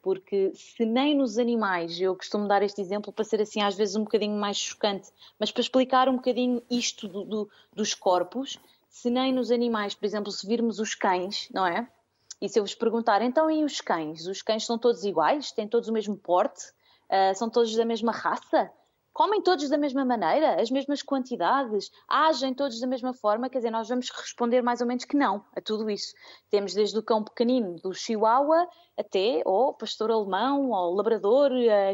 Porque 0.00 0.52
se 0.54 0.86
nem 0.86 1.16
nos 1.16 1.36
animais, 1.36 2.00
eu 2.00 2.16
costumo 2.16 2.46
dar 2.46 2.62
este 2.62 2.80
exemplo 2.80 3.12
para 3.12 3.24
ser 3.24 3.42
assim 3.42 3.60
às 3.60 3.76
vezes 3.76 3.96
um 3.96 4.04
bocadinho 4.04 4.38
mais 4.38 4.56
chocante, 4.56 5.10
mas 5.38 5.50
para 5.50 5.60
explicar 5.60 6.08
um 6.08 6.16
bocadinho 6.16 6.62
isto 6.70 7.08
do, 7.08 7.24
do, 7.24 7.50
dos 7.74 7.92
corpos, 7.92 8.58
se 8.88 9.10
nem 9.10 9.32
nos 9.32 9.50
animais, 9.50 9.94
por 9.94 10.06
exemplo, 10.06 10.32
se 10.32 10.46
virmos 10.46 10.78
os 10.78 10.94
cães, 10.94 11.48
não 11.52 11.66
é? 11.66 11.86
E 12.40 12.48
se 12.48 12.58
eu 12.58 12.64
vos 12.64 12.74
perguntar, 12.74 13.20
então 13.20 13.50
e 13.50 13.62
os 13.62 13.80
cães? 13.80 14.26
Os 14.26 14.40
cães 14.40 14.64
são 14.64 14.78
todos 14.78 15.04
iguais? 15.04 15.52
Têm 15.52 15.68
todos 15.68 15.88
o 15.88 15.92
mesmo 15.92 16.16
porte? 16.16 16.68
Uh, 17.10 17.34
são 17.34 17.50
todos 17.50 17.74
da 17.76 17.84
mesma 17.84 18.12
raça? 18.12 18.72
Comem 19.20 19.42
todos 19.42 19.68
da 19.68 19.76
mesma 19.76 20.02
maneira, 20.02 20.58
as 20.58 20.70
mesmas 20.70 21.02
quantidades, 21.02 21.90
agem 22.08 22.54
todos 22.54 22.80
da 22.80 22.86
mesma 22.86 23.12
forma, 23.12 23.50
quer 23.50 23.58
dizer, 23.58 23.70
nós 23.70 23.86
vamos 23.86 24.08
responder 24.08 24.62
mais 24.62 24.80
ou 24.80 24.86
menos 24.86 25.04
que 25.04 25.14
não 25.14 25.44
a 25.54 25.60
tudo 25.60 25.90
isso. 25.90 26.14
Temos 26.48 26.72
desde 26.72 26.98
o 26.98 27.02
cão 27.02 27.22
pequenino, 27.22 27.76
do 27.82 27.92
chihuahua, 27.92 28.66
até 28.98 29.42
o 29.44 29.74
pastor 29.74 30.10
alemão, 30.10 30.70
ou 30.70 30.94
labrador, 30.94 31.50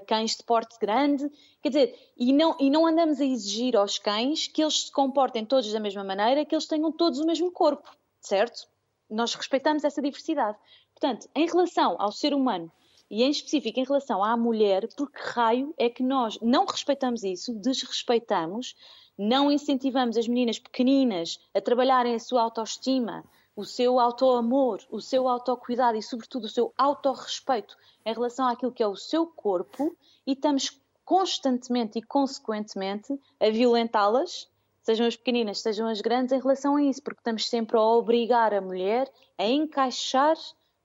cães 0.06 0.36
de 0.36 0.44
porte 0.44 0.78
grande, 0.80 1.28
quer 1.60 1.70
dizer, 1.70 2.12
e 2.16 2.32
não, 2.32 2.56
e 2.60 2.70
não 2.70 2.86
andamos 2.86 3.20
a 3.20 3.24
exigir 3.24 3.76
aos 3.76 3.98
cães 3.98 4.46
que 4.46 4.62
eles 4.62 4.84
se 4.84 4.92
comportem 4.92 5.44
todos 5.44 5.72
da 5.72 5.80
mesma 5.80 6.04
maneira, 6.04 6.44
que 6.44 6.54
eles 6.54 6.68
tenham 6.68 6.92
todos 6.92 7.18
o 7.18 7.26
mesmo 7.26 7.50
corpo, 7.50 7.90
certo? 8.20 8.68
Nós 9.10 9.34
respeitamos 9.34 9.82
essa 9.82 10.00
diversidade. 10.00 10.56
Portanto, 10.94 11.28
em 11.34 11.44
relação 11.44 11.96
ao 11.98 12.12
ser 12.12 12.32
humano, 12.32 12.70
e 13.10 13.22
em 13.22 13.30
específico 13.30 13.78
em 13.78 13.84
relação 13.84 14.22
à 14.22 14.36
mulher, 14.36 14.88
por 14.96 15.10
que 15.10 15.20
raio 15.20 15.74
é 15.78 15.88
que 15.88 16.02
nós 16.02 16.38
não 16.40 16.66
respeitamos 16.66 17.22
isso, 17.22 17.54
desrespeitamos, 17.54 18.74
não 19.16 19.50
incentivamos 19.50 20.16
as 20.16 20.28
meninas 20.28 20.58
pequeninas 20.58 21.38
a 21.54 21.60
trabalharem 21.60 22.14
a 22.14 22.18
sua 22.18 22.42
autoestima, 22.42 23.24
o 23.54 23.64
seu 23.64 23.98
autoamor, 23.98 24.80
o 24.90 25.00
seu 25.00 25.26
autocuidado 25.26 25.96
e, 25.96 26.02
sobretudo, 26.02 26.44
o 26.44 26.48
seu 26.48 26.74
autorrespeito 26.76 27.76
em 28.04 28.12
relação 28.12 28.46
àquilo 28.46 28.72
que 28.72 28.82
é 28.82 28.86
o 28.86 28.96
seu 28.96 29.26
corpo 29.26 29.96
e 30.26 30.32
estamos 30.32 30.78
constantemente 31.04 31.98
e 31.98 32.02
consequentemente 32.02 33.18
a 33.40 33.48
violentá-las 33.48 34.48
sejam 34.82 35.06
as 35.06 35.16
pequeninas, 35.16 35.60
sejam 35.60 35.88
as 35.88 36.00
grandes, 36.00 36.32
em 36.32 36.40
relação 36.40 36.76
a 36.76 36.82
isso, 36.82 37.02
porque 37.02 37.18
estamos 37.18 37.48
sempre 37.48 37.76
a 37.76 37.82
obrigar 37.82 38.54
a 38.54 38.60
mulher 38.60 39.10
a 39.36 39.44
encaixar 39.44 40.36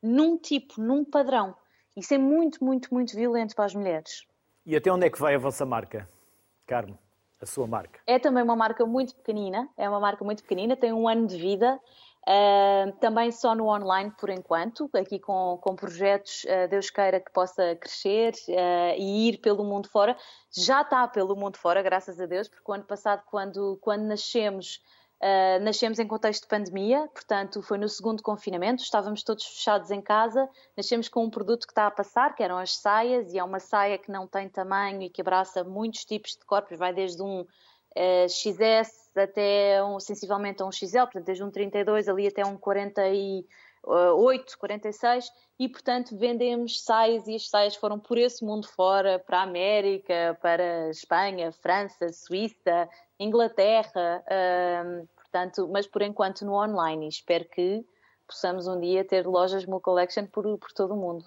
num 0.02 0.38
tipo, 0.38 0.82
num 0.82 1.06
padrão. 1.06 1.56
Isso 1.96 2.14
é 2.14 2.18
muito, 2.18 2.64
muito, 2.64 2.94
muito 2.94 3.16
violento 3.16 3.56
para 3.56 3.66
as 3.66 3.76
mulheres. 3.76 4.26
E 4.66 4.76
até 4.76 4.92
onde 4.92 5.06
é 5.06 5.10
que 5.10 5.20
vai 5.20 5.36
a 5.36 5.40
vossa 5.40 5.66
marca, 5.66 6.08
Carmo? 6.66 6.98
A 7.42 7.46
sua 7.46 7.66
marca? 7.66 8.00
É 8.06 8.20
também 8.20 8.44
uma 8.44 8.56
marca 8.56 8.86
muito 8.86 9.16
pequenina, 9.16 9.68
é 9.76 9.90
uma 9.90 10.00
marca 10.00 10.24
muito 10.24 10.44
pequenina, 10.44 10.78
tem 10.78 10.94
um 10.94 11.08
ano 11.08 11.26
de 11.26 11.38
vida, 11.38 11.80
uh, 12.22 12.92
também 13.00 13.32
só 13.32 13.56
no 13.56 13.68
online 13.68 14.14
por 14.20 14.30
enquanto, 14.30 14.88
aqui 14.94 15.20
com, 15.20 15.58
com 15.60 15.76
projetos, 15.76 16.44
uh, 16.44 16.70
Deus 16.70 16.92
queira 16.92 17.20
que 17.20 17.32
possa 17.32 17.76
crescer 17.76 18.34
uh, 18.48 18.96
e 18.96 19.30
ir 19.30 19.38
pelo 19.40 19.64
mundo 19.64 19.90
fora. 19.90 20.16
Já 20.56 20.82
está 20.82 21.08
pelo 21.08 21.36
mundo 21.36 21.58
fora, 21.58 21.82
graças 21.82 22.22
a 22.22 22.28
Deus, 22.28 22.48
porque 22.48 22.72
o 22.72 22.74
ano 22.76 22.84
passado, 22.84 23.24
quando, 23.26 23.78
quando 23.82 24.04
nascemos, 24.04 24.80
Uh, 25.22 25.64
nascemos 25.64 26.00
em 26.00 26.08
contexto 26.08 26.44
de 26.44 26.48
pandemia, 26.48 27.08
portanto, 27.14 27.62
foi 27.62 27.78
no 27.78 27.88
segundo 27.88 28.24
confinamento, 28.24 28.82
estávamos 28.82 29.22
todos 29.22 29.46
fechados 29.46 29.92
em 29.92 30.02
casa. 30.02 30.50
Nascemos 30.76 31.08
com 31.08 31.24
um 31.24 31.30
produto 31.30 31.68
que 31.68 31.72
está 31.72 31.86
a 31.86 31.92
passar, 31.92 32.34
que 32.34 32.42
eram 32.42 32.58
as 32.58 32.76
saias, 32.76 33.32
e 33.32 33.38
é 33.38 33.44
uma 33.44 33.60
saia 33.60 34.00
que 34.00 34.12
não 34.12 34.26
tem 34.26 34.50
tamanho 34.50 35.04
e 35.04 35.12
que 35.12 35.22
abraça 35.22 35.64
muitos 35.64 36.06
tipos 36.06 36.32
de 36.32 36.44
corpos, 36.44 36.76
vai 36.76 36.92
desde 36.92 37.22
um 37.22 37.42
uh, 37.42 38.28
XS 38.28 39.12
até 39.16 39.84
um, 39.84 40.00
sensivelmente 40.00 40.64
a 40.64 40.66
um 40.66 40.72
XL, 40.72 41.04
portanto, 41.04 41.26
desde 41.26 41.44
um 41.44 41.52
32 41.52 42.10
ali 42.10 42.26
até 42.26 42.44
um 42.44 42.58
48, 42.58 44.58
46, 44.58 45.32
e 45.60 45.70
portanto 45.70 46.18
vendemos 46.18 46.84
saias 46.84 47.28
e 47.28 47.36
as 47.36 47.48
saias 47.48 47.76
foram 47.76 48.00
por 48.00 48.18
esse 48.18 48.44
mundo 48.44 48.68
fora, 48.68 49.20
para 49.20 49.40
a 49.40 49.44
América, 49.44 50.36
para 50.42 50.86
a 50.86 50.90
Espanha, 50.90 51.52
França, 51.52 52.12
Suíça, 52.12 52.90
Inglaterra, 53.24 54.24
portanto, 55.16 55.70
mas 55.72 55.86
por 55.88 56.02
enquanto 56.02 56.46
no 56.46 56.54
online. 56.54 57.08
espero 57.08 57.46
que 57.46 57.86
possamos 58.28 58.68
um 58.68 58.80
dia 58.80 59.06
ter 59.06 59.28
lojas 59.28 59.66
Mo 59.66 59.80
Collection 59.80 60.26
por, 60.26 60.58
por 60.58 60.72
todo 60.72 60.94
o 60.94 60.98
mundo. 60.98 61.26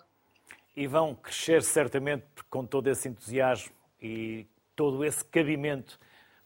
E 0.77 0.87
vão 0.87 1.15
crescer 1.15 1.63
certamente 1.63 2.27
com 2.51 2.67
todo 2.67 2.89
esse 2.89 3.09
entusiasmo 3.09 3.73
e 4.03 4.47
todo 4.75 5.05
esse 5.05 5.25
cabimento. 5.25 5.99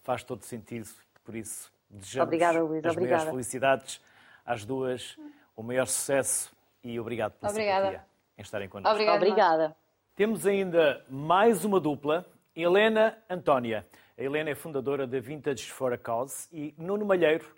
Faz 0.03 0.23
todo 0.23 0.43
sentido. 0.43 0.89
Por 1.25 1.35
isso, 1.35 1.73
desejamos 1.89 2.27
obrigada, 2.27 2.63
Luís, 2.63 2.85
as 2.85 2.93
obrigada. 2.93 3.25
maiores 3.25 3.31
felicidades 3.31 4.01
às 4.45 4.65
duas, 4.65 5.17
o 5.57 5.63
maior 5.63 5.87
sucesso 5.87 6.55
e 6.83 6.99
obrigado 7.01 7.33
pela 7.33 7.51
obrigada. 7.51 7.87
simpatia 7.87 8.07
em 8.37 8.43
estarem 8.43 8.69
connosco. 8.69 8.93
Obrigada. 8.93 9.17
obrigada. 9.17 9.77
Temos 10.15 10.47
ainda 10.47 11.05
mais 11.09 11.65
uma 11.65 11.81
dupla, 11.81 12.27
Helena 12.55 13.17
Antónia. 13.31 13.87
A 14.19 14.23
Helena 14.25 14.51
é 14.51 14.55
fundadora 14.57 15.07
da 15.07 15.21
Vintage 15.21 15.71
for 15.71 15.93
a 15.93 15.97
Cause 15.97 16.49
e 16.51 16.75
Nuno 16.77 17.07
Malheiro, 17.07 17.55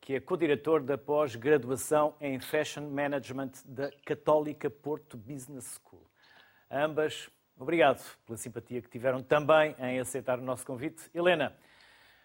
que 0.00 0.16
é 0.16 0.18
co-diretor 0.18 0.82
da 0.82 0.98
pós-graduação 0.98 2.16
em 2.20 2.40
Fashion 2.40 2.90
Management 2.90 3.52
da 3.64 3.92
Católica 4.04 4.68
Porto 4.68 5.16
Business 5.16 5.80
School. 5.80 6.04
Ambas, 6.68 7.30
obrigado 7.56 8.02
pela 8.26 8.36
simpatia 8.36 8.82
que 8.82 8.90
tiveram 8.90 9.22
também 9.22 9.76
em 9.78 10.00
aceitar 10.00 10.40
o 10.40 10.42
nosso 10.42 10.66
convite. 10.66 11.08
Helena, 11.14 11.56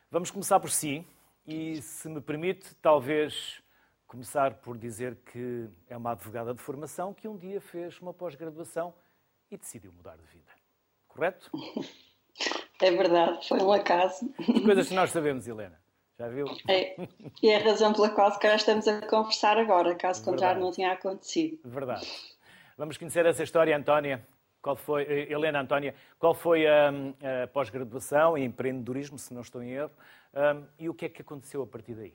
vamos 0.09 0.31
começar 0.31 0.59
por 0.59 0.71
si 0.71 1.07
e, 1.45 1.79
se 1.79 2.09
me 2.09 2.21
permite, 2.21 2.73
talvez 2.81 3.61
começar 4.07 4.55
por 4.55 4.79
dizer 4.79 5.15
que 5.31 5.69
é 5.87 5.95
uma 5.95 6.13
advogada 6.13 6.55
de 6.55 6.59
formação 6.59 7.13
que 7.13 7.27
um 7.27 7.37
dia 7.37 7.61
fez 7.61 8.01
uma 8.01 8.15
pós-graduação 8.15 8.95
e 9.51 9.55
decidiu 9.55 9.93
mudar 9.93 10.17
de 10.17 10.25
vida. 10.25 10.51
Correto? 11.07 11.51
É 12.81 12.91
verdade, 12.91 13.47
foi 13.47 13.61
um 13.61 13.71
acaso. 13.71 14.29
Coisas 14.63 14.89
que 14.89 14.93
nós 14.93 15.11
sabemos, 15.11 15.47
Helena. 15.47 15.79
Já 16.17 16.29
viu? 16.29 16.45
É, 16.69 16.95
e 17.43 17.49
é 17.49 17.57
a 17.57 17.63
razão 17.63 17.91
pela 17.93 18.09
qual 18.09 18.31
se 18.31 18.39
calhar 18.39 18.55
estamos 18.55 18.87
a 18.87 19.01
conversar 19.01 19.57
agora, 19.57 19.93
caso 19.95 20.19
Verdade. 20.19 20.25
contrário 20.25 20.61
não 20.61 20.71
tinha 20.71 20.91
acontecido. 20.93 21.59
Verdade. 21.65 22.07
Vamos 22.77 22.97
conhecer 22.97 23.25
essa 23.25 23.43
história, 23.43 23.75
Antónia. 23.75 24.25
Qual 24.61 24.75
foi, 24.75 25.03
eh, 25.03 25.31
Helena 25.31 25.61
Antónia, 25.61 25.93
qual 26.17 26.33
foi 26.33 26.65
a, 26.65 26.89
a 27.43 27.47
pós-graduação 27.47 28.37
em 28.37 28.45
empreendedorismo, 28.45 29.17
se 29.19 29.33
não 29.33 29.41
estou 29.41 29.61
em 29.61 29.71
erro, 29.71 29.91
um, 30.33 30.63
e 30.79 30.89
o 30.89 30.93
que 30.93 31.05
é 31.05 31.09
que 31.09 31.21
aconteceu 31.21 31.61
a 31.61 31.67
partir 31.67 31.93
daí? 31.93 32.13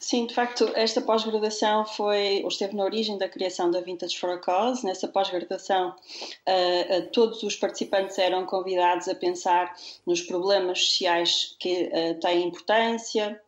Sim, 0.00 0.26
de 0.26 0.34
facto, 0.34 0.70
esta 0.76 1.00
pós-graduação 1.00 1.84
foi, 1.84 2.42
ou 2.42 2.48
esteve 2.48 2.76
na 2.76 2.84
origem 2.84 3.18
da 3.18 3.28
criação 3.28 3.68
da 3.68 3.80
Vintage 3.80 4.16
for 4.16 4.30
a 4.30 4.38
Cause. 4.38 4.86
Nessa 4.86 5.08
pós-graduação, 5.08 5.88
uh, 5.88 6.98
uh, 6.98 7.06
todos 7.12 7.42
os 7.42 7.56
participantes 7.56 8.16
eram 8.16 8.46
convidados 8.46 9.08
a 9.08 9.14
pensar 9.14 9.74
nos 10.06 10.22
problemas 10.22 10.84
sociais 10.84 11.56
que 11.58 11.90
uh, 11.92 12.20
têm 12.20 12.46
importância, 12.46 13.40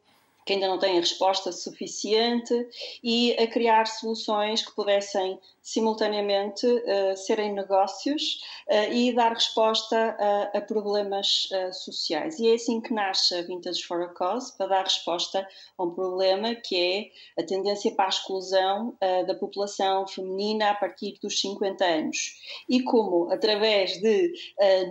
que 0.45 0.55
ainda 0.55 0.68
não 0.68 0.78
têm 0.78 0.97
a 0.97 1.01
resposta 1.01 1.53
suficiente 1.53 2.68
e 3.03 3.32
a 3.34 3.47
criar 3.47 3.86
soluções 3.86 4.64
que 4.64 4.74
pudessem 4.74 5.38
simultaneamente 5.62 6.66
uh, 6.66 7.16
serem 7.16 7.53
negócios 7.53 8.41
uh, 8.68 8.93
e 8.93 9.12
dar 9.12 9.32
resposta 9.32 10.16
a, 10.18 10.59
a 10.59 10.61
problemas 10.61 11.49
uh, 11.53 11.72
sociais. 11.72 12.38
E 12.38 12.49
é 12.49 12.55
assim 12.55 12.80
que 12.80 12.93
nasce 12.93 13.34
a 13.34 13.43
Vintage 13.43 13.82
for 13.82 14.03
a 14.03 14.09
Cause, 14.09 14.57
para 14.57 14.66
dar 14.66 14.84
resposta 14.84 15.47
a 15.76 15.82
um 15.82 15.91
problema 15.91 16.55
que 16.55 17.12
é 17.36 17.43
a 17.43 17.47
tendência 17.47 17.93
para 17.95 18.07
a 18.07 18.09
exclusão 18.09 18.97
da 19.26 19.34
população 19.34 20.07
feminina 20.07 20.70
a 20.70 20.74
partir 20.74 21.18
dos 21.22 21.41
50 21.41 21.84
anos. 21.84 22.34
E 22.68 22.82
como, 22.82 23.30
através 23.30 24.01
de 24.01 24.32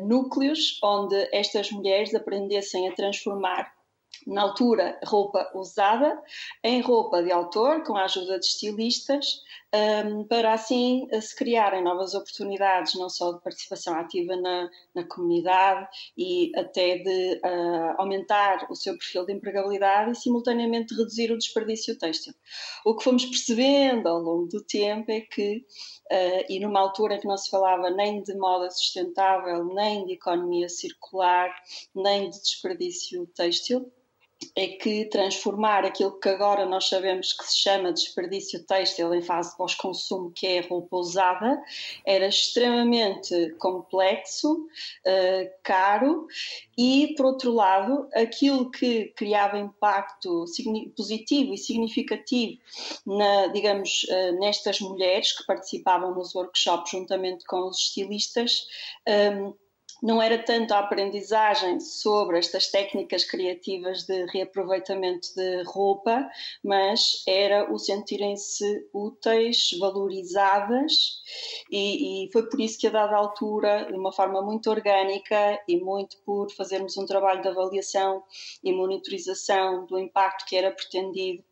núcleos 0.04 0.80
onde 0.84 1.16
estas 1.32 1.72
mulheres 1.72 2.14
aprendessem 2.14 2.88
a 2.88 2.94
transformar 2.94 3.79
na 4.28 4.44
altura, 4.44 5.00
roupa 5.06 5.50
usada 5.54 6.22
em 6.64 6.82
roupa 6.82 7.24
de 7.24 7.32
autor, 7.32 7.84
com 7.84 7.96
a 7.96 8.04
ajuda 8.04 8.40
de 8.40 8.46
estilistas, 8.46 9.42
um, 9.74 10.24
para 10.24 10.54
assim 10.54 11.08
eh, 11.12 11.22
se 11.22 11.36
criarem 11.36 11.84
novas 11.84 12.16
oportunidades, 12.16 12.96
não 12.96 13.10
só 13.10 13.32
de 13.34 13.42
participação 13.42 13.94
ativa 13.94 14.36
na, 14.36 14.70
na 14.96 15.04
comunidade 15.04 15.88
e 16.18 16.52
até 16.56 16.98
de 16.98 17.42
uh, 17.46 17.96
aumentar 17.98 18.68
o 18.70 18.76
seu 18.76 18.98
perfil 18.98 19.26
de 19.26 19.34
empregabilidade 19.34 20.12
e, 20.12 20.16
simultaneamente, 20.16 20.96
reduzir 20.96 21.32
o 21.32 21.38
desperdício 21.38 21.98
têxtil. 21.98 22.34
O 22.84 22.96
que 22.96 23.04
fomos 23.04 23.26
percebendo 23.26 24.08
ao 24.08 24.20
longo 24.20 24.48
do 24.48 24.64
tempo 24.64 25.12
é 25.12 25.22
que, 25.22 25.58
uh, 26.12 26.46
e 26.50 26.60
numa 26.60 26.80
altura 26.80 27.16
em 27.16 27.20
que 27.20 27.28
não 27.28 27.38
se 27.38 27.50
falava 27.50 27.90
nem 27.92 28.24
de 28.24 28.36
moda 28.36 28.72
sustentável, 28.72 29.66
nem 29.66 30.06
de 30.06 30.14
economia 30.14 30.68
circular, 30.68 31.54
nem 31.94 32.30
de 32.30 32.42
desperdício 32.42 33.28
têxtil, 33.36 33.92
é 34.56 34.68
que 34.68 35.06
transformar 35.06 35.86
aquilo 35.86 36.20
que 36.20 36.30
agora 36.30 36.66
nós 36.66 36.88
sabemos 36.88 37.34
que 37.34 37.44
se 37.44 37.58
chama 37.58 37.92
desperdício 37.94 38.64
têxtil 38.66 39.14
em 39.14 39.22
fase 39.22 39.56
pós-consumo, 39.58 40.32
que 40.32 40.48
é 40.48 40.62
roupa 40.62 40.98
usada, 40.98 41.62
era 42.06 42.28
extremamente 42.28 43.54
complexo, 43.60 44.66
uh, 45.06 45.52
caro 45.64 46.28
e, 46.78 47.14
por 47.18 47.26
outro 47.26 47.54
lado, 47.54 48.08
aquilo 48.14 48.72
que 48.72 49.14
criava 49.16 49.58
impacto 49.58 50.46
positivo 50.96 51.54
e 51.54 51.58
significativo, 51.58 52.58
na, 53.06 53.48
digamos, 53.48 54.06
uh, 54.10 54.40
nestas 54.40 54.80
mulheres 54.80 55.38
que 55.38 55.46
participavam 55.46 56.16
nos 56.16 56.34
workshops 56.34 56.92
juntamente 56.92 57.44
com 57.46 57.68
os 57.68 57.78
estilistas, 57.78 58.68
um, 59.08 59.12
ehm, 59.12 59.54
não 60.02 60.22
era 60.22 60.38
tanto 60.42 60.74
a 60.74 60.80
aprendizagem 60.80 61.80
sobre 61.80 62.38
estas 62.38 62.70
técnicas 62.70 63.24
criativas 63.24 64.04
de 64.04 64.26
reaproveitamento 64.28 65.28
de 65.36 65.64
roupa, 65.64 66.30
mas 66.64 67.24
era 67.28 67.72
o 67.72 67.78
sentirem-se 67.78 68.88
úteis, 68.94 69.70
valorizadas, 69.80 71.20
e, 71.70 72.26
e, 72.26 72.32
foi 72.32 72.50
por 72.50 72.60
isso 72.60 72.80
que, 72.80 72.88
a 72.88 72.92
dada 72.92 73.16
altura, 73.16 73.86
de 73.86 73.98
uma 73.98 74.12
forma 74.12 74.42
muito 74.42 74.70
orgânica 74.70 75.62
e 75.68 75.78
muito 75.78 76.18
por 76.26 76.52
fazermos 76.52 76.98
um 76.98 77.06
trabalho 77.06 77.42
de 77.42 77.48
avaliação 77.48 78.24
e 78.64 78.72
monitorização 78.72 79.86
do 79.86 80.00
impacto 80.00 80.46
que 80.46 80.56
era 80.56 80.72
pretendido 80.72 81.44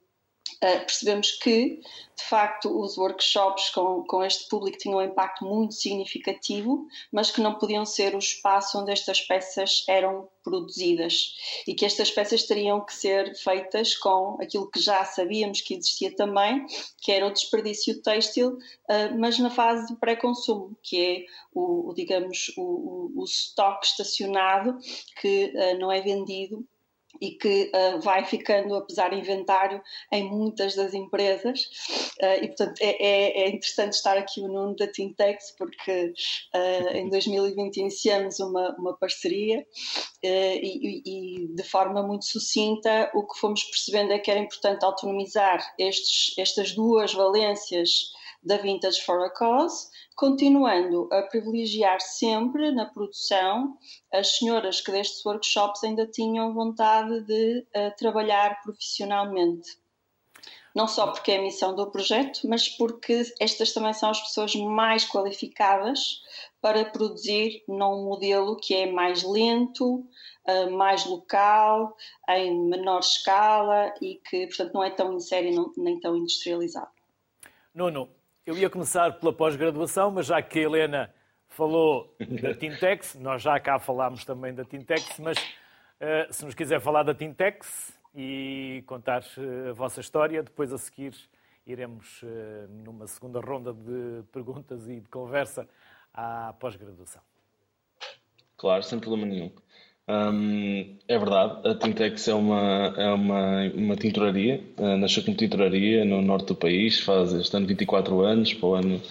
Uh, 0.64 0.80
percebemos 0.80 1.32
que, 1.34 1.80
de 2.16 2.24
facto, 2.24 2.82
os 2.82 2.98
workshops 2.98 3.70
com, 3.70 4.04
com 4.04 4.24
este 4.24 4.48
público 4.50 4.78
tinham 4.78 4.98
um 4.98 5.04
impacto 5.04 5.46
muito 5.46 5.76
significativo, 5.76 6.88
mas 7.12 7.30
que 7.30 7.42
não 7.42 7.56
podiam 7.56 7.86
ser 7.86 8.16
o 8.16 8.20
espaço 8.20 8.80
onde 8.80 8.92
estas 8.92 9.22
peças 9.22 9.84
eram 9.88 10.28
produzidas 10.44 11.36
e 11.68 11.76
que 11.76 11.86
estas 11.86 12.10
peças 12.10 12.44
teriam 12.44 12.84
que 12.84 12.94
ser 12.94 13.36
feitas 13.36 13.96
com 13.96 14.38
aquilo 14.42 14.70
que 14.72 14.80
já 14.80 15.06
sabíamos 15.06 15.62
que 15.62 15.76
existia 15.76 16.16
também, 16.16 16.66
que 17.02 17.12
era 17.12 17.28
o 17.28 17.32
desperdício 17.32 18.02
têxtil, 18.02 18.54
uh, 18.54 19.20
mas 19.20 19.38
na 19.38 19.52
fase 19.52 19.88
de 19.88 20.00
pré-consumo, 20.00 20.76
que 20.82 21.06
é 21.06 21.26
o, 21.54 21.94
digamos, 21.96 22.52
o, 22.58 22.62
o, 22.62 23.22
o 23.22 23.24
estoque 23.26 23.86
estacionado 23.86 24.80
que 25.22 25.54
uh, 25.56 25.78
não 25.80 25.92
é 25.92 26.02
vendido 26.02 26.66
e 27.22 27.32
que 27.32 27.72
uh, 27.74 28.00
vai 28.02 28.26
ficando 28.26 28.76
a 28.76 28.82
pesar 28.82 29.14
inventário 29.14 29.82
em 30.12 30.24
muitas 30.30 30.76
das 30.76 30.94
empresas. 30.94 31.62
Uh, 32.22 32.44
e, 32.44 32.48
portanto, 32.48 32.80
é, 32.82 33.06
é, 33.06 33.44
é, 33.44 33.50
interessante 33.50 33.94
estar 33.94 34.18
aqui 34.18 34.42
o 34.42 34.48
Nuno 34.48 34.76
da 34.76 34.88
Tintex, 34.88 35.56
porque 35.58 36.14
uh, 36.56 36.98
em 36.98 37.10
2020 37.10 37.78
iniciamos 37.78 38.40
uma, 38.40 38.76
uma 38.78 38.98
parceria 38.98 39.66
e, 40.24 41.02
e, 41.06 41.48
de 41.48 41.64
forma 41.64 42.02
muito 42.04 42.26
sucinta, 42.26 43.10
o 43.14 43.26
que 43.26 43.40
fomos 43.40 43.64
percebendo 43.64 44.12
é 44.12 44.20
que 44.20 44.32
era 44.32 44.40
importante 44.40 44.84
autonomizar 44.84 45.74
estes, 45.78 46.34
estas 46.38 46.74
duas 46.74 47.14
valências 47.14 48.12
da 48.44 48.58
Vintage 48.58 49.02
for 49.02 49.24
a 49.26 49.30
Cause 49.30 49.88
continuando 50.18 51.08
a 51.14 51.22
privilegiar 51.22 52.02
sempre 52.02 52.72
na 52.72 52.88
produção 52.88 53.78
as 54.12 54.36
senhoras 54.36 54.82
que 54.82 54.92
destes 54.92 55.24
workshops 55.24 55.84
ainda 55.84 56.08
tinham 56.08 56.56
vontade 56.56 57.22
de 57.22 57.60
uh, 57.60 57.96
trabalhar 57.96 58.60
profissionalmente. 58.64 59.78
Não 60.74 60.88
só 60.88 61.08
porque 61.08 61.32
é 61.32 61.38
a 61.38 61.42
missão 61.42 61.76
do 61.76 61.90
projeto, 61.92 62.42
mas 62.48 62.68
porque 62.68 63.32
estas 63.40 63.74
também 63.74 63.94
são 63.94 64.10
as 64.10 64.20
pessoas 64.20 64.56
mais 64.56 65.06
qualificadas 65.06 66.22
para 66.60 66.86
produzir 66.86 67.64
num 67.68 68.06
modelo 68.06 68.58
que 68.58 68.74
é 68.74 68.92
mais 68.92 69.24
lento, 69.24 70.04
uh, 70.48 70.72
mais 70.72 71.06
local, 71.06 71.96
em 72.28 72.60
menor 72.60 73.00
escala 73.00 73.94
e 74.02 74.20
que, 74.28 74.48
portanto, 74.48 74.74
não 74.74 74.84
é 74.84 74.90
tão 74.90 75.14
em 75.14 75.20
série 75.20 75.56
nem 75.78 76.00
tão 76.00 76.18
industrializado. 76.18 76.90
Nuno, 77.74 78.17
eu 78.48 78.58
ia 78.58 78.70
começar 78.70 79.20
pela 79.20 79.34
pós-graduação, 79.34 80.10
mas 80.10 80.26
já 80.26 80.42
que 80.42 80.58
a 80.58 80.62
Helena 80.62 81.14
falou 81.50 82.16
da 82.42 82.54
Tintex, 82.54 83.16
nós 83.16 83.42
já 83.42 83.60
cá 83.60 83.78
falámos 83.78 84.24
também 84.24 84.54
da 84.54 84.64
Tintex, 84.64 85.20
mas 85.20 85.38
uh, 85.38 86.32
se 86.34 86.46
nos 86.46 86.56
quiser 86.56 86.80
falar 86.80 87.04
da 87.04 87.14
Tintex 87.14 87.92
e 88.16 88.86
contar 88.88 89.22
uh, 89.22 89.72
a 89.72 89.74
vossa 89.74 90.00
história, 90.00 90.42
depois 90.42 90.72
a 90.72 90.78
seguir 90.78 91.14
iremos 91.66 92.24
uh, 92.24 92.28
numa 92.70 93.06
segunda 93.06 93.42
ronda 93.42 93.74
de 93.74 94.24
perguntas 94.32 94.88
e 94.88 95.02
de 95.02 95.10
conversa 95.10 95.68
à 96.14 96.54
pós-graduação. 96.58 97.22
Claro, 98.56 98.82
sem 98.82 98.98
problema 98.98 99.26
nenhum. 99.26 99.52
Um, 100.10 100.96
é 101.06 101.20
verdade, 101.20 101.68
a 101.68 101.76
Tintex 101.76 102.30
é 102.30 102.34
uma, 102.34 102.94
é 102.96 103.10
uma, 103.10 103.72
uma 103.76 103.96
tinturaria, 103.98 104.62
uh, 104.78 104.96
nasceu 104.96 105.22
como 105.22 105.36
tinturaria 105.36 106.06
no 106.06 106.22
norte 106.22 106.48
do 106.48 106.56
país, 106.56 107.02
faz 107.02 107.34
este 107.34 107.58
ano 107.58 107.68
24 107.68 108.22
anos, 108.22 108.54
para 108.54 108.68
o 108.68 108.74
ano 108.76 109.02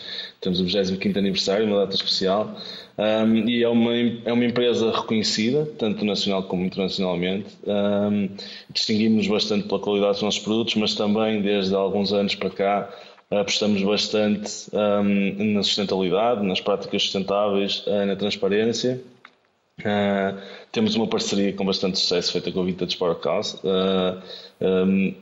temos 0.41 0.59
o 0.59 0.65
25 0.65 1.19
aniversário, 1.19 1.67
uma 1.67 1.81
data 1.81 1.95
especial, 1.95 2.57
um, 2.97 3.47
e 3.47 3.63
é 3.63 3.69
uma, 3.69 3.93
é 4.25 4.33
uma 4.33 4.45
empresa 4.47 4.91
reconhecida, 4.91 5.67
tanto 5.79 6.03
nacional 6.03 6.45
como 6.45 6.65
internacionalmente. 6.65 7.49
Um, 7.67 8.31
distinguimos-nos 8.71 9.29
bastante 9.29 9.69
pela 9.69 9.81
qualidade 9.81 10.13
dos 10.15 10.23
nossos 10.23 10.41
produtos, 10.41 10.77
mas 10.77 10.95
também 10.95 11.43
desde 11.43 11.75
alguns 11.75 12.11
anos 12.15 12.35
para 12.35 12.49
cá 12.49 12.91
apostamos 13.31 13.83
bastante 13.83 14.51
um, 14.73 15.53
na 15.53 15.63
sustentabilidade, 15.63 16.43
nas 16.43 16.61
práticas 16.61 17.03
sustentáveis, 17.03 17.85
uh, 17.87 18.07
na 18.07 18.17
transparência. 18.17 18.99
Uh, 19.81 20.41
temos 20.73 20.95
uma 20.95 21.07
parceria 21.07 21.53
com 21.53 21.65
bastante 21.67 21.99
sucesso 21.99 22.33
feita 22.33 22.51
com 22.51 22.61
a 22.63 22.65
Vintage 22.65 22.97
Power 22.97 23.17
Cause 23.17 23.59
uh, 23.59 24.23
um, 24.59 25.15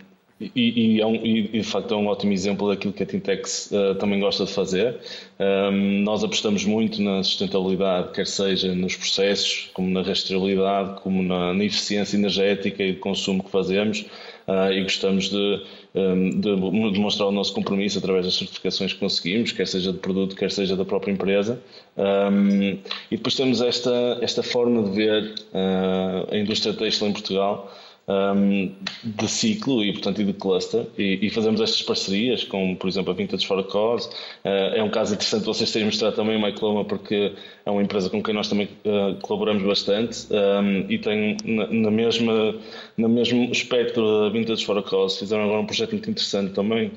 e, 0.55 0.97
e, 0.97 1.01
é 1.01 1.07
um, 1.07 1.15
e, 1.15 1.49
de 1.49 1.63
facto 1.63 1.95
é 1.95 1.97
um 1.97 2.07
ótimo 2.07 2.33
exemplo 2.33 2.69
daquilo 2.69 2.93
que 2.93 3.03
a 3.03 3.07
Tintex 3.07 3.71
uh, 3.71 3.95
também 3.97 4.21
gosta 4.21 4.45
de 4.45 4.53
fazer. 4.53 4.97
Um, 5.39 6.03
nós 6.03 6.23
apostamos 6.25 6.65
muito 6.65 7.01
na 7.03 7.23
sustentabilidade, 7.23 8.13
quer 8.13 8.27
seja 8.27 8.75
nos 8.75 8.97
processos, 8.97 9.71
como 9.75 9.91
na 9.91 10.03
rastreabilidade, 10.03 11.01
como 11.01 11.23
na, 11.23 11.55
na 11.55 11.65
eficiência 11.65 12.17
energética 12.17 12.83
e 12.83 12.93
de 12.93 12.99
consumo 12.99 13.43
que 13.43 13.51
fazemos 13.51 14.07
uh, 14.49 14.73
e 14.73 14.83
gostamos 14.83 15.29
de, 15.31 15.63
um, 15.95 16.31
de, 16.41 16.93
demonstrar 16.93 17.29
o 17.29 17.33
nosso 17.33 17.53
compromisso 17.53 17.99
através 17.99 18.25
das 18.25 18.35
certificações 18.35 18.93
que 18.93 18.99
conseguimos, 18.99 19.53
quer 19.53 19.67
seja 19.67 19.93
de 19.93 19.99
produto, 19.99 20.37
quer 20.37 20.51
seja 20.51 20.77
da 20.77 20.85
própria 20.85 21.13
empresa. 21.13 21.61
Um, 21.97 22.79
e 23.11 23.17
depois 23.17 23.35
temos 23.35 23.61
esta, 23.61 24.19
esta 24.21 24.43
forma 24.43 24.83
de 24.83 24.91
ver 24.91 25.35
uh, 25.53 26.33
a 26.33 26.37
indústria 26.37 26.75
têxtil 26.75 27.09
em 27.09 27.13
Portugal 27.13 27.73
um, 28.07 28.75
de 29.03 29.29
ciclo 29.29 29.83
e, 29.85 29.93
portanto, 29.93 30.21
e 30.21 30.25
de 30.25 30.33
cluster. 30.33 30.87
E, 30.99 31.27
e, 31.27 31.31
fazemos 31.31 31.61
estas 31.61 31.83
parcerias 31.83 32.45
com, 32.45 32.75
por 32.77 32.89
exemplo, 32.89 33.13
a 33.13 33.15
Vintage 33.15 33.47
for 33.47 33.59
a 33.59 33.65
Cause. 33.65 34.09
Uh, 34.45 34.75
é 34.75 34.83
um 34.83 34.91
caso 34.91 35.15
interessante 35.15 35.45
vocês 35.45 35.71
terem 35.71 35.87
mostrado 35.87 36.15
também 36.15 36.37
o 36.37 36.41
Mycloma 36.41 36.85
porque 36.85 37.33
é 37.65 37.71
uma 37.71 37.83
empresa 37.83 38.11
com 38.11 38.23
quem 38.23 38.35
nós 38.35 38.49
também 38.49 38.69
uh, 38.85 39.19
colaboramos 39.23 39.63
bastante. 39.63 40.27
Um, 40.31 40.91
e 40.91 40.99
tem 40.99 41.37
na, 41.45 41.67
na, 41.67 41.91
mesma, 41.91 42.55
no 42.97 43.09
mesmo 43.09 43.51
espectro 43.51 44.21
da 44.21 44.29
Vintage 44.31 44.65
for 44.65 44.77
a 44.79 44.83
Cause 44.83 45.19
fizeram 45.19 45.45
agora 45.45 45.61
um 45.61 45.67
projeto 45.67 45.93
muito 45.93 46.11
interessante 46.11 46.53
também 46.53 46.93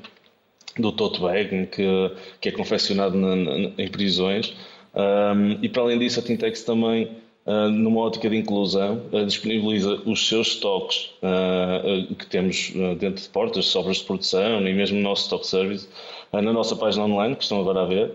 do 0.78 0.92
tote 0.92 1.20
bag 1.20 1.66
que, 1.66 2.12
que 2.40 2.48
é 2.50 2.52
confeccionado 2.52 3.16
na, 3.16 3.34
na, 3.34 3.52
em 3.78 3.88
prisões. 3.88 4.54
Um, 4.94 5.58
e 5.62 5.68
para 5.68 5.82
além 5.82 5.98
disso 5.98 6.20
a 6.20 6.22
Tintex 6.22 6.62
também 6.62 7.08
numa 7.70 8.00
ótica 8.00 8.28
de 8.28 8.36
inclusão, 8.36 9.00
disponibiliza 9.26 10.02
os 10.04 10.28
seus 10.28 10.48
estoques 10.48 11.10
uh, 11.22 12.14
que 12.14 12.26
temos 12.26 12.72
dentro 12.98 13.22
de 13.22 13.28
portas, 13.30 13.66
sobras 13.66 13.98
de 13.98 14.04
produção 14.04 14.60
e 14.66 14.74
mesmo 14.74 14.98
o 14.98 15.02
nosso 15.02 15.22
stock 15.22 15.46
service 15.46 15.88
na 16.32 16.52
nossa 16.52 16.76
página 16.76 17.04
online, 17.04 17.34
que 17.34 17.42
estão 17.42 17.60
agora 17.60 17.82
a 17.82 17.86
ver, 17.86 18.12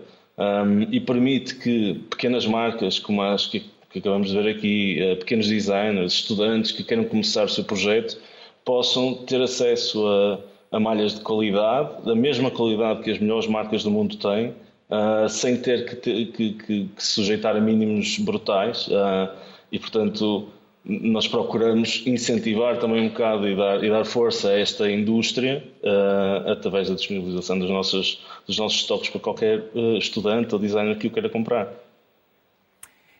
e 0.90 1.00
permite 1.00 1.56
que 1.56 1.94
pequenas 2.10 2.46
marcas, 2.46 2.98
como 2.98 3.22
as 3.22 3.46
que, 3.46 3.64
que 3.90 3.98
acabamos 3.98 4.30
de 4.30 4.40
ver 4.40 4.50
aqui, 4.50 5.16
pequenos 5.18 5.48
designers, 5.48 6.12
estudantes 6.12 6.70
que 6.70 6.84
queiram 6.84 7.04
começar 7.04 7.44
o 7.44 7.48
seu 7.48 7.64
projeto, 7.64 8.16
possam 8.64 9.14
ter 9.14 9.40
acesso 9.40 10.06
a, 10.06 10.38
a 10.76 10.80
malhas 10.80 11.14
de 11.14 11.20
qualidade, 11.20 12.02
da 12.04 12.14
mesma 12.14 12.50
qualidade 12.50 13.02
que 13.02 13.10
as 13.10 13.18
melhores 13.18 13.46
marcas 13.46 13.84
do 13.84 13.90
mundo 13.90 14.16
têm, 14.16 14.54
uh, 14.90 15.28
sem 15.28 15.60
ter 15.60 15.86
que, 15.86 15.96
ter, 15.96 16.26
que, 16.32 16.52
que, 16.54 16.88
que, 16.88 17.04
sujeitar 17.04 17.56
a 17.56 17.60
mínimos 17.60 18.18
brutais. 18.18 18.86
Uh, 18.88 19.34
e, 19.70 19.78
portanto, 19.78 20.48
nós 20.84 21.26
procuramos 21.26 22.02
incentivar 22.06 22.78
também 22.78 23.06
um 23.06 23.08
bocado 23.08 23.48
e 23.48 23.56
dar, 23.56 23.82
e 23.82 23.90
dar 23.90 24.04
força 24.04 24.50
a 24.50 24.58
esta 24.58 24.90
indústria 24.90 25.66
uh, 25.82 26.50
através 26.50 26.88
da 26.88 26.94
disponibilização 26.94 27.58
dos 27.58 27.70
nossos, 27.70 28.24
dos 28.46 28.58
nossos 28.58 28.80
estoques 28.80 29.10
para 29.10 29.20
qualquer 29.20 29.64
estudante 29.98 30.54
ou 30.54 30.60
designer 30.60 30.98
que 30.98 31.06
o 31.06 31.10
queira 31.10 31.28
comprar. 31.28 31.72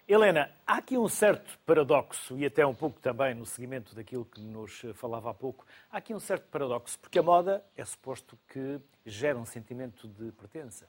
Helena, 0.07 0.51
há 0.67 0.77
aqui 0.77 0.99
um 0.99 1.09
certo 1.09 1.59
paradoxo, 1.65 2.37
e 2.37 2.45
até 2.45 2.67
um 2.67 2.75
pouco 2.75 3.01
também 3.01 3.35
no 3.35 3.47
seguimento 3.47 3.95
daquilo 3.95 4.27
que 4.27 4.39
nos 4.39 4.83
falava 4.93 5.31
há 5.31 5.35
pouco, 5.35 5.65
há 5.91 5.97
aqui 5.97 6.13
um 6.13 6.21
certo 6.21 6.45
paradoxo, 6.51 6.99
porque 6.99 7.19
a 7.19 7.23
moda 7.23 7.65
é 7.75 7.83
suposto 7.87 8.39
que 8.53 8.79
gera 9.07 9.39
um 9.39 9.47
sentimento 9.47 10.07
de 10.07 10.31
pertença. 10.33 10.87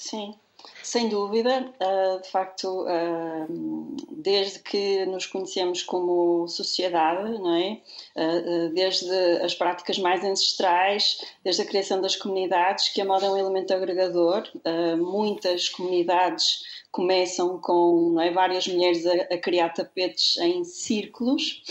Sim, 0.00 0.34
sem 0.82 1.10
dúvida. 1.10 1.74
Uh, 1.78 2.22
de 2.22 2.28
facto, 2.30 2.86
uh, 2.86 3.96
desde 4.10 4.58
que 4.60 5.04
nos 5.04 5.26
conhecemos 5.26 5.82
como 5.82 6.48
sociedade, 6.48 7.38
não 7.38 7.54
é? 7.54 7.82
Uh, 8.16 8.70
desde 8.72 9.14
as 9.42 9.54
práticas 9.54 9.98
mais 9.98 10.24
ancestrais, 10.24 11.20
desde 11.44 11.60
a 11.60 11.66
criação 11.66 12.00
das 12.00 12.16
comunidades, 12.16 12.88
que 12.88 13.02
a 13.02 13.04
moda 13.04 13.26
é 13.26 13.30
um 13.30 13.36
elemento 13.36 13.74
agregador. 13.74 14.48
muitas 14.96 15.68
comunidades 15.68 16.62
começam 16.90 17.60
com 17.60 18.18
é? 18.18 18.30
várias 18.30 18.66
mulheres 18.66 19.04
a, 19.04 19.34
a 19.34 19.38
criar 19.38 19.68
tapetes 19.68 20.38
em 20.38 20.64
círculos 20.64 21.62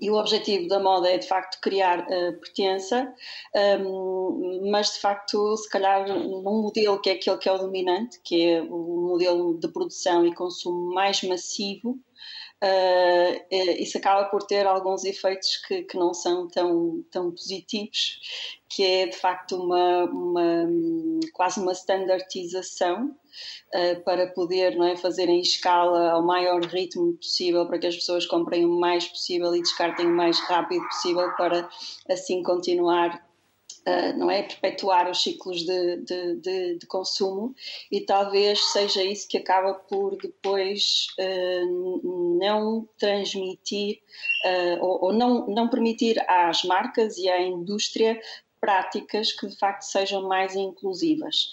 e 0.00 0.10
o 0.10 0.14
objetivo 0.14 0.68
da 0.68 0.80
moda 0.80 1.08
é 1.08 1.18
de 1.18 1.26
facto 1.26 1.60
criar 1.60 2.00
uh, 2.00 2.32
pertença, 2.40 3.12
um, 3.80 4.70
mas 4.70 4.94
de 4.94 5.00
facto, 5.00 5.56
se 5.56 5.68
calhar, 5.68 6.08
num 6.08 6.62
modelo 6.62 7.00
que 7.00 7.10
é 7.10 7.12
aquele 7.14 7.38
que 7.38 7.48
é 7.48 7.52
o 7.52 7.58
dominante, 7.58 8.20
que 8.22 8.44
é 8.44 8.62
o 8.62 9.08
modelo 9.08 9.58
de 9.58 9.68
produção 9.68 10.26
e 10.26 10.34
consumo 10.34 10.94
mais 10.94 11.22
massivo, 11.22 11.98
uh, 12.64 13.54
isso 13.78 13.98
acaba 13.98 14.24
por 14.26 14.42
ter 14.42 14.66
alguns 14.66 15.04
efeitos 15.04 15.56
que, 15.66 15.82
que 15.82 15.96
não 15.96 16.14
são 16.14 16.48
tão, 16.48 17.04
tão 17.10 17.30
positivos, 17.30 18.20
que 18.68 18.82
é 18.82 19.06
de 19.06 19.16
facto 19.16 19.56
uma, 19.56 20.04
uma 20.04 20.66
quase 21.32 21.60
uma 21.60 21.72
standardização 21.72 23.06
uh, 23.06 24.00
para 24.04 24.28
poder 24.28 24.76
não 24.76 24.86
é, 24.86 24.96
fazer 24.96 25.28
em 25.28 25.40
escala 25.40 26.10
ao 26.10 26.22
maior 26.22 26.62
ritmo 26.64 27.12
possível 27.14 27.66
para 27.66 27.78
que 27.78 27.86
as 27.86 27.94
pessoas 27.94 28.26
comprem 28.26 28.64
o 28.64 28.80
mais 28.80 29.06
possível 29.06 29.54
e 29.54 29.62
descartem 29.62 30.06
o 30.06 30.16
mais 30.16 30.38
rápido 30.40 30.84
possível 30.86 31.30
para 31.36 31.68
assim 32.08 32.42
continuar 32.42 33.23
Uh, 33.86 34.16
não 34.16 34.30
é? 34.30 34.42
Perpetuar 34.42 35.10
os 35.10 35.22
ciclos 35.22 35.62
de, 35.62 35.96
de, 35.98 36.36
de, 36.36 36.78
de, 36.78 36.86
consumo 36.86 37.54
e 37.92 38.00
talvez 38.00 38.58
seja 38.72 39.02
isso 39.02 39.28
que 39.28 39.36
acaba 39.36 39.74
por 39.74 40.16
depois 40.16 41.08
uh, 41.20 42.38
não 42.38 42.88
transmitir 42.98 43.98
uh, 44.46 44.82
ou, 44.82 45.04
ou, 45.04 45.12
não, 45.12 45.46
não 45.48 45.68
permitir 45.68 46.18
às 46.26 46.64
marcas 46.64 47.18
e 47.18 47.28
à 47.28 47.42
indústria 47.42 48.18
práticas 48.64 49.30
que 49.30 49.46
de 49.46 49.58
facto 49.58 49.82
sejam 49.82 50.26
mais 50.26 50.56
inclusivas. 50.56 51.50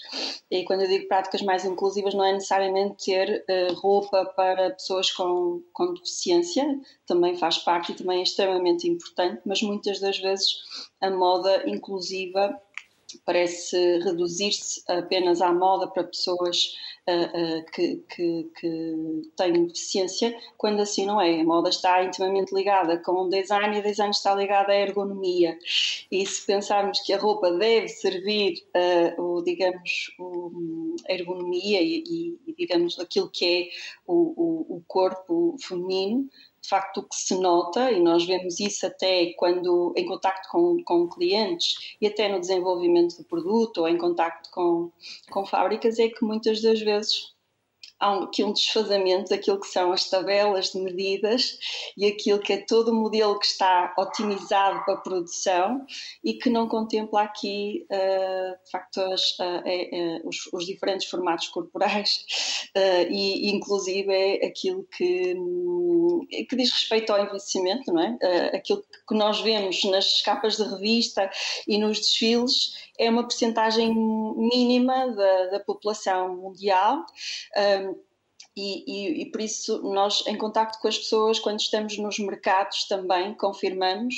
E 0.50 0.64
quando 0.64 0.80
eu 0.80 0.88
digo 0.88 1.08
práticas 1.08 1.42
mais 1.42 1.62
inclusivas, 1.62 2.14
não 2.14 2.24
é 2.24 2.32
necessariamente 2.32 3.04
ter 3.04 3.44
uh, 3.50 3.74
roupa 3.74 4.24
para 4.34 4.70
pessoas 4.70 5.10
com, 5.10 5.62
com 5.74 5.92
deficiência, 5.92 6.64
também 7.06 7.36
faz 7.36 7.58
parte 7.58 7.92
e 7.92 7.94
também 7.94 8.20
é 8.20 8.22
extremamente 8.22 8.88
importante, 8.88 9.42
mas 9.44 9.60
muitas 9.60 10.00
das 10.00 10.18
vezes 10.18 10.48
a 11.02 11.10
moda 11.10 11.68
inclusiva 11.68 12.58
parece 13.24 13.98
reduzir-se 13.98 14.82
apenas 14.90 15.40
à 15.40 15.52
moda 15.52 15.86
para 15.88 16.04
pessoas 16.04 16.74
uh, 17.08 17.58
uh, 17.58 17.64
que, 17.72 17.96
que, 18.08 18.50
que, 18.58 19.30
têm 19.36 19.66
deficiência, 19.66 20.36
quando 20.56 20.80
assim 20.80 21.06
não 21.06 21.20
é. 21.20 21.40
A 21.40 21.44
moda 21.44 21.68
está 21.68 22.02
intimamente 22.02 22.54
ligada 22.54 22.98
com 22.98 23.12
o 23.12 23.28
design 23.28 23.76
e 23.76 23.80
o 23.80 23.82
design 23.82 24.10
está 24.10 24.34
ligado 24.34 24.70
à 24.70 24.74
ergonomia. 24.74 25.58
E 26.10 26.24
se 26.26 26.46
pensarmos 26.46 27.00
que 27.00 27.12
a 27.12 27.18
roupa 27.18 27.50
deve 27.52 27.88
servir, 27.88 28.62
uh, 28.76 29.22
o, 29.22 29.42
digamos, 29.42 30.14
o, 30.18 30.96
a 31.08 31.12
ergonomia 31.12 31.80
e, 31.80 32.38
e, 32.46 32.54
digamos, 32.56 32.98
aquilo 32.98 33.30
que 33.30 33.44
é 33.44 33.68
o, 34.06 34.14
o, 34.14 34.76
o 34.76 34.84
corpo 34.86 35.56
feminino, 35.60 36.28
de 36.62 36.68
facto 36.68 36.98
o 36.98 37.02
que 37.02 37.16
se 37.16 37.34
nota, 37.34 37.90
e 37.90 38.00
nós 38.00 38.24
vemos 38.24 38.60
isso 38.60 38.86
até 38.86 39.32
quando 39.36 39.92
em 39.96 40.06
contacto 40.06 40.48
com, 40.48 40.82
com 40.84 41.08
clientes 41.08 41.96
e 42.00 42.06
até 42.06 42.28
no 42.28 42.40
desenvolvimento 42.40 43.16
do 43.16 43.24
produto 43.24 43.78
ou 43.78 43.88
em 43.88 43.98
contacto 43.98 44.48
com, 44.50 44.90
com 45.30 45.44
fábricas, 45.44 45.98
é 45.98 46.08
que 46.08 46.24
muitas 46.24 46.62
das 46.62 46.80
vezes 46.80 47.31
há 48.02 48.12
um, 48.12 48.24
aqui 48.24 48.42
um 48.42 48.52
desfazamento 48.52 49.30
daquilo 49.30 49.60
que 49.60 49.68
são 49.68 49.92
as 49.92 50.10
tabelas 50.10 50.72
de 50.72 50.80
medidas 50.80 51.56
e 51.96 52.06
aquilo 52.06 52.40
que 52.40 52.52
é 52.52 52.56
todo 52.56 52.90
o 52.90 52.94
modelo 52.94 53.38
que 53.38 53.46
está 53.46 53.94
otimizado 53.96 54.84
para 54.84 54.94
a 54.94 55.00
produção 55.00 55.86
e 56.24 56.34
que 56.34 56.50
não 56.50 56.68
contempla 56.68 57.22
aqui, 57.22 57.86
uh, 57.90 58.64
de 58.64 58.70
facto, 58.70 59.00
as, 59.00 59.30
uh, 59.38 60.28
os, 60.28 60.48
os, 60.52 60.66
diferentes 60.66 61.08
formatos 61.08 61.48
corporais 61.48 62.24
uh, 62.76 63.10
e, 63.10 63.50
inclusive, 63.50 64.12
é 64.12 64.46
aquilo 64.46 64.84
que, 64.96 65.34
um, 65.36 66.26
que 66.28 66.56
diz 66.56 66.72
respeito 66.72 67.12
ao 67.12 67.22
envelhecimento, 67.22 67.92
não 67.92 68.02
é? 68.02 68.56
aquilo 68.56 68.82
que 69.08 69.14
nós 69.14 69.40
vemos 69.40 69.84
nas 69.84 70.20
capas 70.22 70.56
de 70.56 70.64
revista 70.64 71.30
e 71.68 71.78
nos 71.78 71.98
desfiles 72.00 72.90
é 73.02 73.10
uma 73.10 73.26
percentagem 73.26 73.94
mínima 73.94 75.08
da, 75.14 75.46
da 75.46 75.60
população 75.60 76.36
mundial. 76.36 77.04
Um, 77.56 78.00
e, 78.54 78.84
e, 78.86 79.22
e, 79.22 79.30
por 79.30 79.40
isso 79.40 79.82
nós, 79.82 80.26
em 80.26 80.36
contacto 80.36 80.78
com 80.78 80.88
as 80.88 80.98
pessoas, 80.98 81.38
quando 81.38 81.60
estamos 81.60 81.96
nos 81.96 82.18
mercados 82.18 82.86
também, 82.86 83.34
confirmamos. 83.34 84.14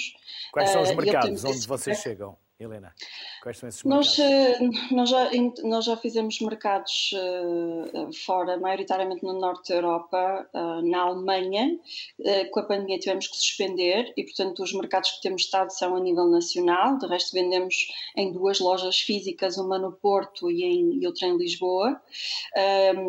Quais 0.53 0.71
são 0.71 0.83
os 0.83 0.91
uh, 0.91 0.97
mercados 0.97 1.45
onde 1.45 1.67
vocês 1.67 1.99
chegam? 1.99 2.37
Helena? 2.59 2.95
Quais 3.43 3.59
são 3.59 3.69
esses 3.69 3.83
mercados? 3.83 4.19
Nós, 4.19 4.19
eh, 4.21 4.59
nós, 4.93 5.11
já, 5.11 5.31
nós 5.65 5.85
já 5.85 5.97
fizemos 5.97 6.41
mercados 6.41 7.11
uh, 7.13 8.13
fora, 8.25 8.57
maioritariamente 8.57 9.25
no 9.25 9.33
norte 9.33 9.71
da 9.71 9.75
Europa, 9.75 10.49
uh, 10.55 10.89
na 10.89 11.01
Alemanha. 11.01 11.77
Uh, 12.21 12.51
com 12.51 12.61
a 12.61 12.63
pandemia 12.63 12.99
tivemos 13.01 13.27
que 13.27 13.37
suspender 13.37 14.13
e, 14.17 14.23
portanto, 14.23 14.63
os 14.63 14.73
mercados 14.73 15.11
que 15.11 15.23
temos 15.23 15.43
estado 15.43 15.71
são 15.71 15.97
a 15.97 16.01
nível 16.01 16.29
nacional. 16.29 16.97
De 16.99 17.09
resto, 17.09 17.33
vendemos 17.33 17.75
em 18.17 18.33
duas 18.33 18.61
lojas 18.61 19.01
físicas, 19.01 19.59
uma 19.59 19.77
no 19.77 19.91
Porto 19.91 20.49
e, 20.49 20.63
em, 20.63 21.03
e 21.03 21.07
outra 21.07 21.27
em 21.27 21.37
Lisboa, 21.37 22.01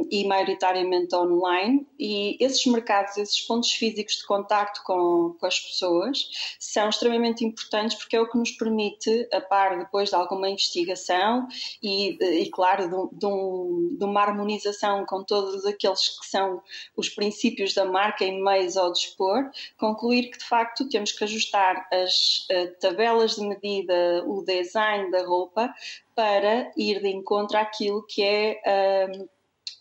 e 0.09 0.25
maioritariamente 0.25 1.15
online. 1.15 1.87
E 1.99 2.35
esses 2.43 2.65
mercados, 2.65 3.15
esses 3.17 3.41
pontos 3.41 3.71
físicos 3.71 4.15
de 4.15 4.25
contacto 4.25 4.81
com, 4.83 5.35
com 5.39 5.45
as 5.45 5.59
pessoas, 5.59 6.27
são 6.59 6.89
extremamente 6.89 7.45
importantes 7.45 7.95
porque 7.95 8.15
é 8.15 8.21
o 8.21 8.29
que 8.29 8.37
nos 8.37 8.51
permite 8.51 9.27
a 9.35 9.41
par 9.41 9.77
depois 9.77 10.09
de 10.09 10.15
alguma 10.15 10.49
investigação 10.49 11.47
e, 11.81 12.17
e 12.23 12.49
claro, 12.49 12.89
de, 12.89 13.19
de, 13.19 13.25
um, 13.25 13.95
de, 13.97 14.03
uma 14.03 14.21
harmonização 14.21 15.05
com 15.05 15.23
todos 15.23 15.65
aqueles 15.65 16.19
que 16.19 16.25
são 16.27 16.61
os 16.95 17.09
princípios 17.09 17.73
da 17.73 17.85
marca 17.85 18.23
em 18.23 18.43
meios 18.43 18.77
ao 18.77 18.91
dispor, 18.91 19.49
concluir 19.77 20.31
que 20.31 20.37
de 20.37 20.45
facto 20.45 20.87
temos 20.89 21.11
que 21.11 21.23
ajustar 21.23 21.87
as 21.91 22.47
uh, 22.51 22.79
tabelas 22.79 23.35
de 23.35 23.47
medida, 23.47 24.23
o 24.25 24.43
design 24.43 25.11
da 25.11 25.25
roupa 25.25 25.73
para 26.15 26.71
ir 26.77 27.01
de 27.01 27.09
encontro 27.09 27.57
àquilo 27.57 28.05
que 28.07 28.23
é 28.23 29.09
uh, 29.11 29.29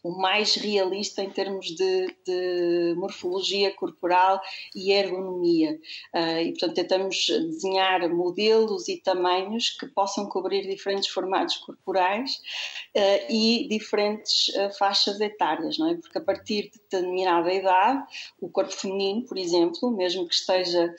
o 0.05 0.11
mais 0.11 0.55
realista 0.55 1.23
em 1.23 1.31
termos 1.31 1.75
de, 1.75 2.15
de 2.27 2.95
morfologia 2.95 3.75
corporal 3.75 4.39
e 4.77 4.93
ergonomia. 4.93 5.81
Uh, 6.15 6.41
e, 6.43 6.51
portanto, 6.51 6.75
tentamos 6.75 7.27
desenhar 7.27 8.07
modelos 8.11 8.87
e 8.87 9.01
tamanhos 9.01 9.71
que 9.71 9.87
possam 9.87 10.29
cobrir 10.29 10.69
diferentes 10.69 11.09
formatos 11.09 11.57
corporais 11.57 12.33
uh, 12.95 13.33
e 13.33 13.67
diferentes 13.67 14.49
uh, 14.49 14.77
faixas 14.77 15.19
etárias, 15.21 15.79
não 15.79 15.91
é? 15.91 15.95
Porque 15.95 16.19
a 16.19 16.23
partir 16.23 16.65
de 16.65 16.79
determinada 16.81 17.51
idade, 17.51 18.05
o 18.39 18.51
corpo 18.51 18.73
feminino, 18.73 19.25
por 19.25 19.39
exemplo, 19.39 19.91
mesmo 19.91 20.29
que 20.29 20.35
esteja, 20.35 20.95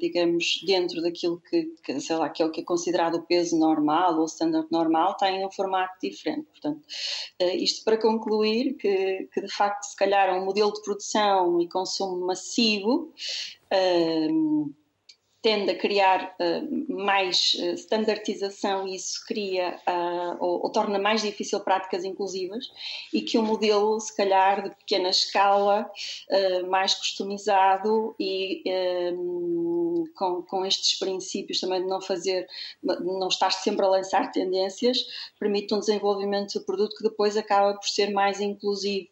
digamos, 0.00 0.62
dentro 0.66 1.02
daquilo 1.02 1.40
que, 1.42 1.64
que, 1.84 2.00
sei 2.00 2.16
lá, 2.16 2.30
que 2.30 2.42
é 2.42 2.46
o 2.46 2.50
que 2.50 2.62
é 2.62 2.64
considerado 2.64 3.16
o 3.16 3.22
peso 3.22 3.58
normal 3.58 4.18
ou 4.18 4.24
standard 4.24 4.66
normal, 4.70 5.14
tem 5.16 5.44
um 5.44 5.50
formato 5.50 5.94
diferente. 6.02 6.46
Portanto, 6.50 6.80
isto 7.54 7.84
para 7.84 7.97
concluir 7.98 8.74
que, 8.74 9.28
que, 9.32 9.40
de 9.40 9.52
facto, 9.52 9.84
se 9.84 9.96
calhar, 9.96 10.34
um 10.36 10.44
modelo 10.44 10.72
de 10.72 10.82
produção 10.82 11.60
e 11.60 11.68
consumo 11.68 12.26
massivo 12.26 13.12
um, 13.72 14.72
tende 15.40 15.70
a 15.70 15.78
criar 15.78 16.34
uh, 16.40 16.92
mais 16.92 17.54
uh, 17.54 17.74
standardização 17.74 18.88
e 18.88 18.96
isso 18.96 19.24
cria 19.26 19.78
uh, 19.88 20.36
ou, 20.40 20.64
ou, 20.64 20.72
torna 20.72 20.98
mais 20.98 21.22
difícil 21.22 21.60
práticas 21.60 22.04
inclusivas 22.04 22.66
e 23.12 23.22
que 23.22 23.38
um 23.38 23.42
modelo, 23.42 24.00
se 24.00 24.14
calhar, 24.16 24.62
de 24.62 24.70
pequena 24.70 25.10
escala, 25.10 25.90
mais 26.68 26.94
customizado 26.94 28.14
e 28.18 28.62
um, 29.14 30.04
com, 30.14 30.42
com 30.42 30.64
estes 30.64 30.98
princípios 30.98 31.60
também 31.60 31.82
de 31.82 31.88
não 31.88 32.00
fazer, 32.00 32.46
de 32.82 33.04
não 33.04 33.28
estar 33.28 33.50
sempre 33.50 33.84
a 33.84 33.88
lançar 33.88 34.30
tendências, 34.30 34.98
permite 35.38 35.74
um 35.74 35.80
desenvolvimento 35.80 36.58
do 36.58 36.64
produto 36.64 36.96
que 36.96 37.02
depois 37.02 37.36
acaba 37.36 37.74
por 37.74 37.88
ser 37.88 38.10
mais 38.10 38.40
inclusivo 38.40 39.08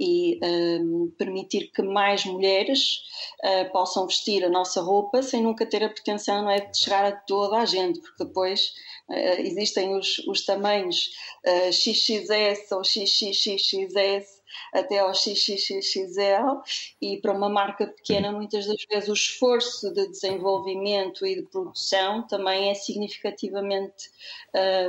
e 0.00 0.40
um, 0.42 1.12
permitir 1.18 1.70
que 1.72 1.82
mais 1.82 2.24
mulheres 2.24 3.02
uh, 3.44 3.70
possam 3.70 4.06
vestir 4.06 4.42
a 4.42 4.48
nossa 4.48 4.80
roupa 4.80 5.22
sem 5.22 5.42
nunca 5.42 5.66
ter 5.66 5.84
a 5.84 5.90
pretensão 5.90 6.42
não 6.42 6.50
é, 6.50 6.60
de 6.60 6.78
chegar 6.78 7.04
a 7.04 7.12
toda 7.12 7.58
a 7.58 7.66
gente, 7.66 8.00
porque 8.00 8.24
depois 8.24 8.72
uh, 9.10 9.40
existem 9.40 9.94
os, 9.94 10.18
os 10.26 10.46
tamanhos 10.46 11.10
uh, 11.46 11.70
XXS 11.70 12.72
ou 12.72 12.82
XXXS 12.82 14.39
até 14.72 14.98
ao 14.98 15.14
XXXL 15.14 16.60
e 17.00 17.18
para 17.18 17.32
uma 17.32 17.48
marca 17.48 17.86
pequena 17.86 18.32
muitas 18.32 18.66
das 18.66 18.84
vezes 18.84 19.08
o 19.08 19.14
esforço 19.14 19.92
de 19.92 20.08
desenvolvimento 20.08 21.26
e 21.26 21.36
de 21.36 21.42
produção 21.42 22.26
também 22.26 22.70
é 22.70 22.74
significativamente 22.74 24.10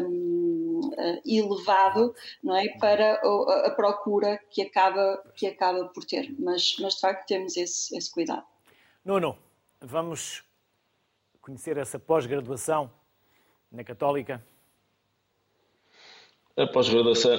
um, 0.04 0.92
uh, 0.94 1.22
elevado 1.26 2.14
não 2.44 2.56
é? 2.56 2.68
Para 2.80 3.16
a, 3.16 3.68
a, 3.68 3.72
procura 3.72 4.40
que 4.50 4.62
acaba 4.62 5.18
que 5.36 5.48
acaba 5.48 5.86
por 5.86 6.06
ter. 6.06 6.34
Mas 6.40 6.76
mas 6.80 6.96
de 6.96 7.02
facto 7.02 7.28
temos 7.28 7.58
esse, 7.58 7.96
esse 7.96 8.12
cuidado. 8.12 8.46
Nuno 9.04 9.38
vamos 9.80 10.44
conhecer 11.42 11.78
essa 11.78 11.98
pós-graduação 11.98 12.92
na 13.72 13.84
Católica? 13.84 14.46
A 16.58 16.68
pós-graduação, 16.68 17.32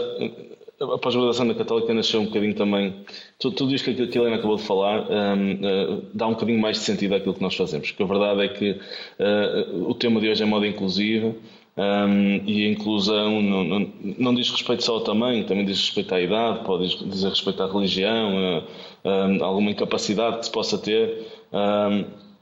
a 0.82 0.98
pós-graduação 0.98 1.46
da 1.46 1.54
Católica 1.54 1.94
nasceu 1.94 2.20
um 2.20 2.26
bocadinho 2.26 2.54
também. 2.54 2.94
Tudo, 3.38 3.56
tudo 3.56 3.74
isto 3.74 3.92
que 3.94 4.18
a 4.18 4.20
Helena 4.20 4.36
acabou 4.36 4.56
de 4.56 4.62
falar 4.62 5.06
um, 5.10 5.52
uh, 5.52 6.02
dá 6.12 6.26
um 6.26 6.32
bocadinho 6.32 6.60
mais 6.60 6.78
de 6.78 6.84
sentido 6.84 7.14
àquilo 7.14 7.34
que 7.34 7.42
nós 7.42 7.54
fazemos. 7.54 7.90
Porque 7.90 8.02
a 8.02 8.06
verdade 8.06 8.42
é 8.42 8.48
que 8.48 8.70
uh, 8.72 9.88
o 9.88 9.94
tema 9.94 10.20
de 10.20 10.28
hoje 10.28 10.42
é 10.42 10.46
moda 10.46 10.66
inclusiva 10.66 11.34
um, 11.76 12.40
e 12.46 12.66
a 12.66 12.70
inclusão 12.70 13.40
não, 13.40 13.64
não, 13.64 13.92
não, 14.18 14.34
diz 14.34 14.50
respeito 14.50 14.84
só 14.84 14.94
ao 14.94 15.00
tamanho, 15.00 15.44
também 15.44 15.64
diz 15.64 15.80
respeito 15.80 16.14
à 16.14 16.20
idade, 16.20 16.64
pode 16.64 16.96
dizer 17.08 17.28
respeito 17.28 17.62
à 17.62 17.66
religião, 17.66 18.64
uh, 19.04 19.44
alguma 19.44 19.70
incapacidade 19.70 20.38
que 20.38 20.46
se 20.46 20.52
possa 20.52 20.76
ter. 20.78 21.26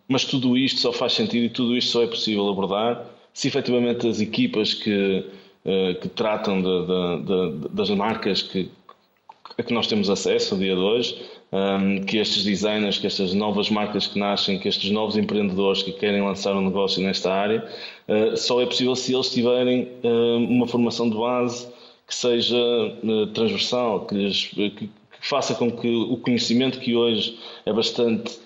mas 0.09 0.25
tudo 0.25 0.57
isto 0.57 0.81
só 0.81 0.93
faz 0.93 1.13
sentido 1.13 1.45
e 1.45 1.51
tudo 1.51 1.77
isto 1.77 1.91
só 1.93 2.03
é 2.03 2.07
possível 2.07 2.49
abordar 2.49 3.07
se 3.33 3.49
efetivamente 3.49 4.07
as 4.07 4.21
equipas 4.21 4.75
que 4.75 4.91
eh, 4.91 5.25
que 6.01 6.09
tratam 6.09 6.63
de, 6.63 6.87
de, 6.87 7.59
de, 7.61 7.69
das 7.69 7.91
marcas 7.91 8.43
que, 8.43 8.71
a 9.59 9.63
que 9.63 9.75
nós 9.75 9.87
temos 9.87 10.09
acesso 10.09 10.55
no 10.55 10.61
dia 10.61 10.75
de 10.75 10.81
hoje, 10.81 11.23
ehm, 11.53 12.05
que 12.05 12.19
estes 12.19 12.45
designers, 12.45 12.99
que 12.99 13.07
estas 13.07 13.35
novas 13.35 13.69
marcas 13.69 14.07
que 14.07 14.19
nascem, 14.19 14.59
que 14.59 14.69
estes 14.69 14.91
novos 14.91 15.17
empreendedores 15.17 15.83
que 15.83 15.93
querem 15.93 16.23
lançar 16.23 16.55
um 16.57 16.63
negócio 16.63 17.03
nesta 17.03 17.33
área, 17.33 17.67
uh, 18.09 18.37
só 18.37 18.61
é 18.61 18.67
possível 18.67 18.95
se 18.95 19.15
eles 19.15 19.31
tiverem 19.31 19.89
uh, 20.03 20.37
uma 20.39 20.67
formação 20.67 21.11
de 21.11 21.17
base 21.17 21.69
que 22.07 22.15
seja 22.15 22.57
transversal, 23.35 24.05
que, 24.07 24.15
lhes, 24.17 24.47
que, 24.47 24.91
faça 25.21 25.55
com 25.55 25.71
que 25.71 25.89
o 25.89 26.17
conhecimento 26.17 26.81
que 26.81 26.97
hoje 26.97 27.39
é 27.65 27.73
bastante 27.73 28.37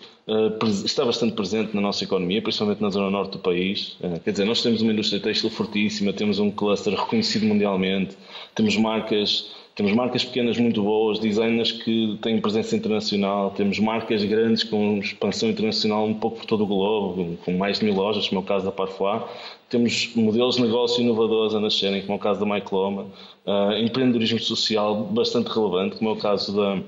está 0.84 1.04
bastante 1.04 1.34
presente 1.34 1.74
na 1.74 1.80
nossa 1.80 2.04
economia, 2.04 2.40
principalmente 2.40 2.80
na 2.80 2.90
zona 2.90 3.10
norte 3.10 3.32
do 3.32 3.38
país. 3.38 3.96
Quer 4.24 4.30
dizer, 4.30 4.44
nós 4.44 4.62
temos 4.62 4.80
uma 4.80 4.92
indústria 4.92 5.20
têxtil 5.20 5.50
fortíssima, 5.50 6.12
temos 6.12 6.38
um 6.38 6.50
cluster 6.50 6.94
reconhecido 6.94 7.44
mundialmente, 7.46 8.16
temos 8.54 8.76
marcas 8.76 9.52
temos 9.74 9.92
marcas 9.92 10.24
pequenas 10.24 10.56
muito 10.56 10.80
boas, 10.84 11.18
designers 11.18 11.72
que 11.72 12.16
têm 12.22 12.40
presença 12.40 12.76
internacional, 12.76 13.50
temos 13.50 13.80
marcas 13.80 14.22
grandes 14.22 14.62
com 14.62 14.98
expansão 14.98 15.50
internacional 15.50 16.06
um 16.06 16.14
pouco 16.14 16.38
por 16.38 16.46
todo 16.46 16.62
o 16.62 16.66
globo, 16.66 17.36
com 17.44 17.56
mais 17.56 17.80
de 17.80 17.84
mil 17.84 17.94
lojas, 17.94 18.28
como 18.28 18.40
é 18.40 18.44
o 18.44 18.46
caso 18.46 18.64
da 18.64 18.70
Parfois. 18.70 19.24
Temos 19.68 20.14
modelos 20.14 20.56
de 20.56 20.62
negócio 20.62 21.02
inovadores 21.02 21.54
a 21.54 21.60
nascerem, 21.60 22.02
como 22.02 22.12
é 22.12 22.16
o 22.16 22.20
caso 22.20 22.38
da 22.38 22.46
Mycloma. 22.46 23.06
Uh, 23.44 23.72
empreendedorismo 23.82 24.38
social 24.38 25.06
bastante 25.06 25.48
relevante, 25.48 25.96
como 25.96 26.10
é 26.10 26.12
o 26.12 26.16
caso 26.16 26.54
da, 26.54 26.80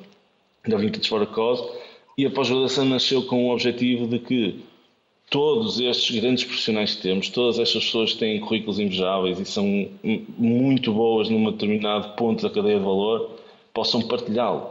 da 0.69 0.77
Vintage 0.77 1.09
for 1.09 1.21
a 1.21 1.27
Cause. 1.27 1.65
E 2.19 2.25
a 2.25 2.31
pós-graduação 2.31 2.87
nasceu 2.87 3.23
com 3.25 3.47
o 3.47 3.53
objetivo 3.53 4.07
de 4.07 4.19
que 4.19 4.65
todos 5.29 5.79
estes 5.79 6.19
grandes 6.19 6.45
profissionais 6.45 6.95
que 6.95 7.03
temos, 7.03 7.29
todas 7.29 7.59
estas 7.59 7.85
pessoas 7.85 8.15
que 8.15 8.21
têm 8.21 8.41
currículos 8.41 8.79
invejáveis 8.79 9.39
e 9.39 9.45
são 9.45 9.91
muito 10.39 10.95
boas 10.95 11.29
num 11.29 11.51
determinado 11.51 12.17
ponto 12.17 12.43
da 12.43 12.49
cadeia 12.49 12.79
de 12.79 12.85
valor, 12.85 13.39
possam 13.75 14.01
partilhá-lo. 14.01 14.71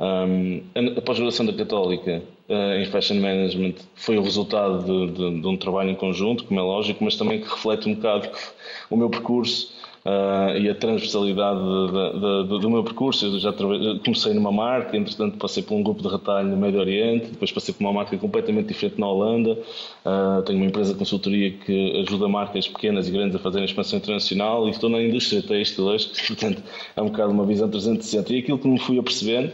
Um, 0.00 0.62
a 0.74 1.00
pós-graduação 1.02 1.44
da 1.44 1.52
Católica 1.52 2.22
uh, 2.48 2.80
em 2.80 2.86
Fashion 2.86 3.16
Management 3.16 3.74
foi 3.94 4.16
o 4.16 4.22
resultado 4.22 4.84
de, 4.84 5.12
de, 5.12 5.40
de, 5.42 5.46
um 5.46 5.56
trabalho 5.56 5.90
em 5.90 5.94
conjunto, 5.94 6.44
como 6.44 6.60
é 6.60 6.62
lógico, 6.62 7.04
mas 7.04 7.16
também 7.16 7.42
que 7.42 7.48
reflete 7.48 7.88
um 7.88 7.94
bocado 7.94 8.30
o 8.88 8.96
meu 8.96 9.10
percurso 9.10 9.75
uh, 10.06 10.56
e 10.56 10.70
a 10.70 10.74
transversalidade 10.74 11.58
de, 11.58 12.48
de, 12.48 12.60
do 12.60 12.70
meu 12.70 12.84
percurso. 12.84 13.26
Eu 13.26 13.38
já 13.40 13.52
comecei 13.52 14.32
numa 14.32 14.52
marca, 14.52 14.96
entretanto 14.96 15.36
passei 15.36 15.62
por 15.62 15.74
um 15.74 15.82
grupo 15.82 16.02
de 16.02 16.08
retalho 16.08 16.48
no 16.48 16.56
Médio 16.56 16.78
Oriente, 16.78 17.26
depois 17.32 17.50
passei 17.50 17.74
por 17.74 17.82
uma 17.82 17.92
marca 17.92 18.16
completamente 18.16 18.68
diferente 18.68 19.00
na 19.00 19.08
Holanda. 19.08 19.58
Uh, 20.04 20.42
tenho 20.44 20.58
uma 20.60 20.66
empresa 20.66 20.92
de 20.92 20.98
consultoria 20.98 21.50
que 21.50 22.00
ajuda 22.06 22.28
marcas 22.28 22.68
pequenas 22.68 23.08
e 23.08 23.10
grandes 23.10 23.34
a 23.34 23.38
fazerem 23.40 23.64
expansão 23.64 23.98
internacional 23.98 24.68
e 24.68 24.70
estou 24.70 24.88
na 24.88 25.02
indústria 25.02 25.42
têxtil 25.42 25.84
hoje, 25.84 26.08
portanto 26.28 26.62
é 26.94 27.02
um 27.02 27.06
bocado 27.06 27.32
uma 27.32 27.44
visão 27.44 27.68
360. 27.68 28.32
E 28.32 28.38
aquilo 28.38 28.58
que 28.58 28.68
me 28.68 28.78
fui 28.78 28.98
apercebendo 28.98 29.52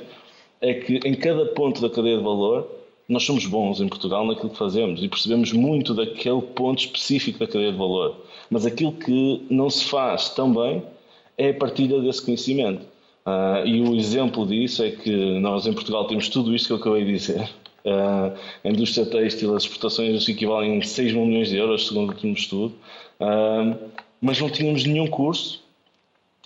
é 0.61 0.74
que 0.74 1.00
em 1.05 1.14
cada 1.14 1.46
ponto 1.46 1.80
da 1.80 1.88
cadeia 1.88 2.18
de 2.18 2.22
valor 2.22 2.68
nós 3.09 3.24
somos 3.24 3.44
bons 3.46 3.80
em 3.80 3.88
Portugal 3.88 4.24
naquilo 4.26 4.50
que 4.50 4.57
fazemos 4.57 5.03
e 5.03 5.09
percebemos 5.09 5.53
muito 5.53 5.92
daquele 5.92 6.40
ponto 6.40 6.78
específico 6.78 7.38
da 7.38 7.46
cadeia 7.46 7.72
de 7.72 7.78
valor. 7.78 8.16
Mas 8.53 8.66
aquilo 8.66 8.92
que 8.92 9.46
não 9.48 9.70
se 9.70 9.82
faz 9.86 10.28
tão 10.28 10.53
bem 10.53 10.82
é 11.38 11.48
a 11.48 11.55
partilha 11.55 11.98
desse 12.03 12.22
conhecimento. 12.22 12.82
Uh, 13.24 13.66
e 13.66 13.80
o 13.80 13.96
exemplo 13.96 14.46
disso 14.46 14.82
é 14.82 14.90
que 14.90 15.40
nós 15.40 15.66
em 15.66 15.72
Portugal 15.72 16.07
temos 16.07 16.28
tudo 16.28 16.55
isto 16.55 16.66
que 16.66 16.72
eu 16.74 16.76
acabei 16.76 17.03
de 17.03 17.12
dizer. 17.12 17.48
Uh, 17.82 18.36
a 18.62 18.68
indústria 18.68 19.07
têxtil, 19.07 19.57
as 19.57 19.62
exportações 19.62 20.28
equivalem 20.28 20.78
a 20.78 20.82
6 20.82 21.14
mil 21.14 21.24
milhões 21.24 21.48
de 21.48 21.57
euros, 21.57 21.88
segundo 21.88 22.11
o 22.11 22.12
último 22.12 22.34
estudo, 22.34 22.74
uh, 23.20 23.90
mas 24.20 24.38
não 24.38 24.50
tínhamos 24.50 24.84
nenhum 24.84 25.07
curso 25.07 25.62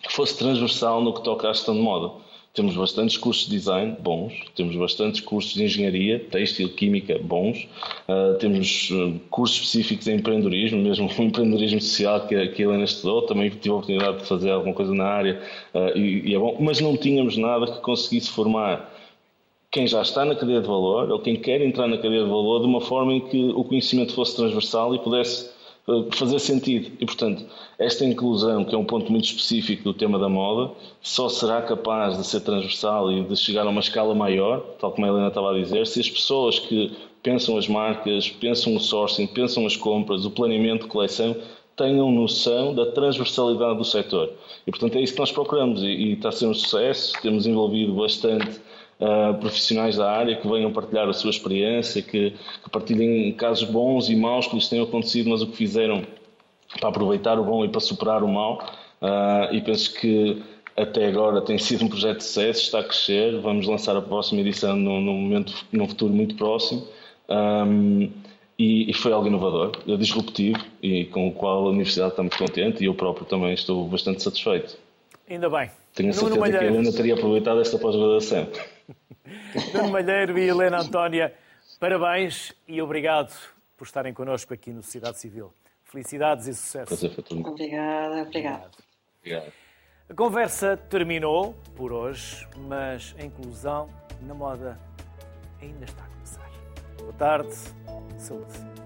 que 0.00 0.12
fosse 0.12 0.38
transversal 0.38 1.02
no 1.02 1.12
que 1.12 1.24
toca 1.24 1.50
à 1.50 1.52
gestão 1.52 1.74
de 1.74 1.80
moda. 1.80 2.14
Temos 2.56 2.74
bastantes 2.74 3.18
cursos 3.18 3.46
de 3.46 3.54
design 3.54 3.94
bons, 4.00 4.32
temos 4.54 4.74
bastantes 4.76 5.20
cursos 5.20 5.52
de 5.52 5.64
engenharia, 5.64 6.18
têxtil, 6.18 6.70
química 6.70 7.18
bons, 7.22 7.68
uh, 8.08 8.38
temos 8.38 8.88
ah, 8.92 9.12
cursos 9.28 9.58
específicos 9.58 10.08
em 10.08 10.16
empreendedorismo, 10.16 10.80
mesmo 10.80 11.06
o 11.18 11.22
empreendedorismo 11.22 11.82
social 11.82 12.26
que, 12.26 12.48
que 12.48 12.62
a 12.62 12.64
Helena 12.64 12.84
estudou, 12.84 13.22
também 13.26 13.50
tive 13.50 13.68
a 13.68 13.74
oportunidade 13.74 14.20
de 14.20 14.24
fazer 14.24 14.50
alguma 14.50 14.74
coisa 14.74 14.94
na 14.94 15.04
área 15.04 15.38
uh, 15.74 15.98
e, 15.98 16.30
e 16.30 16.34
é 16.34 16.38
bom, 16.38 16.56
mas 16.58 16.80
não 16.80 16.96
tínhamos 16.96 17.36
nada 17.36 17.66
que 17.66 17.78
conseguisse 17.80 18.30
formar 18.30 18.90
quem 19.70 19.86
já 19.86 20.00
está 20.00 20.24
na 20.24 20.34
cadeia 20.34 20.62
de 20.62 20.66
valor 20.66 21.10
ou 21.10 21.18
quem 21.18 21.36
quer 21.36 21.60
entrar 21.60 21.86
na 21.86 21.98
cadeia 21.98 22.24
de 22.24 22.30
valor 22.30 22.60
de 22.60 22.66
uma 22.66 22.80
forma 22.80 23.12
em 23.12 23.20
que 23.20 23.50
o 23.50 23.64
conhecimento 23.64 24.14
fosse 24.14 24.34
transversal 24.34 24.94
e 24.94 24.98
pudesse 24.98 25.54
fazer 26.12 26.38
sentido. 26.40 26.90
E, 27.00 27.06
portanto, 27.06 27.44
esta 27.78 28.04
inclusão, 28.04 28.64
que 28.64 28.74
é 28.74 28.78
um 28.78 28.84
ponto 28.84 29.10
muito 29.10 29.24
específico 29.26 29.84
do 29.84 29.94
tema 29.94 30.18
da 30.18 30.28
moda, 30.28 30.72
só 31.00 31.28
será 31.28 31.62
capaz 31.62 32.16
de 32.16 32.26
ser 32.26 32.40
transversal 32.40 33.12
e 33.12 33.22
de 33.22 33.36
chegar 33.36 33.66
a 33.66 33.70
uma 33.70 33.80
escala 33.80 34.14
maior, 34.14 34.60
tal 34.80 34.92
como 34.92 35.06
a 35.06 35.10
Helena 35.10 35.28
estava 35.28 35.52
a 35.52 35.58
dizer, 35.58 35.86
se 35.86 36.00
as 36.00 36.10
pessoas 36.10 36.58
que 36.58 36.92
pensam 37.22 37.56
as 37.56 37.68
marcas, 37.68 38.28
pensam 38.28 38.74
o 38.74 38.80
sourcing, 38.80 39.26
pensam 39.26 39.66
as 39.66 39.76
compras, 39.76 40.24
o 40.24 40.30
planeamento 40.30 40.84
de 40.84 40.90
coleção, 40.90 41.36
tenham 41.76 42.10
noção 42.10 42.74
da 42.74 42.86
transversalidade 42.86 43.78
do 43.78 43.84
setor. 43.84 44.32
E, 44.66 44.70
portanto, 44.70 44.96
é 44.96 45.02
isso 45.02 45.12
que 45.12 45.20
nós 45.20 45.30
procuramos 45.30 45.82
e, 45.82 45.86
e 45.86 46.12
está 46.14 46.30
a 46.30 46.32
ser 46.32 46.46
um 46.46 46.54
sucesso. 46.54 47.12
Temos 47.20 47.46
envolvido 47.46 47.92
bastante 47.94 48.60
uh, 49.00 49.34
profissionais 49.38 49.96
da 49.96 50.10
área 50.10 50.36
que 50.36 50.48
venham 50.48 50.72
partilhar 50.72 51.08
a 51.08 51.12
sua 51.12 51.30
experiência, 51.30 52.02
que, 52.02 52.30
que, 52.30 52.70
partilhem 52.70 53.32
casos 53.32 53.68
bons 53.68 54.08
e 54.08 54.16
maus 54.16 54.46
que 54.46 54.54
lhes 54.54 54.68
tenham 54.68 54.84
acontecido, 54.84 55.30
mas 55.30 55.42
o 55.42 55.46
que 55.46 55.56
fizeram 55.56 56.02
para 56.80 56.88
aproveitar 56.88 57.38
o 57.38 57.44
bom 57.44 57.64
e 57.64 57.68
para 57.68 57.80
superar 57.80 58.22
o 58.22 58.28
mal. 58.28 58.62
Uh, 59.00 59.54
e 59.54 59.60
penso 59.60 59.94
que 59.94 60.42
até 60.76 61.06
agora 61.06 61.40
tem 61.40 61.58
sido 61.58 61.84
um 61.84 61.88
projeto 61.88 62.18
de 62.18 62.24
sucesso, 62.24 62.62
está 62.62 62.80
a 62.80 62.84
crescer. 62.84 63.40
Vamos 63.40 63.66
lançar 63.66 63.96
a 63.96 64.02
próxima 64.02 64.40
edição 64.40 64.76
num, 64.76 65.00
num 65.00 65.14
momento, 65.14 65.54
num 65.72 65.88
futuro 65.88 66.12
muito 66.12 66.34
próximo. 66.34 66.86
Um, 67.28 68.10
e, 68.58 68.90
e, 68.90 68.94
foi 68.94 69.12
algo 69.12 69.26
inovador, 69.26 69.72
disruptivo 69.98 70.58
e 70.82 71.04
com 71.06 71.28
o 71.28 71.32
qual 71.32 71.66
a 71.66 71.70
Universidade 71.70 72.10
está 72.10 72.22
muito 72.22 72.38
contente 72.38 72.82
e 72.82 72.86
eu 72.86 72.94
próprio 72.94 73.26
também 73.26 73.52
estou 73.52 73.86
bastante 73.86 74.22
satisfeito. 74.22 74.78
Ainda 75.28 75.50
bem. 75.50 75.70
Tenho 75.94 76.10
a 76.10 76.12
certeza 76.12 76.48
que 76.50 76.56
a 76.56 76.64
Helena 76.64 76.92
teria 76.92 77.14
aproveitado 77.14 77.60
esta 77.60 77.78
pós-graduação. 77.78 78.48
Nuno 79.74 79.90
Malheiro 79.90 80.38
e 80.38 80.48
Helena 80.48 80.80
Antónia, 80.80 81.34
parabéns 81.80 82.54
e 82.68 82.80
obrigado 82.80 83.34
por 83.76 83.84
estarem 83.84 84.14
connosco 84.14 84.54
aqui 84.54 84.70
no 84.72 84.82
Sociedade 84.82 85.18
Civil. 85.18 85.52
Felicidades 85.84 86.46
e 86.46 86.54
sucesso. 86.54 86.86
Prazer, 86.86 87.46
Obrigada, 87.46 88.22
obrigado. 88.22 88.76
obrigado. 89.20 89.52
A 90.08 90.14
conversa 90.14 90.76
terminou 90.76 91.54
por 91.74 91.92
hoje, 91.92 92.46
mas 92.68 93.14
a 93.18 93.24
inclusão 93.24 93.88
na 94.22 94.34
moda 94.34 94.78
ainda 95.60 95.84
está 95.84 96.04
a 96.04 96.08
começar. 96.08 96.50
Boa 96.98 97.12
tarde, 97.14 97.54
saúde. 98.18 98.66